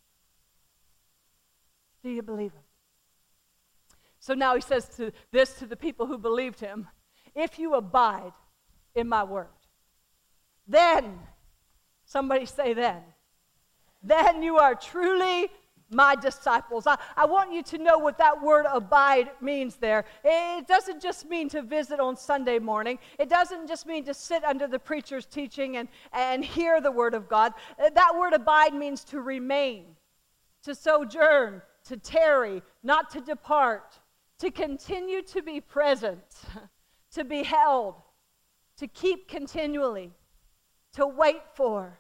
Do 2.03 2.11
you 2.11 2.21
believe 2.21 2.53
him? 2.53 2.61
So 4.19 4.35
now 4.35 4.55
he 4.55 4.61
says 4.61 4.91
to 4.97 5.11
this 5.33 5.55
to 5.55 5.65
the 5.65 5.75
people 5.75 6.05
who 6.05 6.19
believed 6.19 6.61
him 6.61 6.89
if 7.35 7.59
you 7.59 7.73
abide 7.75 8.33
in 8.95 9.09
my 9.09 9.25
word, 9.25 9.47
then, 10.69 11.19
somebody 12.05 12.45
say 12.45 12.75
then, 12.75 13.01
then 14.03 14.43
you 14.43 14.59
are 14.59 14.75
truly 14.75 15.49
my 15.91 16.15
disciples. 16.15 16.87
I, 16.87 16.97
I 17.17 17.27
want 17.27 17.53
you 17.53 17.63
to 17.65 17.79
know 17.79 17.99
what 17.99 18.17
that 18.19 18.41
word 18.41 18.67
abide 18.73 19.31
means 19.41 19.77
there. 19.77 20.05
It 20.25 20.67
doesn't 20.67 21.03
just 21.03 21.29
mean 21.29 21.49
to 21.51 21.63
visit 21.63 22.01
on 22.01 22.17
Sunday 22.17 22.59
morning, 22.59 22.99
it 23.19 23.29
doesn't 23.29 23.67
just 23.67 23.87
mean 23.87 24.05
to 24.05 24.15
sit 24.15 24.45
under 24.45 24.67
the 24.67 24.79
preacher's 24.79 25.27
teaching 25.27 25.77
and, 25.77 25.89
and 26.13 26.45
hear 26.45 26.81
the 26.81 26.93
word 26.93 27.15
of 27.15 27.29
God. 27.29 27.53
That 27.79 28.17
word 28.19 28.33
abide 28.33 28.75
means 28.75 29.05
to 29.05 29.21
remain, 29.21 29.97
to 30.63 30.75
sojourn, 30.75 31.63
to 31.85 31.97
tarry, 31.97 32.63
not 32.83 33.11
to 33.11 33.21
depart, 33.21 33.99
to 34.39 34.51
continue 34.51 35.23
to 35.23 35.43
be 35.43 35.61
present, 35.61 36.23
to 37.13 37.25
be 37.25 37.43
held, 37.43 37.97
to 38.79 38.87
keep 38.87 39.29
continually, 39.29 40.13
to 40.95 41.07
wait 41.07 41.43
for 41.55 42.00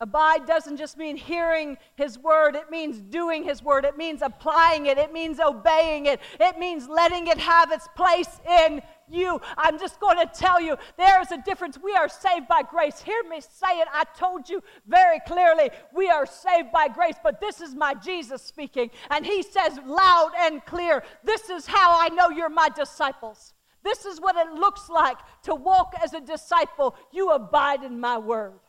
Abide 0.00 0.46
doesn't 0.46 0.76
just 0.76 0.96
mean 0.96 1.16
hearing 1.16 1.76
his 1.96 2.20
word, 2.20 2.54
it 2.54 2.70
means 2.70 3.00
doing 3.00 3.42
his 3.42 3.64
word, 3.64 3.84
it 3.84 3.96
means 3.96 4.22
applying 4.22 4.86
it, 4.86 4.96
it 4.96 5.12
means 5.12 5.40
obeying 5.40 6.06
it, 6.06 6.20
it 6.38 6.56
means 6.56 6.88
letting 6.88 7.26
it 7.26 7.38
have 7.38 7.72
its 7.72 7.88
place 7.96 8.40
in 8.48 8.80
you. 9.10 9.40
I'm 9.56 9.76
just 9.76 9.98
going 9.98 10.18
to 10.18 10.26
tell 10.32 10.60
you 10.60 10.76
there 10.96 11.20
is 11.20 11.32
a 11.32 11.38
difference. 11.38 11.78
We 11.82 11.94
are 11.94 12.08
saved 12.08 12.46
by 12.46 12.62
grace. 12.62 13.00
Hear 13.00 13.24
me 13.28 13.40
say 13.40 13.80
it. 13.80 13.88
I 13.92 14.04
told 14.16 14.48
you 14.48 14.62
very 14.86 15.18
clearly 15.26 15.70
we 15.92 16.08
are 16.08 16.26
saved 16.26 16.70
by 16.70 16.86
grace, 16.86 17.16
but 17.20 17.40
this 17.40 17.60
is 17.60 17.74
my 17.74 17.94
Jesus 17.94 18.40
speaking, 18.40 18.90
and 19.10 19.26
he 19.26 19.42
says 19.42 19.80
loud 19.84 20.30
and 20.38 20.64
clear 20.64 21.02
this 21.24 21.50
is 21.50 21.66
how 21.66 22.00
I 22.00 22.08
know 22.10 22.30
you're 22.30 22.48
my 22.48 22.68
disciples. 22.68 23.52
This 23.82 24.04
is 24.04 24.20
what 24.20 24.36
it 24.36 24.52
looks 24.52 24.88
like 24.88 25.18
to 25.42 25.56
walk 25.56 25.94
as 26.00 26.14
a 26.14 26.20
disciple. 26.20 26.94
You 27.10 27.30
abide 27.30 27.82
in 27.82 27.98
my 27.98 28.18
word. 28.18 28.60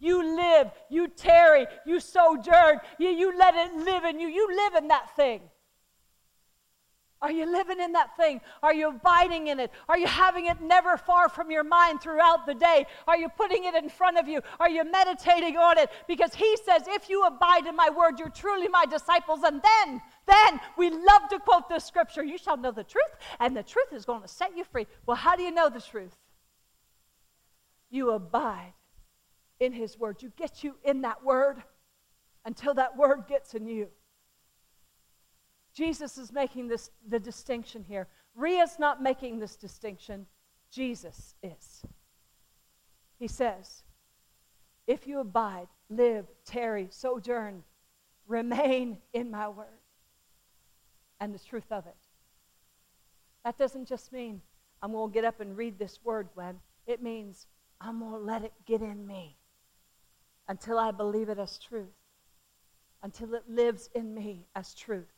You 0.00 0.36
live, 0.36 0.70
you 0.88 1.08
tarry, 1.08 1.66
you 1.84 2.00
sojourn, 2.00 2.80
you, 2.98 3.10
you 3.10 3.38
let 3.38 3.54
it 3.54 3.74
live 3.74 4.04
in 4.04 4.18
you. 4.18 4.28
You 4.28 4.48
live 4.56 4.82
in 4.82 4.88
that 4.88 5.14
thing. 5.14 5.42
Are 7.22 7.30
you 7.30 7.44
living 7.44 7.80
in 7.80 7.92
that 7.92 8.16
thing? 8.16 8.40
Are 8.62 8.72
you 8.72 8.88
abiding 8.88 9.48
in 9.48 9.60
it? 9.60 9.70
Are 9.90 9.98
you 9.98 10.06
having 10.06 10.46
it 10.46 10.62
never 10.62 10.96
far 10.96 11.28
from 11.28 11.50
your 11.50 11.64
mind 11.64 12.00
throughout 12.00 12.46
the 12.46 12.54
day? 12.54 12.86
Are 13.06 13.18
you 13.18 13.28
putting 13.28 13.64
it 13.64 13.74
in 13.74 13.90
front 13.90 14.16
of 14.16 14.26
you? 14.26 14.40
Are 14.58 14.70
you 14.70 14.90
meditating 14.90 15.58
on 15.58 15.76
it? 15.76 15.90
Because 16.08 16.32
he 16.34 16.56
says, 16.64 16.84
if 16.88 17.10
you 17.10 17.24
abide 17.24 17.66
in 17.66 17.76
my 17.76 17.90
word, 17.90 18.18
you're 18.18 18.30
truly 18.30 18.68
my 18.68 18.86
disciples. 18.86 19.40
And 19.44 19.60
then, 19.60 20.00
then, 20.26 20.60
we 20.78 20.88
love 20.88 21.28
to 21.30 21.38
quote 21.40 21.68
this 21.68 21.84
scripture 21.84 22.24
you 22.24 22.38
shall 22.38 22.56
know 22.56 22.72
the 22.72 22.84
truth, 22.84 23.04
and 23.38 23.54
the 23.54 23.62
truth 23.62 23.92
is 23.92 24.06
going 24.06 24.22
to 24.22 24.28
set 24.28 24.56
you 24.56 24.64
free. 24.64 24.86
Well, 25.04 25.16
how 25.16 25.36
do 25.36 25.42
you 25.42 25.50
know 25.50 25.68
the 25.68 25.80
truth? 25.80 26.16
You 27.90 28.12
abide 28.12 28.72
in 29.60 29.72
His 29.72 29.98
Word. 29.98 30.22
You 30.22 30.32
get 30.36 30.64
you 30.64 30.76
in 30.84 31.02
that 31.02 31.22
Word 31.22 31.62
until 32.44 32.74
that 32.74 32.96
Word 32.96 33.24
gets 33.28 33.54
in 33.54 33.66
you. 33.66 33.88
Jesus 35.72 36.18
is 36.18 36.32
making 36.32 36.66
this 36.66 36.90
the 37.08 37.20
distinction 37.20 37.84
here. 37.86 38.08
Ria's 38.34 38.78
not 38.78 39.02
making 39.02 39.38
this 39.38 39.56
distinction. 39.56 40.26
Jesus 40.70 41.34
is. 41.42 41.82
He 43.18 43.28
says, 43.28 43.82
If 44.86 45.06
you 45.06 45.20
abide, 45.20 45.68
live, 45.88 46.26
tarry, 46.44 46.88
sojourn, 46.90 47.62
remain 48.26 48.98
in 49.12 49.30
my 49.30 49.48
word 49.48 49.66
and 51.20 51.34
the 51.34 51.38
truth 51.38 51.70
of 51.70 51.86
it. 51.86 51.96
That 53.44 53.58
doesn't 53.58 53.86
just 53.86 54.12
mean 54.12 54.40
I'm 54.82 54.92
going 54.92 55.10
to 55.10 55.14
get 55.14 55.24
up 55.24 55.40
and 55.40 55.56
read 55.56 55.78
this 55.78 55.98
word, 56.02 56.28
Gwen. 56.34 56.58
It 56.86 57.02
means 57.02 57.46
I'm 57.80 58.00
going 58.00 58.12
to 58.12 58.18
let 58.18 58.44
it 58.44 58.52
get 58.66 58.80
in 58.80 59.06
me 59.06 59.36
until 60.48 60.78
I 60.78 60.90
believe 60.90 61.28
it 61.28 61.38
as 61.38 61.58
truth, 61.58 61.88
until 63.02 63.34
it 63.34 63.44
lives 63.48 63.88
in 63.94 64.14
me 64.14 64.46
as 64.54 64.74
truth, 64.74 65.12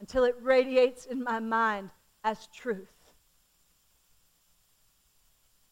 until 0.00 0.24
it 0.24 0.36
radiates 0.40 1.06
in 1.06 1.22
my 1.22 1.40
mind 1.40 1.90
as 2.24 2.46
truth. 2.48 2.88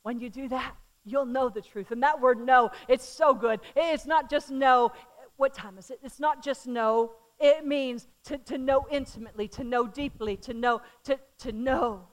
When 0.03 0.21
you 0.21 0.31
do 0.31 0.49
that, 0.49 0.75
you'll 1.05 1.27
know 1.27 1.49
the 1.49 1.61
truth. 1.61 1.91
And 1.91 2.03
that 2.03 2.21
word 2.21 2.39
know, 2.41 2.71
it's 2.89 3.05
so 3.05 3.35
good. 3.35 3.61
It's 3.75 4.07
not 4.07 4.31
just 4.31 4.51
know 4.51 4.93
what 5.37 5.55
time 5.55 5.79
is 5.79 5.91
it? 5.91 6.01
It's 6.03 6.21
not 6.21 6.43
just 6.43 6.67
know, 6.67 7.13
it 7.39 7.67
means 7.67 8.09
to, 8.25 8.39
to 8.39 8.59
know 8.59 8.87
intimately, 8.91 9.49
to 9.49 9.65
know 9.65 9.87
deeply, 9.87 10.37
to 10.39 10.55
know, 10.55 10.81
to, 11.05 11.19
to 11.39 11.53
know 11.53 12.09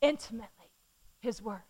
intimately 0.00 0.48
His 1.20 1.42
Word. 1.42 1.62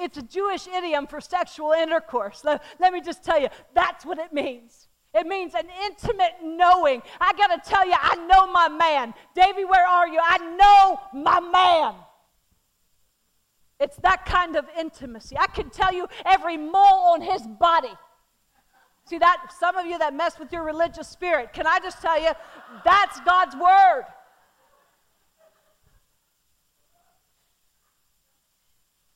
It's 0.00 0.18
a 0.18 0.22
Jewish 0.22 0.66
idiom 0.66 1.06
for 1.06 1.20
sexual 1.20 1.72
intercourse. 1.72 2.42
Let, 2.44 2.62
let 2.78 2.92
me 2.92 3.00
just 3.00 3.24
tell 3.24 3.40
you, 3.40 3.48
that's 3.74 4.04
what 4.04 4.18
it 4.18 4.32
means. 4.32 4.88
It 5.14 5.26
means 5.26 5.54
an 5.54 5.66
intimate 5.84 6.36
knowing. 6.42 7.02
I 7.20 7.32
got 7.34 7.48
to 7.48 7.70
tell 7.70 7.86
you, 7.86 7.94
I 7.98 8.16
know 8.26 8.50
my 8.50 8.68
man. 8.68 9.12
Davy, 9.34 9.64
where 9.64 9.86
are 9.86 10.08
you? 10.08 10.18
I 10.22 10.38
know 10.56 11.00
my 11.12 11.40
man. 11.40 11.94
It's 13.78 13.96
that 13.98 14.24
kind 14.24 14.56
of 14.56 14.64
intimacy. 14.78 15.36
I 15.38 15.48
can 15.48 15.68
tell 15.68 15.92
you 15.92 16.06
every 16.24 16.56
mole 16.56 17.12
on 17.12 17.20
his 17.20 17.42
body. 17.42 17.92
See 19.04 19.18
that 19.18 19.52
some 19.58 19.76
of 19.76 19.86
you 19.86 19.98
that 19.98 20.14
mess 20.14 20.38
with 20.38 20.52
your 20.52 20.62
religious 20.62 21.08
spirit, 21.08 21.52
can 21.52 21.66
I 21.66 21.80
just 21.80 22.00
tell 22.00 22.20
you 22.20 22.30
that's 22.84 23.20
God's 23.20 23.56
word. 23.56 24.04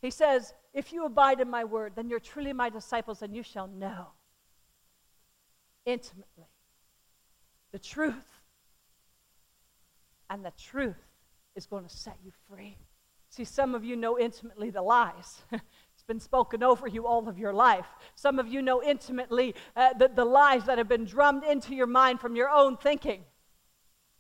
He 0.03 0.11
says, 0.11 0.53
If 0.77 0.93
you 0.93 1.07
abide 1.07 1.41
in 1.41 1.49
my 1.49 1.65
word, 1.65 1.95
then 1.97 2.11
you're 2.11 2.21
truly 2.21 2.53
my 2.53 2.69
disciples, 2.69 3.23
and 3.23 3.35
you 3.35 3.43
shall 3.43 3.67
know 3.67 4.09
intimately 5.87 6.51
the 7.73 7.79
truth. 7.79 8.43
And 10.29 10.45
the 10.45 10.53
truth 10.61 11.03
is 11.55 11.65
going 11.65 11.85
to 11.85 11.97
set 11.97 12.19
you 12.23 12.31
free. 12.47 12.77
See, 13.31 13.45
some 13.45 13.75
of 13.75 13.85
you 13.85 13.97
know 13.97 14.19
intimately 14.19 14.69
the 14.69 14.83
lies. 14.83 15.41
it's 15.51 16.03
been 16.07 16.21
spoken 16.21 16.63
over 16.63 16.87
you 16.87 17.07
all 17.07 17.27
of 17.27 17.39
your 17.39 17.55
life. 17.55 17.87
Some 18.15 18.39
of 18.39 18.47
you 18.47 18.61
know 18.61 18.83
intimately 18.83 19.55
uh, 19.77 19.95
the, 19.95 20.09
the 20.09 20.27
lies 20.27 20.67
that 20.67 20.77
have 20.77 20.89
been 20.89 21.07
drummed 21.07 21.45
into 21.45 21.75
your 21.75 21.87
mind 21.87 22.21
from 22.21 22.37
your 22.37 22.51
own 22.51 22.77
thinking. 22.77 23.25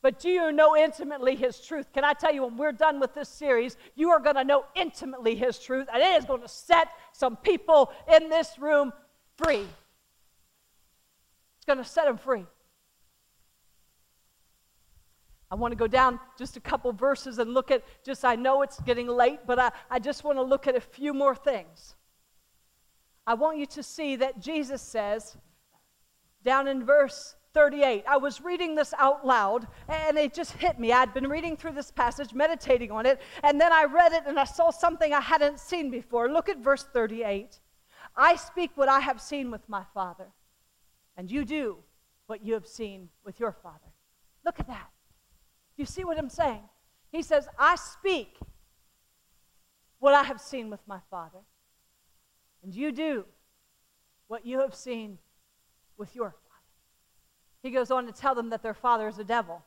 But 0.07 0.20
do 0.20 0.28
you 0.28 0.52
know 0.52 0.76
intimately 0.76 1.34
His 1.34 1.59
truth? 1.59 1.92
Can 1.92 2.04
I 2.04 2.12
tell 2.12 2.32
you, 2.32 2.44
when 2.44 2.57
we're 2.57 2.70
done 2.70 3.00
with 3.00 3.12
this 3.12 3.28
series, 3.28 3.76
you 3.96 4.11
are 4.11 4.20
going 4.20 4.36
to 4.36 4.44
know 4.44 4.64
intimately 4.76 5.34
His 5.34 5.59
truth, 5.59 5.88
and 5.92 6.00
it 6.00 6.16
is 6.16 6.24
going 6.24 6.42
to 6.42 6.48
set 6.48 6.90
some 7.12 7.34
people 7.34 7.90
in 8.14 8.28
this 8.28 8.57
room 8.57 8.92
free. 9.36 9.66
It's 11.57 11.66
going 11.66 11.80
to 11.80 11.84
set 11.84 12.04
them 12.04 12.18
free. 12.18 12.46
I 15.50 15.57
want 15.57 15.72
to 15.72 15.76
go 15.76 15.88
down 15.88 16.20
just 16.38 16.57
a 16.57 16.61
couple 16.61 16.92
verses 16.92 17.40
and 17.40 17.52
look 17.52 17.72
at 17.72 17.82
just, 18.04 18.24
I 18.24 18.36
know 18.36 18.62
it's 18.62 18.78
getting 18.82 19.09
late, 19.09 19.40
but 19.44 19.59
I, 19.59 19.72
I 19.90 19.98
just 19.98 20.22
want 20.22 20.38
to 20.38 20.42
look 20.42 20.68
at 20.68 20.76
a 20.76 20.80
few 20.80 21.14
more 21.14 21.34
things. 21.34 21.96
I 23.26 23.34
want 23.34 23.59
you 23.59 23.66
to 23.66 23.82
see 23.82 24.14
that 24.14 24.40
Jesus 24.40 24.82
says, 24.82 25.36
down 26.44 26.68
in 26.68 26.84
verse 26.84 27.34
38. 27.57 28.04
I 28.07 28.18
was 28.18 28.42
reading 28.42 28.74
this 28.74 28.92
out 28.98 29.26
loud 29.26 29.66
and 29.88 30.18
it 30.18 30.34
just 30.34 30.52
hit 30.52 30.78
me. 30.78 30.92
I'd 30.92 31.14
been 31.14 31.26
reading 31.26 31.57
through 31.57 31.72
this 31.72 31.90
passage, 31.90 32.34
meditating 32.34 32.90
on 32.90 33.07
it, 33.07 33.18
and 33.42 33.59
then 33.59 33.72
I 33.72 33.84
read 33.84 34.12
it 34.12 34.24
and 34.26 34.38
I 34.38 34.44
saw 34.44 34.70
something 34.70 35.14
I 35.14 35.22
hadn't 35.22 35.59
seen 35.59 35.90
before. 35.90 36.28
Look 36.28 36.50
at 36.50 36.59
verse 36.59 36.84
38. 36.92 37.59
I 38.14 38.36
speak 38.36 38.72
what 38.74 38.90
I 38.90 39.00
have 39.00 39.22
seen 39.22 39.50
with 39.50 39.66
my 39.70 39.84
Father, 39.94 40.26
and 41.16 41.30
you 41.30 41.46
do 41.46 41.78
what 42.26 42.44
you 42.44 42.52
have 42.52 42.66
seen 42.66 43.09
with 43.24 43.40
your 43.40 43.52
Father. 43.52 43.90
Look 44.44 44.61
at 44.61 44.66
that. 44.66 44.90
You 45.78 45.86
see 45.86 46.04
what 46.04 46.18
I'm 46.18 46.28
saying? 46.28 46.68
He 47.11 47.22
says, 47.22 47.48
I 47.59 47.76
speak 47.76 48.36
what 49.98 50.12
I 50.12 50.24
have 50.24 50.42
seen 50.42 50.68
with 50.68 50.80
my 50.86 50.98
Father, 51.11 51.40
and 52.62 52.74
you 52.74 52.92
do 52.92 53.24
what 54.28 54.44
you 54.44 54.61
have 54.61 54.74
seen 54.74 55.16
with 55.96 56.14
your 56.14 56.30
Father. 56.30 56.45
He 57.67 57.73
goes 57.73 57.91
on 57.91 58.07
to 58.07 58.12
tell 58.12 58.37
them 58.37 58.51
that 58.51 58.62
their 58.62 58.75
father 58.75 59.09
is 59.09 59.19
a 59.19 59.25
devil. 59.25 59.61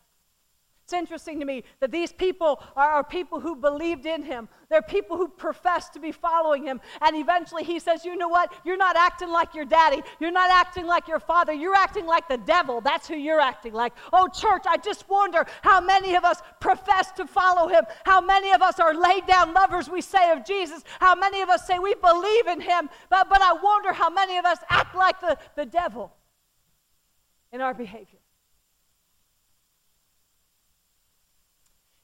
It's 0.85 0.93
interesting 0.93 1.39
to 1.41 1.45
me 1.45 1.65
that 1.81 1.91
these 1.91 2.13
people 2.13 2.63
are, 2.75 2.91
are, 2.91 3.03
people 3.03 3.41
who 3.41 3.57
believed 3.57 4.05
in 4.05 4.23
him. 4.23 4.47
They're 4.69 4.81
people 4.81 5.17
who 5.17 5.27
profess 5.27 5.89
to 5.89 5.99
be 5.99 6.11
following 6.13 6.63
him. 6.63 6.79
And 7.01 7.15
eventually 7.17 7.63
he 7.63 7.77
says, 7.77 8.05
You 8.05 8.15
know 8.15 8.29
what? 8.29 8.53
You're 8.63 8.77
not 8.77 8.95
acting 8.95 9.29
like 9.29 9.53
your 9.53 9.65
daddy. 9.65 10.01
You're 10.19 10.31
not 10.31 10.49
acting 10.49 10.87
like 10.87 11.07
your 11.09 11.19
father. 11.19 11.51
You're 11.51 11.75
acting 11.75 12.07
like 12.07 12.27
the 12.29 12.37
devil. 12.37 12.79
That's 12.81 13.07
who 13.07 13.17
you're 13.17 13.41
acting 13.41 13.73
like. 13.73 13.93
Oh, 14.13 14.29
church, 14.29 14.63
I 14.65 14.77
just 14.77 15.07
wonder 15.09 15.45
how 15.61 15.81
many 15.81 16.15
of 16.15 16.23
us 16.23 16.41
profess 16.61 17.11
to 17.17 17.27
follow 17.27 17.67
him. 17.67 17.83
How 18.05 18.21
many 18.21 18.51
of 18.53 18.61
us 18.61 18.79
are 18.79 18.95
laid 18.95 19.27
down 19.27 19.53
lovers, 19.53 19.89
we 19.89 20.01
say, 20.01 20.31
of 20.31 20.43
Jesus. 20.45 20.83
How 20.99 21.13
many 21.15 21.41
of 21.41 21.49
us 21.49 21.67
say 21.67 21.77
we 21.77 21.93
believe 21.95 22.47
in 22.47 22.61
him. 22.61 22.89
But, 23.09 23.29
but 23.29 23.41
I 23.41 23.53
wonder 23.61 23.91
how 23.91 24.09
many 24.09 24.37
of 24.37 24.45
us 24.45 24.59
act 24.69 24.95
like 24.95 25.19
the, 25.19 25.37
the 25.57 25.65
devil 25.65 26.13
in 27.51 27.61
our 27.61 27.73
behavior. 27.73 28.19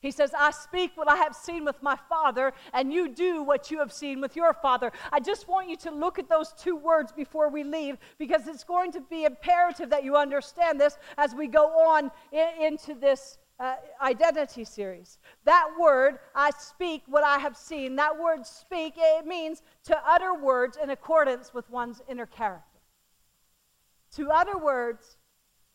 He 0.06 0.12
says, 0.12 0.36
I 0.38 0.52
speak 0.52 0.92
what 0.94 1.10
I 1.10 1.16
have 1.16 1.36
seen 1.36 1.66
with 1.66 1.82
my 1.82 1.98
father, 2.08 2.54
and 2.74 2.94
you 2.94 3.10
do 3.10 3.42
what 3.42 3.72
you 3.72 3.80
have 3.80 3.92
seen 3.92 4.22
with 4.22 4.36
your 4.36 4.54
father. 4.54 4.92
I 5.12 5.20
just 5.20 5.48
want 5.48 5.68
you 5.68 5.76
to 5.78 5.90
look 5.90 6.20
at 6.20 6.30
those 6.30 6.54
two 6.54 6.76
words 6.76 7.12
before 7.12 7.50
we 7.50 7.64
leave 7.64 7.98
because 8.20 8.48
it's 8.48 8.64
going 8.64 8.92
to 8.92 9.02
be 9.02 9.24
imperative 9.26 9.90
that 9.90 10.04
you 10.04 10.16
understand 10.16 10.80
this 10.80 11.00
as 11.18 11.34
we 11.34 11.48
go 11.48 11.70
on 11.70 12.12
in, 12.32 12.50
into 12.62 12.94
this 12.94 13.40
uh, 13.60 13.78
identity 14.00 14.64
series. 14.64 15.18
That 15.44 15.70
word, 15.80 16.20
I 16.36 16.52
speak 16.52 17.02
what 17.08 17.24
I 17.24 17.40
have 17.40 17.58
seen, 17.58 17.96
that 17.96 18.16
word 18.20 18.46
speak, 18.46 18.94
it 18.98 19.26
means 19.26 19.64
to 19.86 19.98
utter 20.08 20.36
words 20.36 20.78
in 20.82 20.92
accordance 20.92 21.52
with 21.52 21.68
one's 21.72 22.04
inner 22.08 22.28
character. 22.28 22.80
To 24.18 24.30
utter 24.30 24.60
words 24.60 25.18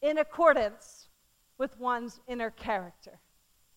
in 0.03 0.19
accordance 0.19 1.09
with 1.59 1.79
one's 1.79 2.21
inner 2.27 2.51
character. 2.51 3.19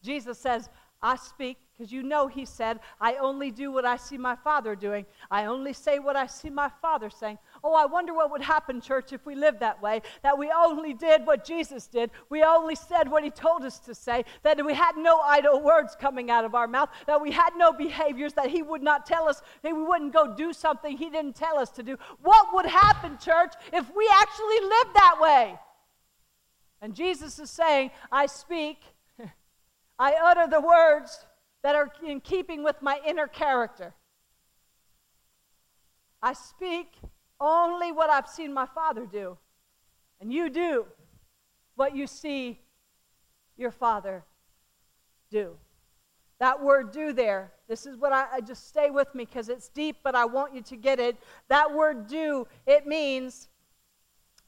Jesus 0.01 0.37
says, 0.37 0.69
I 1.01 1.17
speak 1.17 1.57
because 1.73 1.91
you 1.91 2.03
know 2.03 2.27
he 2.27 2.45
said, 2.45 2.79
I 3.01 3.15
only 3.15 3.51
do 3.51 3.71
what 3.71 3.83
I 3.83 3.97
see 3.97 4.17
my 4.17 4.35
Father 4.37 4.75
doing. 4.75 5.05
I 5.29 5.45
only 5.45 5.73
say 5.73 5.99
what 5.99 6.15
I 6.15 6.27
see 6.27 6.49
my 6.49 6.69
Father 6.81 7.09
saying. 7.09 7.39
Oh, 7.63 7.73
I 7.73 7.85
wonder 7.85 8.13
what 8.13 8.31
would 8.31 8.41
happen, 8.41 8.79
church, 8.79 9.11
if 9.11 9.25
we 9.25 9.35
lived 9.35 9.59
that 9.59 9.81
way. 9.81 10.01
That 10.21 10.37
we 10.37 10.49
only 10.55 10.93
did 10.93 11.25
what 11.25 11.43
Jesus 11.43 11.87
did. 11.87 12.11
We 12.29 12.43
only 12.43 12.75
said 12.75 13.09
what 13.09 13.23
he 13.23 13.31
told 13.31 13.63
us 13.63 13.79
to 13.79 13.95
say. 13.95 14.23
That 14.43 14.63
we 14.63 14.73
had 14.73 14.95
no 14.95 15.19
idle 15.21 15.61
words 15.61 15.97
coming 15.99 16.29
out 16.29 16.45
of 16.45 16.55
our 16.55 16.67
mouth. 16.67 16.89
That 17.07 17.21
we 17.21 17.31
had 17.31 17.51
no 17.57 17.73
behaviors 17.73 18.33
that 18.33 18.49
he 18.49 18.61
would 18.61 18.83
not 18.83 19.05
tell 19.05 19.27
us. 19.27 19.41
That 19.63 19.75
we 19.75 19.83
wouldn't 19.83 20.13
go 20.13 20.33
do 20.35 20.53
something 20.53 20.95
he 20.95 21.09
didn't 21.09 21.35
tell 21.35 21.57
us 21.57 21.71
to 21.71 21.83
do. 21.83 21.97
What 22.21 22.53
would 22.53 22.67
happen, 22.67 23.17
church, 23.17 23.53
if 23.73 23.93
we 23.95 24.09
actually 24.21 24.59
lived 24.61 24.95
that 24.95 25.17
way? 25.19 25.59
And 26.83 26.93
Jesus 26.93 27.39
is 27.39 27.49
saying, 27.49 27.91
I 28.11 28.25
speak, 28.25 28.83
I 29.97 30.15
utter 30.21 30.47
the 30.47 30.59
words 30.59 31.25
that 31.63 31.75
are 31.75 31.89
in 32.05 32.19
keeping 32.19 32.61
with 32.61 32.81
my 32.81 32.99
inner 33.07 33.25
character. 33.25 33.93
I 36.21 36.33
speak 36.33 36.89
only 37.39 37.93
what 37.93 38.09
I've 38.09 38.27
seen 38.27 38.53
my 38.53 38.65
Father 38.65 39.05
do. 39.05 39.37
And 40.19 40.31
you 40.31 40.49
do 40.49 40.85
what 41.75 41.95
you 41.95 42.05
see 42.05 42.59
your 43.55 43.71
Father 43.71 44.25
do. 45.31 45.55
That 46.39 46.61
word 46.61 46.91
do 46.91 47.13
there, 47.13 47.53
this 47.69 47.85
is 47.85 47.95
what 47.95 48.11
I, 48.11 48.25
I 48.33 48.41
just 48.41 48.67
stay 48.67 48.89
with 48.89 49.15
me 49.15 49.23
because 49.23 49.47
it's 49.47 49.69
deep, 49.69 49.99
but 50.03 50.15
I 50.15 50.25
want 50.25 50.53
you 50.53 50.61
to 50.63 50.75
get 50.75 50.99
it. 50.99 51.15
That 51.47 51.73
word 51.73 52.07
do, 52.07 52.45
it 52.67 52.85
means 52.85 53.47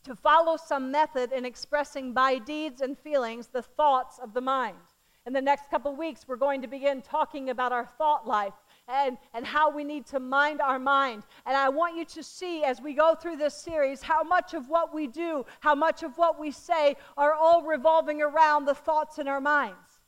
to 0.06 0.16
follow 0.16 0.56
some 0.56 0.92
method 0.92 1.32
in 1.32 1.46
expressing 1.46 2.14
by 2.14 2.38
deeds 2.38 2.82
and 2.82 2.98
feelings 2.98 3.48
the 3.48 3.62
thoughts 3.62 4.20
of 4.20 4.34
the 4.34 4.42
mind. 4.42 4.78
In 5.26 5.34
the 5.34 5.42
next 5.42 5.72
couple 5.72 5.96
weeks, 5.96 6.28
we're 6.28 6.36
going 6.36 6.62
to 6.62 6.68
begin 6.68 7.02
talking 7.02 7.50
about 7.50 7.72
our 7.72 7.88
thought 7.88 8.28
life 8.28 8.54
and, 8.88 9.18
and 9.34 9.44
how 9.46 9.72
we 9.72 9.84
need 9.84 10.06
to 10.08 10.20
mind 10.20 10.62
our 10.62 10.78
mind. 10.78 11.24
And 11.48 11.58
I 11.58 11.70
want 11.70 11.98
you 11.98 12.06
to 12.06 12.24
see 12.24 12.64
as 12.64 12.80
we 12.80 12.94
go 12.94 13.16
through 13.16 13.38
this 13.38 13.56
series 13.56 14.04
how 14.04 14.22
much 14.22 14.54
of 14.54 14.70
what 14.70 14.94
we 14.94 15.08
do, 15.08 15.44
how 15.62 15.74
much 15.74 16.04
of 16.04 16.16
what 16.20 16.40
we 16.40 16.52
say 16.52 16.96
are 17.18 17.34
all 17.34 17.64
revolving 17.64 18.22
around 18.22 18.66
the 18.66 18.76
thoughts 18.76 19.18
in 19.18 19.28
our 19.28 19.42
minds. 19.42 20.02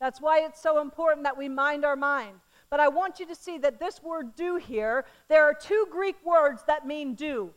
That's 0.00 0.22
why 0.22 0.40
it's 0.40 0.62
so 0.62 0.80
important 0.80 1.24
that 1.24 1.36
we 1.36 1.50
mind 1.50 1.84
our 1.84 1.96
mind. 1.96 2.40
But 2.70 2.80
I 2.80 2.88
want 2.88 3.20
you 3.20 3.26
to 3.26 3.34
see 3.34 3.58
that 3.58 3.78
this 3.78 4.02
word 4.02 4.34
do 4.34 4.56
here, 4.56 5.04
there 5.28 5.44
are 5.44 5.54
two 5.54 5.86
Greek 5.90 6.16
words 6.24 6.62
that 6.66 6.86
mean 6.86 7.14
do. 7.14 7.50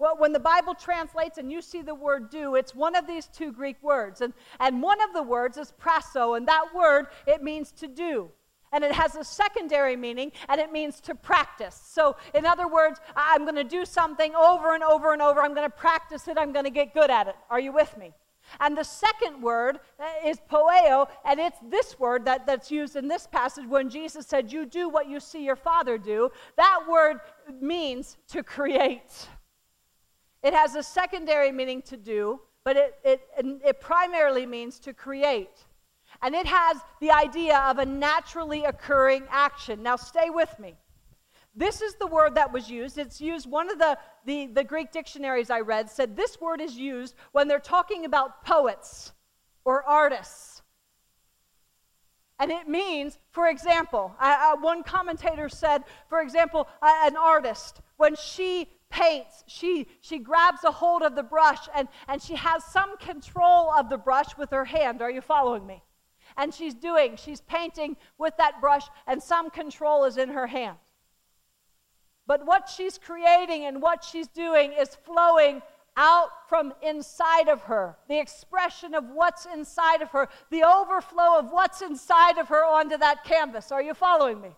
Well, 0.00 0.16
when 0.16 0.32
the 0.32 0.40
Bible 0.40 0.74
translates 0.74 1.36
and 1.36 1.52
you 1.52 1.60
see 1.60 1.82
the 1.82 1.94
word 1.94 2.30
do, 2.30 2.54
it's 2.54 2.74
one 2.74 2.96
of 2.96 3.06
these 3.06 3.26
two 3.26 3.52
Greek 3.52 3.76
words. 3.82 4.22
And, 4.22 4.32
and 4.58 4.80
one 4.80 4.98
of 5.02 5.12
the 5.12 5.22
words 5.22 5.58
is 5.58 5.74
prasso, 5.78 6.38
and 6.38 6.48
that 6.48 6.74
word, 6.74 7.08
it 7.26 7.42
means 7.42 7.70
to 7.72 7.86
do. 7.86 8.30
And 8.72 8.82
it 8.82 8.92
has 8.92 9.14
a 9.14 9.22
secondary 9.22 9.96
meaning, 9.96 10.32
and 10.48 10.58
it 10.58 10.72
means 10.72 11.02
to 11.02 11.14
practice. 11.14 11.78
So, 11.84 12.16
in 12.32 12.46
other 12.46 12.66
words, 12.66 12.98
I'm 13.14 13.42
going 13.42 13.56
to 13.56 13.64
do 13.64 13.84
something 13.84 14.34
over 14.34 14.74
and 14.74 14.82
over 14.82 15.12
and 15.12 15.20
over. 15.20 15.42
I'm 15.42 15.54
going 15.54 15.68
to 15.68 15.76
practice 15.76 16.28
it. 16.28 16.38
I'm 16.38 16.52
going 16.52 16.64
to 16.64 16.70
get 16.70 16.94
good 16.94 17.10
at 17.10 17.28
it. 17.28 17.36
Are 17.50 17.60
you 17.60 17.72
with 17.72 17.94
me? 17.98 18.14
And 18.58 18.78
the 18.78 18.84
second 18.84 19.42
word 19.42 19.80
uh, 19.98 20.04
is 20.26 20.38
poeo, 20.50 21.08
and 21.26 21.38
it's 21.38 21.58
this 21.68 21.98
word 21.98 22.24
that, 22.24 22.46
that's 22.46 22.70
used 22.70 22.96
in 22.96 23.06
this 23.06 23.26
passage 23.26 23.66
when 23.68 23.90
Jesus 23.90 24.26
said, 24.26 24.50
You 24.50 24.64
do 24.64 24.88
what 24.88 25.10
you 25.10 25.20
see 25.20 25.44
your 25.44 25.56
father 25.56 25.98
do. 25.98 26.30
That 26.56 26.80
word 26.88 27.20
means 27.60 28.16
to 28.28 28.42
create. 28.42 29.28
It 30.42 30.54
has 30.54 30.74
a 30.74 30.82
secondary 30.82 31.52
meaning 31.52 31.82
to 31.82 31.96
do, 31.96 32.40
but 32.64 32.76
it, 32.76 32.98
it, 33.04 33.20
it 33.38 33.80
primarily 33.80 34.46
means 34.46 34.78
to 34.80 34.92
create. 34.92 35.64
And 36.22 36.34
it 36.34 36.46
has 36.46 36.78
the 37.00 37.10
idea 37.10 37.58
of 37.58 37.78
a 37.78 37.86
naturally 37.86 38.64
occurring 38.64 39.24
action. 39.30 39.82
Now, 39.82 39.96
stay 39.96 40.30
with 40.30 40.58
me. 40.58 40.76
This 41.54 41.82
is 41.82 41.94
the 41.96 42.06
word 42.06 42.36
that 42.36 42.52
was 42.52 42.70
used. 42.70 42.98
It's 42.98 43.20
used, 43.20 43.50
one 43.50 43.70
of 43.70 43.78
the, 43.78 43.98
the, 44.24 44.46
the 44.46 44.64
Greek 44.64 44.92
dictionaries 44.92 45.50
I 45.50 45.60
read 45.60 45.90
said 45.90 46.16
this 46.16 46.40
word 46.40 46.60
is 46.60 46.76
used 46.76 47.14
when 47.32 47.48
they're 47.48 47.58
talking 47.58 48.04
about 48.04 48.44
poets 48.44 49.12
or 49.64 49.82
artists. 49.82 50.62
And 52.38 52.50
it 52.50 52.68
means, 52.68 53.18
for 53.32 53.48
example, 53.48 54.14
I, 54.18 54.52
I, 54.52 54.60
one 54.60 54.82
commentator 54.82 55.48
said, 55.48 55.84
for 56.08 56.22
example, 56.22 56.68
an 56.80 57.16
artist, 57.16 57.82
when 57.98 58.16
she 58.16 58.68
paints, 58.90 59.44
she, 59.46 59.86
she 60.00 60.18
grabs 60.18 60.64
a 60.64 60.70
hold 60.70 61.02
of 61.02 61.14
the 61.14 61.22
brush 61.22 61.68
and, 61.74 61.88
and 62.08 62.20
she 62.20 62.34
has 62.34 62.64
some 62.64 62.96
control 62.98 63.72
of 63.78 63.88
the 63.88 63.96
brush 63.96 64.36
with 64.36 64.50
her 64.50 64.64
hand. 64.64 65.00
Are 65.00 65.10
you 65.10 65.20
following 65.20 65.66
me? 65.66 65.82
And 66.36 66.52
she's 66.52 66.74
doing, 66.74 67.16
she's 67.16 67.40
painting 67.40 67.96
with 68.18 68.36
that 68.36 68.60
brush, 68.60 68.84
and 69.06 69.22
some 69.22 69.50
control 69.50 70.04
is 70.04 70.16
in 70.16 70.28
her 70.30 70.46
hand. 70.46 70.76
But 72.26 72.46
what 72.46 72.68
she's 72.68 72.98
creating 72.98 73.64
and 73.64 73.82
what 73.82 74.04
she's 74.04 74.28
doing 74.28 74.72
is 74.72 74.94
flowing 74.94 75.62
out 75.96 76.28
from 76.48 76.72
inside 76.82 77.48
of 77.48 77.62
her. 77.62 77.96
The 78.08 78.20
expression 78.20 78.94
of 78.94 79.04
what's 79.10 79.46
inside 79.46 80.02
of 80.02 80.10
her, 80.10 80.28
the 80.50 80.62
overflow 80.62 81.38
of 81.38 81.50
what's 81.50 81.82
inside 81.82 82.38
of 82.38 82.48
her 82.48 82.64
onto 82.64 82.96
that 82.98 83.24
canvas. 83.24 83.72
Are 83.72 83.82
you 83.82 83.94
following 83.94 84.40
me? 84.40 84.50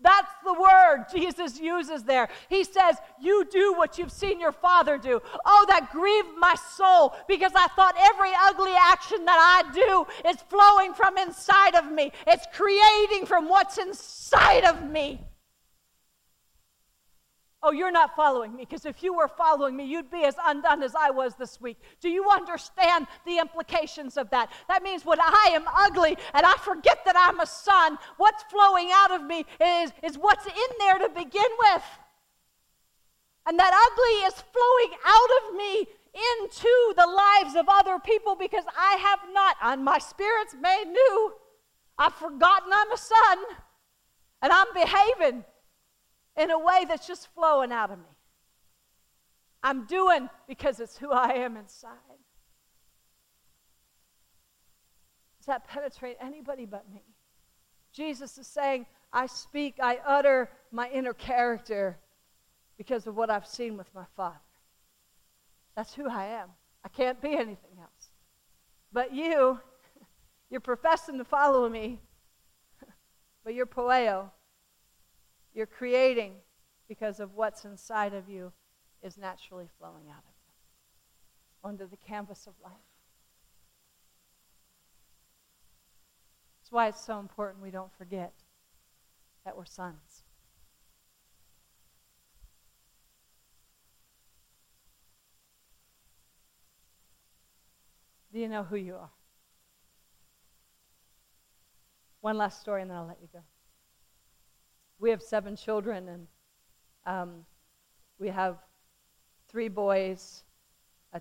That's 0.00 0.32
the 0.44 0.52
word 0.52 1.06
Jesus 1.12 1.58
uses 1.58 2.04
there. 2.04 2.28
He 2.48 2.62
says, 2.62 2.96
You 3.20 3.44
do 3.50 3.74
what 3.74 3.98
you've 3.98 4.12
seen 4.12 4.38
your 4.38 4.52
father 4.52 4.96
do. 4.96 5.20
Oh, 5.44 5.64
that 5.68 5.90
grieved 5.92 6.38
my 6.38 6.54
soul 6.76 7.14
because 7.26 7.52
I 7.54 7.66
thought 7.68 7.96
every 7.98 8.30
ugly 8.42 8.74
action 8.78 9.24
that 9.24 9.64
I 9.66 9.72
do 9.72 10.06
is 10.28 10.36
flowing 10.42 10.94
from 10.94 11.18
inside 11.18 11.74
of 11.74 11.90
me, 11.90 12.12
it's 12.26 12.46
creating 12.52 13.26
from 13.26 13.48
what's 13.48 13.78
inside 13.78 14.64
of 14.64 14.88
me. 14.88 15.20
Oh, 17.60 17.72
you're 17.72 17.90
not 17.90 18.14
following 18.14 18.54
me 18.54 18.64
because 18.64 18.86
if 18.86 19.02
you 19.02 19.12
were 19.12 19.26
following 19.26 19.76
me, 19.76 19.84
you'd 19.84 20.10
be 20.12 20.22
as 20.24 20.36
undone 20.46 20.80
as 20.82 20.94
I 20.94 21.10
was 21.10 21.34
this 21.34 21.60
week. 21.60 21.76
Do 22.00 22.08
you 22.08 22.30
understand 22.30 23.08
the 23.26 23.38
implications 23.38 24.16
of 24.16 24.30
that? 24.30 24.50
That 24.68 24.84
means 24.84 25.04
when 25.04 25.20
I 25.20 25.50
am 25.54 25.64
ugly 25.66 26.16
and 26.34 26.46
I 26.46 26.54
forget 26.58 27.04
that 27.04 27.16
I'm 27.16 27.40
a 27.40 27.46
son, 27.46 27.98
what's 28.16 28.44
flowing 28.44 28.90
out 28.92 29.10
of 29.10 29.24
me 29.24 29.44
is, 29.60 29.92
is 30.04 30.16
what's 30.16 30.46
in 30.46 30.70
there 30.78 30.98
to 30.98 31.08
begin 31.08 31.50
with. 31.58 31.82
And 33.46 33.58
that 33.58 33.72
ugly 33.72 34.26
is 34.28 34.34
flowing 34.34 34.98
out 35.04 35.30
of 35.42 35.56
me 35.56 35.86
into 36.36 36.94
the 36.96 37.06
lives 37.06 37.56
of 37.56 37.66
other 37.68 37.98
people 37.98 38.36
because 38.36 38.64
I 38.78 38.96
have 39.00 39.20
not, 39.32 39.56
and 39.62 39.84
my 39.84 39.98
spirit's 39.98 40.54
made 40.60 40.84
new. 40.86 41.32
I've 41.98 42.14
forgotten 42.14 42.70
I'm 42.72 42.92
a 42.92 42.96
son 42.96 43.38
and 44.42 44.52
I'm 44.52 44.68
behaving 44.74 45.44
in 46.38 46.50
a 46.50 46.58
way 46.58 46.84
that's 46.86 47.06
just 47.06 47.28
flowing 47.34 47.72
out 47.72 47.90
of 47.90 47.98
me. 47.98 48.04
I'm 49.62 49.86
doing 49.86 50.30
because 50.46 50.78
it's 50.78 50.96
who 50.96 51.10
I 51.10 51.32
am 51.32 51.56
inside. 51.56 51.90
Does 55.40 55.46
that 55.46 55.66
penetrate 55.66 56.16
anybody 56.20 56.64
but 56.64 56.84
me? 56.92 57.02
Jesus 57.92 58.38
is 58.38 58.46
saying, 58.46 58.86
I 59.12 59.26
speak, 59.26 59.76
I 59.82 59.98
utter 60.06 60.48
my 60.70 60.88
inner 60.90 61.14
character 61.14 61.98
because 62.76 63.06
of 63.06 63.16
what 63.16 63.30
I've 63.30 63.46
seen 63.46 63.76
with 63.76 63.92
my 63.94 64.04
Father. 64.16 64.36
That's 65.74 65.94
who 65.94 66.08
I 66.08 66.26
am. 66.26 66.50
I 66.84 66.88
can't 66.88 67.20
be 67.20 67.32
anything 67.32 67.78
else. 67.80 68.10
But 68.92 69.12
you, 69.12 69.58
you're 70.50 70.60
professing 70.60 71.18
to 71.18 71.24
follow 71.24 71.68
me, 71.68 72.00
but 73.44 73.54
you're 73.54 73.66
poeo. 73.66 74.30
You're 75.58 75.66
creating 75.66 76.34
because 76.88 77.18
of 77.18 77.34
what's 77.34 77.64
inside 77.64 78.14
of 78.14 78.28
you 78.28 78.52
is 79.02 79.18
naturally 79.18 79.66
flowing 79.76 80.08
out 80.08 80.22
of 80.22 80.34
you 80.46 81.68
onto 81.68 81.90
the 81.90 81.96
canvas 81.96 82.46
of 82.46 82.52
life. 82.62 82.72
That's 86.60 86.70
why 86.70 86.86
it's 86.86 87.04
so 87.04 87.18
important 87.18 87.60
we 87.60 87.72
don't 87.72 87.92
forget 87.98 88.34
that 89.44 89.56
we're 89.56 89.64
sons. 89.64 90.22
Do 98.32 98.38
you 98.38 98.48
know 98.48 98.62
who 98.62 98.76
you 98.76 98.94
are? 98.94 99.10
One 102.20 102.38
last 102.38 102.60
story 102.60 102.82
and 102.82 102.90
then 102.92 102.98
I'll 102.98 103.08
let 103.08 103.18
you 103.20 103.28
go 103.32 103.40
we 104.98 105.10
have 105.10 105.22
seven 105.22 105.56
children, 105.56 106.08
and 106.08 106.26
um, 107.06 107.44
we 108.18 108.28
have 108.28 108.56
three 109.48 109.68
boys, 109.68 110.42
a 111.12 111.20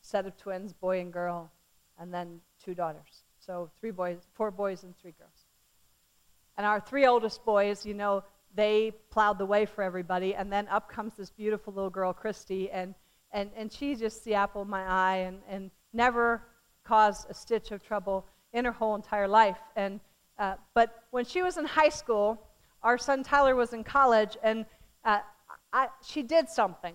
set 0.00 0.26
of 0.26 0.36
twins, 0.36 0.72
boy 0.72 1.00
and 1.00 1.12
girl, 1.12 1.50
and 1.98 2.12
then 2.12 2.40
two 2.64 2.74
daughters. 2.74 3.24
So 3.38 3.70
three 3.78 3.90
boys, 3.90 4.26
four 4.34 4.50
boys 4.50 4.82
and 4.82 4.96
three 4.96 5.14
girls. 5.18 5.44
And 6.56 6.66
our 6.66 6.80
three 6.80 7.06
oldest 7.06 7.44
boys, 7.44 7.84
you 7.84 7.94
know, 7.94 8.24
they 8.54 8.92
plowed 9.10 9.38
the 9.38 9.46
way 9.46 9.66
for 9.66 9.82
everybody. 9.82 10.34
And 10.34 10.50
then 10.50 10.66
up 10.68 10.90
comes 10.90 11.14
this 11.14 11.30
beautiful 11.30 11.72
little 11.72 11.90
girl, 11.90 12.12
Christy, 12.12 12.70
and, 12.70 12.94
and, 13.32 13.50
and 13.56 13.70
she's 13.72 14.00
just 14.00 14.24
the 14.24 14.34
apple 14.34 14.62
of 14.62 14.68
my 14.68 14.82
eye 14.82 15.16
and, 15.18 15.40
and 15.48 15.70
never 15.92 16.42
caused 16.82 17.28
a 17.30 17.34
stitch 17.34 17.72
of 17.72 17.82
trouble 17.82 18.26
in 18.52 18.64
her 18.64 18.72
whole 18.72 18.94
entire 18.94 19.28
life. 19.28 19.58
And, 19.76 20.00
uh, 20.38 20.54
but 20.74 21.04
when 21.10 21.24
she 21.24 21.42
was 21.42 21.58
in 21.58 21.66
high 21.66 21.90
school, 21.90 22.40
our 22.82 22.98
son 22.98 23.22
Tyler 23.22 23.54
was 23.56 23.72
in 23.72 23.84
college, 23.84 24.36
and 24.42 24.66
uh, 25.04 25.20
I, 25.72 25.88
she 26.04 26.22
did 26.22 26.48
something. 26.48 26.94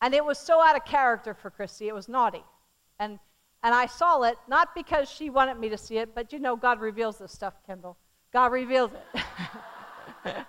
And 0.00 0.14
it 0.14 0.24
was 0.24 0.38
so 0.38 0.62
out 0.62 0.76
of 0.76 0.84
character 0.84 1.34
for 1.34 1.50
Christy, 1.50 1.88
it 1.88 1.94
was 1.94 2.08
naughty. 2.08 2.44
And, 3.00 3.18
and 3.62 3.74
I 3.74 3.86
saw 3.86 4.22
it, 4.22 4.36
not 4.48 4.74
because 4.74 5.10
she 5.10 5.30
wanted 5.30 5.58
me 5.58 5.68
to 5.70 5.78
see 5.78 5.98
it, 5.98 6.14
but 6.14 6.32
you 6.32 6.38
know, 6.38 6.56
God 6.56 6.80
reveals 6.80 7.18
this 7.18 7.32
stuff, 7.32 7.54
Kendall. 7.66 7.96
God 8.32 8.52
reveals 8.52 8.92
it. 8.92 10.34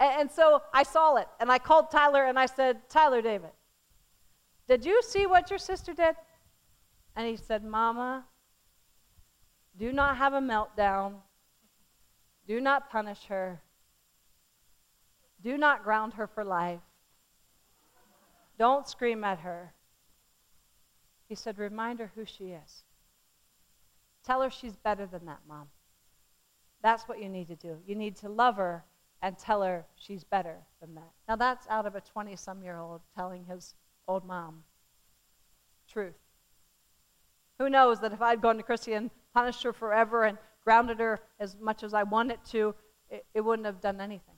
and 0.00 0.30
so 0.30 0.62
I 0.72 0.82
saw 0.82 1.16
it, 1.16 1.28
and 1.40 1.50
I 1.52 1.58
called 1.58 1.90
Tyler 1.90 2.24
and 2.24 2.38
I 2.38 2.46
said, 2.46 2.88
Tyler 2.88 3.20
David, 3.22 3.50
did 4.68 4.84
you 4.84 5.02
see 5.02 5.26
what 5.26 5.50
your 5.50 5.58
sister 5.58 5.92
did? 5.92 6.16
And 7.16 7.26
he 7.26 7.36
said, 7.36 7.64
Mama, 7.64 8.24
do 9.78 9.92
not 9.92 10.18
have 10.18 10.34
a 10.34 10.40
meltdown. 10.40 11.14
Do 12.46 12.60
not 12.60 12.90
punish 12.90 13.24
her. 13.24 13.62
Do 15.42 15.56
not 15.56 15.82
ground 15.82 16.14
her 16.14 16.26
for 16.26 16.44
life. 16.44 16.80
Don't 18.58 18.88
scream 18.88 19.24
at 19.24 19.40
her. 19.40 19.72
He 21.28 21.34
said, 21.34 21.58
Remind 21.58 21.98
her 21.98 22.12
who 22.14 22.24
she 22.24 22.50
is. 22.50 22.84
Tell 24.24 24.42
her 24.42 24.50
she's 24.50 24.76
better 24.76 25.06
than 25.06 25.26
that, 25.26 25.40
Mom. 25.48 25.68
That's 26.82 27.04
what 27.04 27.20
you 27.22 27.28
need 27.28 27.48
to 27.48 27.56
do. 27.56 27.78
You 27.86 27.94
need 27.94 28.16
to 28.16 28.28
love 28.28 28.56
her 28.56 28.84
and 29.22 29.38
tell 29.38 29.62
her 29.62 29.84
she's 29.96 30.24
better 30.24 30.58
than 30.80 30.94
that. 30.94 31.10
Now, 31.28 31.36
that's 31.36 31.66
out 31.68 31.86
of 31.86 31.94
a 31.94 32.00
20 32.00 32.36
some 32.36 32.62
year 32.62 32.78
old 32.78 33.00
telling 33.14 33.44
his 33.44 33.74
old 34.06 34.24
mom 34.24 34.62
truth. 35.90 36.14
Who 37.58 37.70
knows 37.70 38.00
that 38.00 38.12
if 38.12 38.20
I'd 38.20 38.42
gone 38.42 38.56
to 38.56 38.62
Christy 38.62 38.92
and 38.92 39.10
punished 39.32 39.62
her 39.62 39.72
forever 39.72 40.24
and 40.24 40.38
grounded 40.64 40.98
her 41.00 41.20
as 41.40 41.56
much 41.60 41.82
as 41.82 41.94
I 41.94 42.02
wanted 42.02 42.44
to, 42.46 42.74
it, 43.08 43.24
it 43.34 43.40
wouldn't 43.40 43.66
have 43.66 43.80
done 43.80 44.00
anything. 44.00 44.34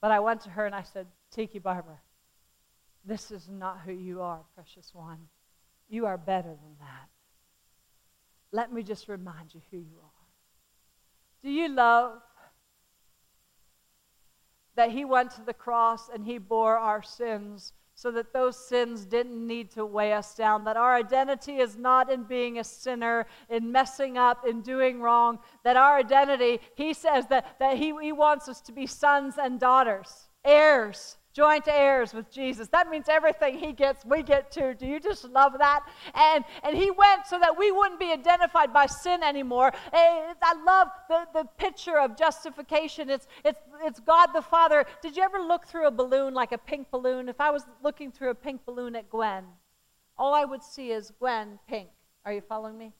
But 0.00 0.10
I 0.10 0.20
went 0.20 0.40
to 0.42 0.50
her 0.50 0.66
and 0.66 0.74
I 0.74 0.82
said, 0.82 1.06
Tiki 1.30 1.58
Barber, 1.58 2.00
this 3.04 3.30
is 3.30 3.48
not 3.48 3.80
who 3.84 3.92
you 3.92 4.20
are, 4.20 4.40
precious 4.54 4.90
one. 4.94 5.28
You 5.88 6.06
are 6.06 6.18
better 6.18 6.48
than 6.48 6.76
that. 6.80 7.08
Let 8.52 8.72
me 8.72 8.82
just 8.82 9.08
remind 9.08 9.54
you 9.54 9.60
who 9.70 9.78
you 9.78 9.98
are. 10.02 10.10
Do 11.42 11.50
you 11.50 11.68
love 11.68 12.20
that 14.74 14.90
He 14.90 15.04
went 15.04 15.32
to 15.32 15.42
the 15.42 15.54
cross 15.54 16.08
and 16.08 16.24
He 16.24 16.38
bore 16.38 16.76
our 16.76 17.02
sins 17.02 17.72
so 18.02 18.10
that 18.10 18.32
those 18.32 18.56
sins 18.56 19.06
didn't 19.06 19.46
need 19.46 19.70
to 19.70 19.86
weigh 19.86 20.12
us 20.12 20.34
down. 20.34 20.64
That 20.64 20.76
our 20.76 20.96
identity 20.96 21.58
is 21.58 21.76
not 21.76 22.10
in 22.10 22.24
being 22.24 22.58
a 22.58 22.64
sinner, 22.64 23.26
in 23.48 23.70
messing 23.70 24.18
up, 24.18 24.44
in 24.44 24.60
doing 24.60 25.00
wrong. 25.00 25.38
That 25.62 25.76
our 25.76 25.98
identity, 25.98 26.58
he 26.74 26.94
says 26.94 27.28
that, 27.28 27.60
that 27.60 27.76
he, 27.78 27.94
he 28.02 28.10
wants 28.10 28.48
us 28.48 28.60
to 28.62 28.72
be 28.72 28.88
sons 28.88 29.36
and 29.38 29.60
daughters, 29.60 30.28
heirs 30.44 31.16
joint 31.32 31.64
heirs 31.66 32.12
with 32.12 32.30
Jesus. 32.30 32.68
That 32.68 32.88
means 32.88 33.08
everything 33.08 33.58
he 33.58 33.72
gets, 33.72 34.04
we 34.04 34.22
get 34.22 34.50
too. 34.50 34.74
Do 34.74 34.86
you 34.86 35.00
just 35.00 35.24
love 35.24 35.54
that? 35.58 35.86
And, 36.14 36.44
and 36.62 36.76
he 36.76 36.90
went 36.90 37.26
so 37.26 37.38
that 37.38 37.56
we 37.56 37.72
wouldn't 37.72 37.98
be 37.98 38.12
identified 38.12 38.72
by 38.72 38.86
sin 38.86 39.22
anymore. 39.22 39.72
Eh, 39.92 40.34
I 40.42 40.62
love 40.64 40.88
the, 41.08 41.26
the 41.32 41.48
picture 41.56 41.98
of 41.98 42.16
justification. 42.16 43.10
It's, 43.10 43.26
it's, 43.44 43.60
it's 43.82 44.00
God 44.00 44.28
the 44.34 44.42
Father. 44.42 44.84
Did 45.00 45.16
you 45.16 45.22
ever 45.22 45.38
look 45.38 45.66
through 45.66 45.86
a 45.86 45.90
balloon, 45.90 46.34
like 46.34 46.52
a 46.52 46.58
pink 46.58 46.90
balloon? 46.90 47.28
If 47.28 47.40
I 47.40 47.50
was 47.50 47.64
looking 47.82 48.12
through 48.12 48.30
a 48.30 48.34
pink 48.34 48.64
balloon 48.66 48.94
at 48.96 49.08
Gwen, 49.08 49.44
all 50.18 50.34
I 50.34 50.44
would 50.44 50.62
see 50.62 50.90
is 50.90 51.12
Gwen 51.18 51.58
pink. 51.68 51.88
Are 52.24 52.32
you 52.32 52.42
following 52.42 52.78
me? 52.78 52.92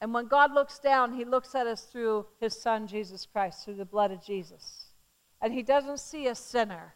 And 0.00 0.12
when 0.12 0.26
God 0.26 0.52
looks 0.52 0.78
down, 0.78 1.14
he 1.14 1.24
looks 1.24 1.54
at 1.54 1.66
us 1.66 1.84
through 1.84 2.26
his 2.40 2.60
son, 2.60 2.86
Jesus 2.86 3.24
Christ, 3.24 3.64
through 3.64 3.76
the 3.76 3.84
blood 3.84 4.10
of 4.10 4.22
Jesus. 4.22 4.86
And 5.40 5.52
he 5.52 5.62
doesn't 5.62 6.00
see 6.00 6.26
a 6.26 6.34
sinner. 6.34 6.94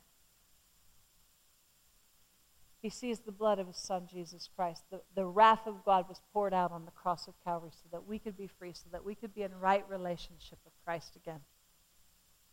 He 2.88 2.92
sees 2.92 3.18
the 3.18 3.32
blood 3.32 3.58
of 3.58 3.66
his 3.66 3.76
son, 3.76 4.08
Jesus 4.10 4.48
Christ. 4.56 4.82
The, 4.90 5.02
the 5.14 5.26
wrath 5.26 5.66
of 5.66 5.84
God 5.84 6.08
was 6.08 6.22
poured 6.32 6.54
out 6.54 6.72
on 6.72 6.86
the 6.86 6.90
cross 6.90 7.28
of 7.28 7.34
Calvary 7.44 7.68
so 7.70 7.86
that 7.92 8.06
we 8.06 8.18
could 8.18 8.34
be 8.34 8.46
free, 8.46 8.72
so 8.72 8.86
that 8.92 9.04
we 9.04 9.14
could 9.14 9.34
be 9.34 9.42
in 9.42 9.50
right 9.60 9.84
relationship 9.90 10.58
with 10.64 10.72
Christ 10.86 11.14
again. 11.14 11.40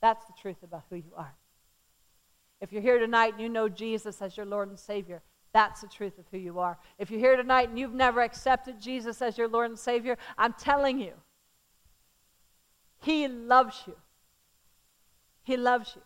That's 0.02 0.26
the 0.26 0.34
truth 0.42 0.62
about 0.62 0.84
who 0.90 0.98
you 0.98 1.14
are. 1.16 1.34
If 2.60 2.74
you're 2.74 2.82
here 2.82 3.00
tonight 3.00 3.32
and 3.32 3.42
you 3.42 3.48
know 3.48 3.70
Jesus 3.70 4.22
as 4.22 4.36
your 4.36 4.46
Lord 4.46 4.68
and 4.68 4.78
Savior, 4.78 5.22
that's 5.54 5.80
the 5.80 5.88
truth 5.88 6.20
of 6.20 6.26
who 6.30 6.38
you 6.38 6.60
are. 6.60 6.78
If 7.00 7.10
you're 7.10 7.22
here 7.22 7.38
tonight 7.38 7.70
and 7.70 7.80
you've 7.80 7.94
never 7.94 8.20
accepted 8.20 8.82
Jesus 8.82 9.22
as 9.22 9.38
your 9.38 9.48
Lord 9.48 9.70
and 9.70 9.80
Savior, 9.80 10.18
I'm 10.38 10.52
telling 10.52 11.00
you, 11.00 11.14
He 13.00 13.30
loves 13.30 13.84
you. 13.88 13.96
He 15.44 15.56
loves 15.56 15.94
you. 15.96 16.02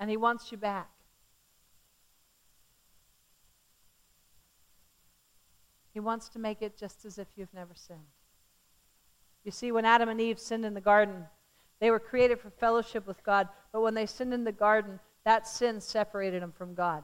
And 0.00 0.10
He 0.10 0.16
wants 0.16 0.50
you 0.50 0.58
back. 0.58 0.90
He 5.96 6.00
wants 6.00 6.28
to 6.28 6.38
make 6.38 6.60
it 6.60 6.76
just 6.76 7.06
as 7.06 7.16
if 7.16 7.26
you've 7.36 7.54
never 7.54 7.72
sinned. 7.74 8.12
You 9.44 9.50
see, 9.50 9.72
when 9.72 9.86
Adam 9.86 10.10
and 10.10 10.20
Eve 10.20 10.38
sinned 10.38 10.66
in 10.66 10.74
the 10.74 10.80
garden, 10.82 11.24
they 11.80 11.90
were 11.90 11.98
created 11.98 12.38
for 12.38 12.50
fellowship 12.50 13.06
with 13.06 13.24
God, 13.24 13.48
but 13.72 13.80
when 13.80 13.94
they 13.94 14.04
sinned 14.04 14.34
in 14.34 14.44
the 14.44 14.52
garden, 14.52 15.00
that 15.24 15.48
sin 15.48 15.80
separated 15.80 16.42
them 16.42 16.52
from 16.52 16.74
God. 16.74 17.02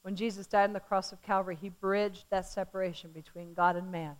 When 0.00 0.16
Jesus 0.16 0.46
died 0.46 0.64
on 0.64 0.72
the 0.72 0.80
cross 0.80 1.12
of 1.12 1.20
Calvary, 1.20 1.58
he 1.60 1.68
bridged 1.68 2.24
that 2.30 2.46
separation 2.46 3.10
between 3.12 3.52
God 3.52 3.76
and 3.76 3.92
man 3.92 4.16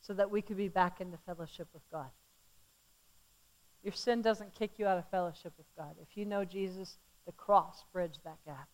so 0.00 0.14
that 0.14 0.30
we 0.30 0.40
could 0.40 0.56
be 0.56 0.68
back 0.68 0.98
into 0.98 1.18
fellowship 1.26 1.68
with 1.74 1.82
God. 1.92 2.08
Your 3.82 3.92
sin 3.92 4.22
doesn't 4.22 4.54
kick 4.54 4.78
you 4.78 4.86
out 4.86 4.96
of 4.96 5.10
fellowship 5.10 5.52
with 5.58 5.66
God. 5.76 5.96
If 6.00 6.16
you 6.16 6.24
know 6.24 6.46
Jesus, 6.46 6.96
the 7.26 7.32
cross 7.32 7.84
bridged 7.92 8.20
that 8.24 8.38
gap. 8.46 8.66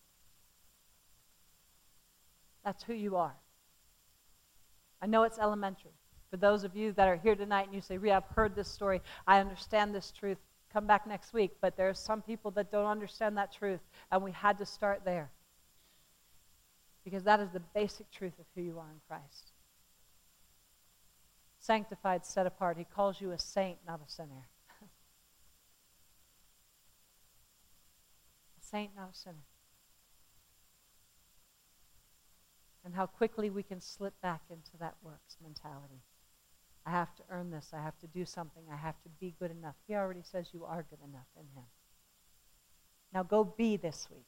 That's 2.65 2.83
who 2.83 2.95
you 2.95 3.17
are. 3.17 3.35
I 5.03 5.07
know 5.07 5.23
it's 5.23 5.39
elementary. 5.39 5.93
For 6.31 6.37
those 6.37 6.63
of 6.63 6.77
you 6.77 6.93
that 6.93 7.09
are 7.09 7.17
here 7.17 7.35
tonight 7.35 7.67
and 7.67 7.75
you 7.75 7.81
say, 7.81 7.99
Ria, 7.99 8.19
I've 8.19 8.37
heard 8.37 8.55
this 8.55 8.69
story. 8.69 9.01
I 9.27 9.41
understand 9.41 9.95
this 9.95 10.13
truth. 10.13 10.39
Come 10.73 10.87
back 10.87 11.07
next 11.07 11.33
week. 11.33 11.53
But 11.61 11.77
there 11.77 11.89
are 11.89 11.95
some 11.95 12.23
people 12.23 12.51
that 12.53 12.71
don't 12.71 12.87
understand 12.87 13.37
that 13.37 13.53
truth, 13.53 13.81
and 14.13 14.23
we 14.23 14.31
had 14.31 14.59
to 14.59 14.67
start 14.67 15.03
there. 15.05 15.31
Because 17.03 17.25
that 17.25 17.41
is 17.41 17.51
the 17.51 17.61
basic 17.75 18.11
truth 18.11 18.39
of 18.39 18.45
who 18.55 18.63
you 18.63 18.79
are 18.79 18.91
in 18.93 19.01
Christ. 19.09 19.53
Sanctified, 21.59 22.25
set 22.25 22.47
apart. 22.47 22.77
He 22.79 22.85
calls 22.85 23.21
you 23.21 23.33
a 23.33 23.39
saint, 23.39 23.79
not 23.87 24.01
a 24.07 24.11
sinner. 24.11 24.49
a 24.83 24.87
saint, 28.61 28.93
not 28.97 29.11
a 29.13 29.17
sinner. 29.17 29.50
And 32.85 32.95
how 32.95 33.07
quickly 33.07 33.51
we 33.51 33.63
can 33.63 33.81
slip 33.81 34.15
back 34.23 34.43
into 34.51 34.77
that 34.79 34.95
works 35.03 35.37
mentality. 35.43 36.03
I 36.87 36.91
have 36.91 37.15
to 37.17 37.23
earn 37.29 37.51
this. 37.51 37.71
I 37.73 37.83
have 37.83 37.99
to 37.99 38.07
do 38.07 38.25
something. 38.25 38.63
I 38.73 38.77
have 38.77 39.01
to 39.03 39.09
be 39.21 39.35
good 39.39 39.51
enough. 39.51 39.75
He 39.87 39.95
already 39.95 40.23
says 40.23 40.49
you 40.53 40.65
are 40.65 40.85
good 40.89 41.01
enough 41.07 41.27
in 41.37 41.45
Him. 41.55 41.67
Now 43.13 43.23
go 43.23 43.45
be 43.45 43.77
this 43.77 44.09
week. 44.11 44.27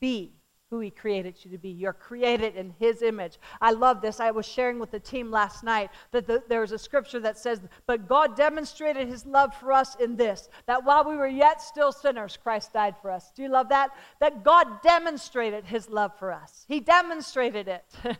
Be 0.00 0.34
who 0.70 0.80
He 0.80 0.90
created 0.90 1.36
you 1.44 1.50
to 1.50 1.58
be. 1.58 1.70
You're 1.70 1.92
created 1.92 2.56
in 2.56 2.74
His 2.78 3.02
image. 3.02 3.38
I 3.60 3.72
love 3.72 4.00
this. 4.00 4.20
I 4.20 4.30
was 4.30 4.46
sharing 4.46 4.78
with 4.78 4.90
the 4.90 5.00
team 5.00 5.30
last 5.30 5.64
night 5.64 5.90
that 6.12 6.26
the, 6.26 6.42
there 6.48 6.60
was 6.60 6.72
a 6.72 6.78
scripture 6.78 7.20
that 7.20 7.38
says, 7.38 7.60
But 7.86 8.08
God 8.08 8.36
demonstrated 8.36 9.08
His 9.08 9.24
love 9.24 9.54
for 9.54 9.72
us 9.72 9.96
in 9.96 10.16
this, 10.16 10.48
that 10.66 10.84
while 10.84 11.04
we 11.04 11.16
were 11.16 11.28
yet 11.28 11.62
still 11.62 11.92
sinners, 11.92 12.38
Christ 12.42 12.72
died 12.72 12.96
for 13.00 13.10
us. 13.10 13.32
Do 13.34 13.42
you 13.42 13.48
love 13.48 13.68
that? 13.70 13.90
That 14.20 14.44
God 14.44 14.82
demonstrated 14.82 15.64
His 15.64 15.88
love 15.88 16.12
for 16.18 16.32
us. 16.32 16.64
He 16.68 16.80
demonstrated 16.80 17.68
it. 17.68 17.84
it 18.04 18.18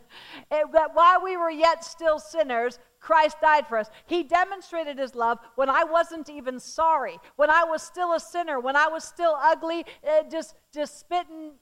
that 0.73 0.95
while 0.95 1.23
we 1.23 1.37
were 1.37 1.51
yet 1.51 1.83
still 1.83 2.19
sinners, 2.19 2.79
Christ 2.99 3.37
died 3.41 3.67
for 3.67 3.77
us. 3.77 3.89
He 4.07 4.23
demonstrated 4.23 4.97
his 4.97 5.15
love 5.15 5.39
when 5.55 5.69
I 5.69 5.83
wasn't 5.83 6.29
even 6.29 6.59
sorry, 6.59 7.17
when 7.37 7.49
I 7.49 7.63
was 7.63 7.81
still 7.81 8.13
a 8.13 8.19
sinner, 8.19 8.59
when 8.59 8.75
I 8.75 8.87
was 8.87 9.03
still 9.03 9.37
ugly, 9.41 9.85
uh, 10.07 10.23
just, 10.29 10.55
just 10.73 10.99
spitting 10.99 11.53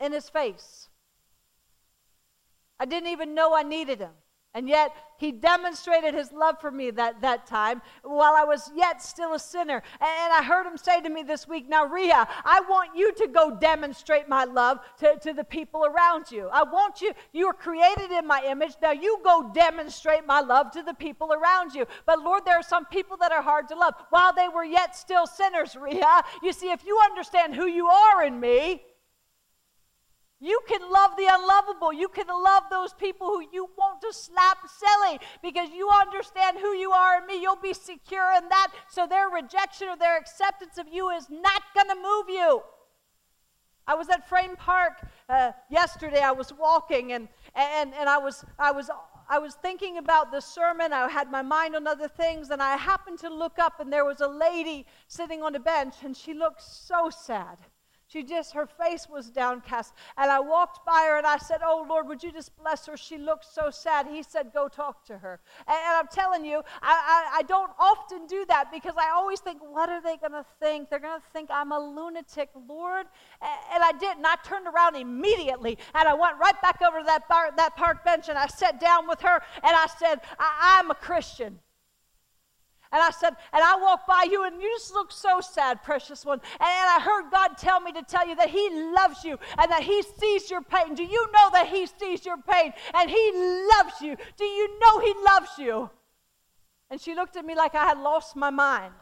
in 0.00 0.12
his 0.12 0.28
face. 0.28 0.88
I 2.78 2.84
didn't 2.86 3.10
even 3.10 3.34
know 3.34 3.54
I 3.54 3.62
needed 3.62 4.00
him. 4.00 4.12
And 4.56 4.68
yet, 4.68 4.94
he 5.18 5.32
demonstrated 5.32 6.14
his 6.14 6.30
love 6.32 6.60
for 6.60 6.70
me 6.70 6.92
that, 6.92 7.20
that 7.22 7.44
time 7.44 7.82
while 8.04 8.34
I 8.36 8.44
was 8.44 8.70
yet 8.76 9.02
still 9.02 9.34
a 9.34 9.38
sinner. 9.38 9.82
And 10.00 10.32
I 10.32 10.44
heard 10.44 10.64
him 10.64 10.76
say 10.76 11.00
to 11.00 11.08
me 11.10 11.24
this 11.24 11.48
week, 11.48 11.68
Now, 11.68 11.86
Ria, 11.86 12.28
I 12.44 12.60
want 12.68 12.96
you 12.96 13.12
to 13.14 13.26
go 13.26 13.56
demonstrate 13.56 14.28
my 14.28 14.44
love 14.44 14.78
to, 15.00 15.18
to 15.18 15.32
the 15.32 15.42
people 15.42 15.84
around 15.84 16.30
you. 16.30 16.48
I 16.52 16.62
want 16.62 17.00
you, 17.00 17.12
you 17.32 17.48
are 17.48 17.52
created 17.52 18.12
in 18.12 18.28
my 18.28 18.44
image. 18.46 18.74
Now, 18.80 18.92
you 18.92 19.18
go 19.24 19.50
demonstrate 19.52 20.24
my 20.24 20.40
love 20.40 20.70
to 20.72 20.84
the 20.84 20.94
people 20.94 21.32
around 21.32 21.74
you. 21.74 21.84
But, 22.06 22.20
Lord, 22.20 22.44
there 22.44 22.56
are 22.56 22.62
some 22.62 22.84
people 22.84 23.16
that 23.16 23.32
are 23.32 23.42
hard 23.42 23.66
to 23.68 23.74
love. 23.74 23.94
While 24.10 24.32
they 24.32 24.48
were 24.48 24.64
yet 24.64 24.94
still 24.94 25.26
sinners, 25.26 25.74
Ria, 25.74 26.22
you 26.44 26.52
see, 26.52 26.70
if 26.70 26.86
you 26.86 26.96
understand 27.04 27.56
who 27.56 27.66
you 27.66 27.88
are 27.88 28.22
in 28.22 28.38
me, 28.38 28.82
you 30.44 30.60
can 30.68 30.82
love 30.92 31.12
the 31.16 31.26
unlovable. 31.30 31.90
You 31.90 32.08
can 32.08 32.26
love 32.28 32.64
those 32.70 32.92
people 32.92 33.28
who 33.28 33.46
you 33.50 33.66
want 33.78 34.02
to 34.02 34.12
slap 34.12 34.58
silly 34.68 35.18
because 35.42 35.70
you 35.70 35.88
understand 35.88 36.58
who 36.58 36.74
you 36.74 36.92
are 36.92 37.18
in 37.18 37.26
me. 37.26 37.40
You'll 37.40 37.56
be 37.56 37.72
secure 37.72 38.30
in 38.36 38.50
that. 38.50 38.68
So 38.90 39.06
their 39.06 39.30
rejection 39.30 39.88
or 39.88 39.96
their 39.96 40.18
acceptance 40.18 40.76
of 40.76 40.86
you 40.92 41.08
is 41.08 41.30
not 41.30 41.62
going 41.74 41.88
to 41.88 41.94
move 41.94 42.28
you. 42.28 42.62
I 43.86 43.94
was 43.94 44.10
at 44.10 44.28
Frame 44.28 44.54
Park 44.56 45.06
uh, 45.30 45.52
yesterday. 45.70 46.20
I 46.20 46.32
was 46.32 46.52
walking 46.52 47.12
and, 47.12 47.26
and, 47.54 47.94
and 47.94 48.06
I, 48.06 48.18
was, 48.18 48.44
I, 48.58 48.70
was, 48.70 48.90
I 49.30 49.38
was 49.38 49.54
thinking 49.54 49.96
about 49.96 50.30
the 50.30 50.40
sermon. 50.40 50.92
I 50.92 51.08
had 51.08 51.30
my 51.30 51.42
mind 51.42 51.74
on 51.74 51.86
other 51.86 52.08
things, 52.08 52.50
and 52.50 52.62
I 52.62 52.76
happened 52.76 53.18
to 53.20 53.32
look 53.32 53.58
up, 53.58 53.80
and 53.80 53.90
there 53.90 54.04
was 54.04 54.20
a 54.20 54.28
lady 54.28 54.86
sitting 55.08 55.42
on 55.42 55.54
a 55.54 55.60
bench, 55.60 55.94
and 56.02 56.14
she 56.14 56.34
looked 56.34 56.62
so 56.62 57.08
sad. 57.08 57.56
She 58.14 58.22
just, 58.22 58.52
her 58.52 58.66
face 58.66 59.08
was 59.08 59.28
downcast. 59.28 59.92
And 60.16 60.30
I 60.30 60.38
walked 60.38 60.86
by 60.86 61.04
her 61.08 61.18
and 61.18 61.26
I 61.26 61.36
said, 61.36 61.62
Oh 61.64 61.84
Lord, 61.88 62.06
would 62.06 62.22
you 62.22 62.30
just 62.30 62.56
bless 62.56 62.86
her? 62.86 62.96
She 62.96 63.18
looked 63.18 63.44
so 63.44 63.70
sad. 63.70 64.06
He 64.06 64.22
said, 64.22 64.52
Go 64.54 64.68
talk 64.68 65.04
to 65.06 65.18
her. 65.18 65.40
And, 65.66 65.76
and 65.76 65.96
I'm 65.96 66.06
telling 66.06 66.44
you, 66.44 66.62
I, 66.80 67.32
I, 67.34 67.38
I, 67.38 67.42
don't 67.42 67.72
often 67.76 68.28
do 68.28 68.44
that 68.46 68.70
because 68.70 68.94
I 68.96 69.10
always 69.10 69.40
think, 69.40 69.58
What 69.60 69.88
are 69.88 70.00
they 70.00 70.16
going 70.16 70.30
to 70.30 70.46
think? 70.60 70.90
They're 70.90 71.00
going 71.00 71.20
to 71.20 71.26
think 71.32 71.50
I'm 71.52 71.72
a 71.72 71.80
lunatic, 71.80 72.50
Lord. 72.68 73.06
And, 73.42 73.58
and 73.74 73.82
I 73.82 73.90
didn't. 73.90 74.24
I 74.24 74.36
turned 74.44 74.68
around 74.68 74.94
immediately 74.94 75.76
and 75.92 76.08
I 76.08 76.14
went 76.14 76.38
right 76.38 76.62
back 76.62 76.82
over 76.86 77.00
to 77.00 77.06
that, 77.06 77.28
bar, 77.28 77.50
that 77.56 77.74
park 77.74 78.04
bench 78.04 78.28
and 78.28 78.38
I 78.38 78.46
sat 78.46 78.78
down 78.78 79.08
with 79.08 79.22
her 79.22 79.42
and 79.56 79.74
I 79.74 79.88
said, 79.98 80.20
I, 80.38 80.78
I'm 80.78 80.92
a 80.92 80.94
Christian. 80.94 81.58
And 82.94 83.02
I 83.02 83.10
said, 83.10 83.34
and 83.52 83.60
I 83.60 83.76
walked 83.76 84.06
by 84.06 84.24
you 84.30 84.44
and 84.44 84.62
you 84.62 84.72
just 84.78 84.94
look 84.94 85.10
so 85.10 85.40
sad, 85.40 85.82
precious 85.82 86.24
one. 86.24 86.40
And, 86.60 86.60
and 86.60 86.90
I 86.90 87.00
heard 87.00 87.28
God 87.28 87.58
tell 87.58 87.80
me 87.80 87.90
to 87.90 88.02
tell 88.02 88.26
you 88.26 88.36
that 88.36 88.50
He 88.50 88.70
loves 88.94 89.24
you 89.24 89.36
and 89.58 89.68
that 89.72 89.82
He 89.82 90.00
sees 90.02 90.48
your 90.48 90.62
pain. 90.62 90.94
Do 90.94 91.02
you 91.02 91.26
know 91.32 91.50
that 91.54 91.66
He 91.66 91.86
sees 91.86 92.24
your 92.24 92.36
pain 92.36 92.72
and 92.94 93.10
He 93.10 93.32
loves 93.76 94.00
you? 94.00 94.16
Do 94.36 94.44
you 94.44 94.78
know 94.78 95.00
He 95.00 95.12
loves 95.26 95.58
you? 95.58 95.90
And 96.88 97.00
she 97.00 97.16
looked 97.16 97.34
at 97.36 97.44
me 97.44 97.56
like 97.56 97.74
I 97.74 97.84
had 97.84 97.98
lost 97.98 98.36
my 98.36 98.50
mind. 98.50 98.94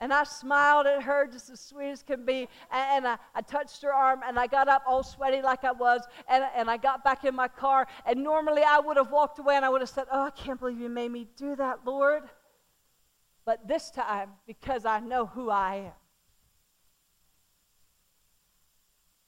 And 0.00 0.12
I 0.12 0.24
smiled 0.24 0.86
at 0.86 1.02
her 1.02 1.26
just 1.26 1.48
as 1.48 1.60
sweet 1.60 1.90
as 1.90 2.02
can 2.02 2.26
be. 2.26 2.48
And, 2.70 3.06
I, 3.06 3.16
I, 3.34 3.40
touched 3.40 3.82
her 3.82 3.94
arm 3.94 4.20
and 4.26 4.38
I 4.38 4.46
got 4.46 4.68
up 4.68 4.82
all 4.86 5.02
sweaty 5.02 5.40
like 5.40 5.64
I 5.64 5.72
was. 5.72 6.02
And, 6.28 6.44
and 6.54 6.70
I 6.70 6.76
got 6.76 7.02
back 7.02 7.24
in 7.24 7.34
my 7.34 7.48
car. 7.48 7.86
And 8.04 8.22
normally 8.22 8.62
I 8.62 8.78
would 8.78 8.98
have 8.98 9.10
walked 9.10 9.38
away 9.38 9.56
and 9.56 9.64
I 9.64 9.70
would 9.70 9.80
have 9.80 9.88
said, 9.88 10.04
Oh, 10.12 10.24
I 10.24 10.30
can't 10.30 10.60
believe 10.60 10.78
you 10.78 10.90
made 10.90 11.10
me 11.10 11.26
do 11.36 11.56
that, 11.56 11.80
Lord. 11.86 12.24
But 13.46 13.66
this 13.66 13.90
time, 13.90 14.30
because 14.46 14.84
I 14.84 15.00
know 15.00 15.24
who 15.24 15.48
I 15.48 15.76
am, 15.76 15.92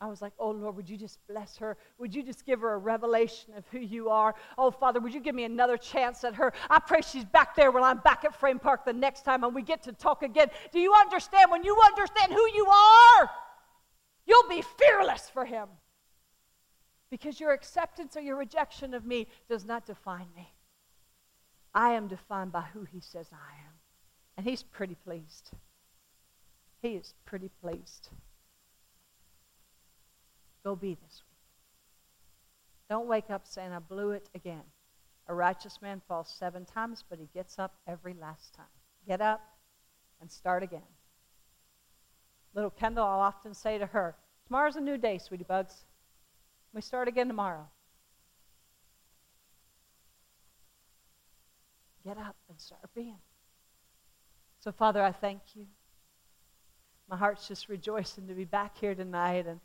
I 0.01 0.07
was 0.07 0.23
like, 0.23 0.33
oh 0.39 0.51
Lord, 0.51 0.77
would 0.77 0.89
you 0.89 0.97
just 0.97 1.19
bless 1.29 1.57
her? 1.57 1.77
Would 1.99 2.15
you 2.15 2.23
just 2.23 2.47
give 2.47 2.61
her 2.61 2.75
a 2.75 2.79
revelation 2.79 3.55
of 3.57 3.65
who 3.73 3.81
you 3.81 4.11
are? 4.11 4.35
Oh 4.57 4.71
Father, 4.71 5.01
would 5.01 5.13
you 5.13 5.21
give 5.21 5.35
me 5.35 5.45
another 5.45 5.77
chance 5.77 6.23
at 6.23 6.37
her? 6.37 6.53
I 6.71 6.79
pray 6.79 7.01
she's 7.01 7.25
back 7.25 7.57
there 7.57 7.73
when 7.73 7.83
I'm 7.83 7.99
back 7.99 8.25
at 8.25 8.39
Frame 8.39 8.61
Park 8.61 8.85
the 8.85 8.93
next 8.93 9.25
time 9.25 9.43
and 9.43 9.55
we 9.55 9.63
get 9.63 9.83
to 9.85 9.93
talk 9.93 10.23
again. 10.23 10.49
Do 10.71 10.79
you 10.79 10.95
understand? 10.95 11.51
When 11.51 11.65
you 11.65 11.77
understand 11.85 12.33
who 12.33 12.49
you 12.55 12.67
are, 12.67 13.31
you'll 14.25 14.49
be 14.49 14.63
fearless 14.79 15.29
for 15.31 15.45
him. 15.45 15.69
Because 17.11 17.41
your 17.41 17.53
acceptance 17.53 18.17
or 18.17 18.21
your 18.21 18.37
rejection 18.37 18.95
of 18.95 19.05
me 19.05 19.27
does 19.49 19.65
not 19.65 19.85
define 19.85 20.29
me. 20.37 20.53
I 21.75 21.91
am 21.93 22.07
defined 22.07 22.53
by 22.53 22.63
who 22.73 22.85
he 22.85 23.01
says 23.01 23.29
I 23.33 23.67
am. 23.67 23.73
And 24.37 24.47
he's 24.47 24.63
pretty 24.63 24.95
pleased. 24.95 25.51
He 26.83 26.91
is 26.91 27.15
pretty 27.25 27.51
pleased. 27.61 28.11
Go 30.65 30.77
be 30.77 30.95
this 30.95 31.23
week. 31.27 31.39
Don't 32.89 33.09
wake 33.09 33.31
up 33.31 33.47
saying, 33.47 33.73
I 33.73 33.79
blew 33.79 34.13
it 34.13 34.29
again. 34.35 34.63
A 35.29 35.35
righteous 35.35 35.81
man 35.83 36.01
falls 36.09 36.35
seven 36.39 36.65
times, 36.65 37.05
but 37.09 37.19
he 37.19 37.29
gets 37.35 37.59
up 37.59 37.75
every 37.87 38.15
last 38.15 38.55
time. 38.55 38.67
Get 39.07 39.21
up 39.21 39.41
and 40.21 40.31
start 40.31 40.63
again. 40.63 40.81
Little 42.55 42.71
Kendall, 42.71 43.05
I'll 43.05 43.21
often 43.21 43.55
say 43.55 43.79
to 43.79 43.87
her, 43.87 44.17
Tomorrow's 44.47 44.77
a 44.77 44.81
new 44.81 44.97
day, 44.97 45.19
sweetie 45.19 45.45
bugs. 45.45 45.85
We 46.73 46.81
start 46.81 47.07
again 47.07 47.29
tomorrow. 47.29 47.69
Get 52.05 52.17
up 52.17 52.37
and 52.49 52.59
start 52.59 52.89
being. 52.95 53.19
So, 54.61 54.73
Father, 54.73 55.03
I 55.03 55.13
thank 55.13 55.41
you. 55.55 55.67
My 57.11 57.17
heart's 57.17 57.47
just 57.47 57.69
rejoicing 57.69 58.27
to 58.29 58.35
be 58.35 58.45
back 58.45 58.79
here 58.79 58.95
tonight. 58.95 59.47
And 59.47 59.61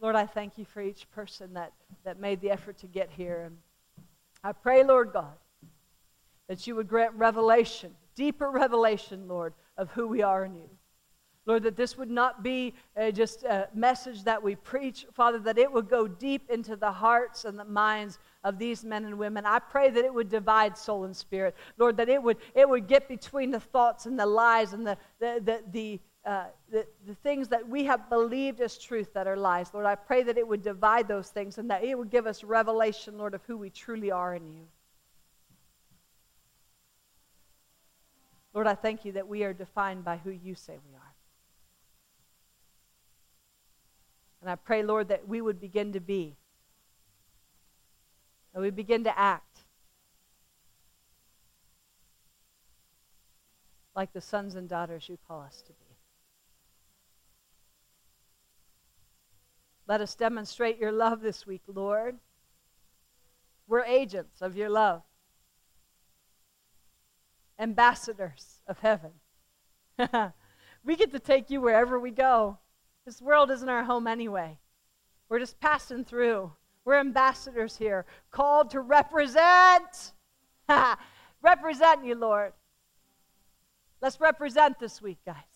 Lord, 0.00 0.14
I 0.14 0.26
thank 0.26 0.58
you 0.58 0.64
for 0.64 0.80
each 0.80 1.10
person 1.10 1.54
that, 1.54 1.72
that 2.04 2.20
made 2.20 2.40
the 2.40 2.50
effort 2.50 2.78
to 2.78 2.86
get 2.86 3.10
here. 3.10 3.42
And 3.46 3.56
I 4.44 4.52
pray, 4.52 4.84
Lord 4.84 5.12
God, 5.12 5.34
that 6.48 6.66
you 6.66 6.76
would 6.76 6.88
grant 6.88 7.14
revelation, 7.14 7.94
deeper 8.14 8.50
revelation, 8.50 9.26
Lord, 9.26 9.54
of 9.76 9.90
who 9.90 10.06
we 10.06 10.22
are 10.22 10.44
in 10.44 10.54
you. 10.54 10.70
Lord, 11.46 11.62
that 11.62 11.76
this 11.76 11.96
would 11.96 12.10
not 12.10 12.42
be 12.42 12.74
uh, 12.94 13.10
just 13.10 13.42
a 13.44 13.68
message 13.72 14.22
that 14.24 14.42
we 14.42 14.54
preach, 14.54 15.06
Father, 15.14 15.38
that 15.38 15.56
it 15.56 15.72
would 15.72 15.88
go 15.88 16.06
deep 16.06 16.50
into 16.50 16.76
the 16.76 16.92
hearts 16.92 17.46
and 17.46 17.58
the 17.58 17.64
minds 17.64 18.18
of 18.44 18.58
these 18.58 18.84
men 18.84 19.06
and 19.06 19.18
women. 19.18 19.46
I 19.46 19.58
pray 19.58 19.88
that 19.88 20.04
it 20.04 20.12
would 20.12 20.28
divide 20.28 20.76
soul 20.76 21.04
and 21.04 21.16
spirit. 21.16 21.56
Lord, 21.78 21.96
that 21.96 22.10
it 22.10 22.22
would, 22.22 22.36
it 22.54 22.68
would 22.68 22.86
get 22.86 23.08
between 23.08 23.50
the 23.50 23.60
thoughts 23.60 24.04
and 24.04 24.18
the 24.18 24.26
lies 24.26 24.74
and 24.74 24.86
the, 24.86 24.98
the, 25.20 25.40
the, 25.42 25.62
the 25.72 26.00
uh, 26.24 26.44
the, 26.70 26.86
the 27.06 27.14
things 27.16 27.48
that 27.48 27.68
we 27.68 27.84
have 27.84 28.10
believed 28.10 28.60
as 28.60 28.76
truth 28.76 29.14
that 29.14 29.26
are 29.26 29.36
lies. 29.36 29.72
Lord, 29.72 29.86
I 29.86 29.94
pray 29.94 30.22
that 30.24 30.36
it 30.36 30.46
would 30.46 30.62
divide 30.62 31.08
those 31.08 31.28
things 31.28 31.58
and 31.58 31.70
that 31.70 31.84
it 31.84 31.96
would 31.96 32.10
give 32.10 32.26
us 32.26 32.44
revelation, 32.44 33.16
Lord, 33.16 33.34
of 33.34 33.42
who 33.44 33.56
we 33.56 33.70
truly 33.70 34.10
are 34.10 34.34
in 34.34 34.46
you. 34.46 34.66
Lord, 38.52 38.66
I 38.66 38.74
thank 38.74 39.04
you 39.04 39.12
that 39.12 39.28
we 39.28 39.44
are 39.44 39.52
defined 39.52 40.04
by 40.04 40.16
who 40.16 40.30
you 40.30 40.54
say 40.54 40.72
we 40.72 40.94
are. 40.96 41.14
And 44.40 44.50
I 44.50 44.56
pray, 44.56 44.82
Lord, 44.82 45.08
that 45.08 45.28
we 45.28 45.40
would 45.40 45.60
begin 45.60 45.92
to 45.92 46.00
be, 46.00 46.36
that 48.52 48.60
we 48.60 48.70
begin 48.70 49.04
to 49.04 49.18
act 49.18 49.60
like 53.94 54.12
the 54.12 54.20
sons 54.20 54.54
and 54.54 54.68
daughters 54.68 55.08
you 55.08 55.18
call 55.26 55.40
us 55.40 55.62
to 55.66 55.72
be. 55.72 55.87
Let 59.88 60.02
us 60.02 60.14
demonstrate 60.14 60.78
your 60.78 60.92
love 60.92 61.22
this 61.22 61.46
week, 61.46 61.62
Lord. 61.66 62.18
We're 63.66 63.84
agents 63.84 64.42
of 64.42 64.54
your 64.54 64.68
love, 64.68 65.02
ambassadors 67.58 68.60
of 68.66 68.78
heaven. 68.80 69.12
we 70.84 70.96
get 70.96 71.12
to 71.12 71.18
take 71.18 71.48
you 71.48 71.62
wherever 71.62 71.98
we 71.98 72.10
go. 72.10 72.58
This 73.06 73.22
world 73.22 73.50
isn't 73.50 73.68
our 73.68 73.82
home 73.82 74.06
anyway. 74.06 74.58
We're 75.30 75.38
just 75.38 75.58
passing 75.58 76.04
through. 76.04 76.52
We're 76.84 77.00
ambassadors 77.00 77.76
here, 77.76 78.04
called 78.30 78.70
to 78.70 78.80
represent. 78.80 80.12
represent 81.42 82.04
you, 82.04 82.14
Lord. 82.14 82.52
Let's 84.02 84.20
represent 84.20 84.78
this 84.78 85.00
week, 85.00 85.18
guys. 85.24 85.47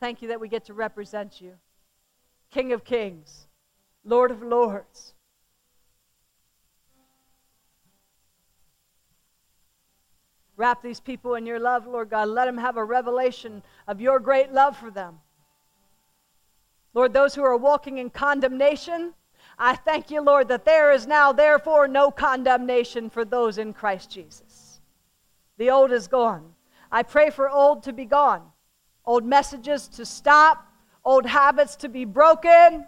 Thank 0.00 0.22
you 0.22 0.28
that 0.28 0.40
we 0.40 0.48
get 0.48 0.64
to 0.66 0.74
represent 0.74 1.40
you. 1.40 1.54
King 2.50 2.72
of 2.72 2.84
kings, 2.84 3.46
Lord 4.04 4.30
of 4.30 4.42
lords. 4.42 5.14
Wrap 10.56 10.82
these 10.82 11.00
people 11.00 11.34
in 11.34 11.46
your 11.46 11.60
love, 11.60 11.86
Lord 11.86 12.10
God. 12.10 12.28
Let 12.28 12.46
them 12.46 12.58
have 12.58 12.76
a 12.76 12.84
revelation 12.84 13.62
of 13.86 14.00
your 14.00 14.18
great 14.18 14.52
love 14.52 14.76
for 14.76 14.90
them. 14.90 15.20
Lord, 16.94 17.12
those 17.12 17.34
who 17.34 17.44
are 17.44 17.56
walking 17.56 17.98
in 17.98 18.10
condemnation, 18.10 19.14
I 19.56 19.76
thank 19.76 20.10
you, 20.10 20.20
Lord, 20.20 20.48
that 20.48 20.64
there 20.64 20.90
is 20.90 21.06
now, 21.06 21.32
therefore, 21.32 21.86
no 21.86 22.10
condemnation 22.10 23.08
for 23.08 23.24
those 23.24 23.58
in 23.58 23.72
Christ 23.72 24.10
Jesus. 24.10 24.80
The 25.58 25.70
old 25.70 25.92
is 25.92 26.08
gone. 26.08 26.54
I 26.90 27.02
pray 27.02 27.30
for 27.30 27.48
old 27.48 27.82
to 27.84 27.92
be 27.92 28.04
gone 28.04 28.50
old 29.08 29.24
messages 29.24 29.88
to 29.88 30.04
stop, 30.04 30.68
old 31.02 31.24
habits 31.24 31.76
to 31.76 31.88
be 31.88 32.04
broken. 32.04 32.86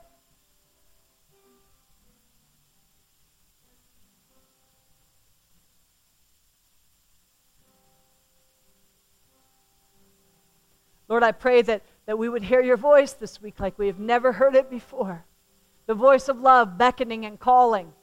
Lord, 11.08 11.22
I 11.22 11.32
pray 11.32 11.62
that, 11.62 11.82
that 12.04 12.18
we 12.18 12.28
would 12.28 12.42
hear 12.42 12.60
your 12.60 12.76
voice 12.76 13.14
this 13.14 13.40
week 13.40 13.58
like 13.58 13.78
we 13.78 13.86
have 13.86 13.98
never 13.98 14.30
heard 14.30 14.54
it 14.54 14.68
before. 14.68 15.24
The 15.86 15.94
voice 15.94 16.28
of 16.28 16.38
love 16.38 16.76
beckoning 16.76 17.24
and 17.24 17.40
calling. 17.40 17.94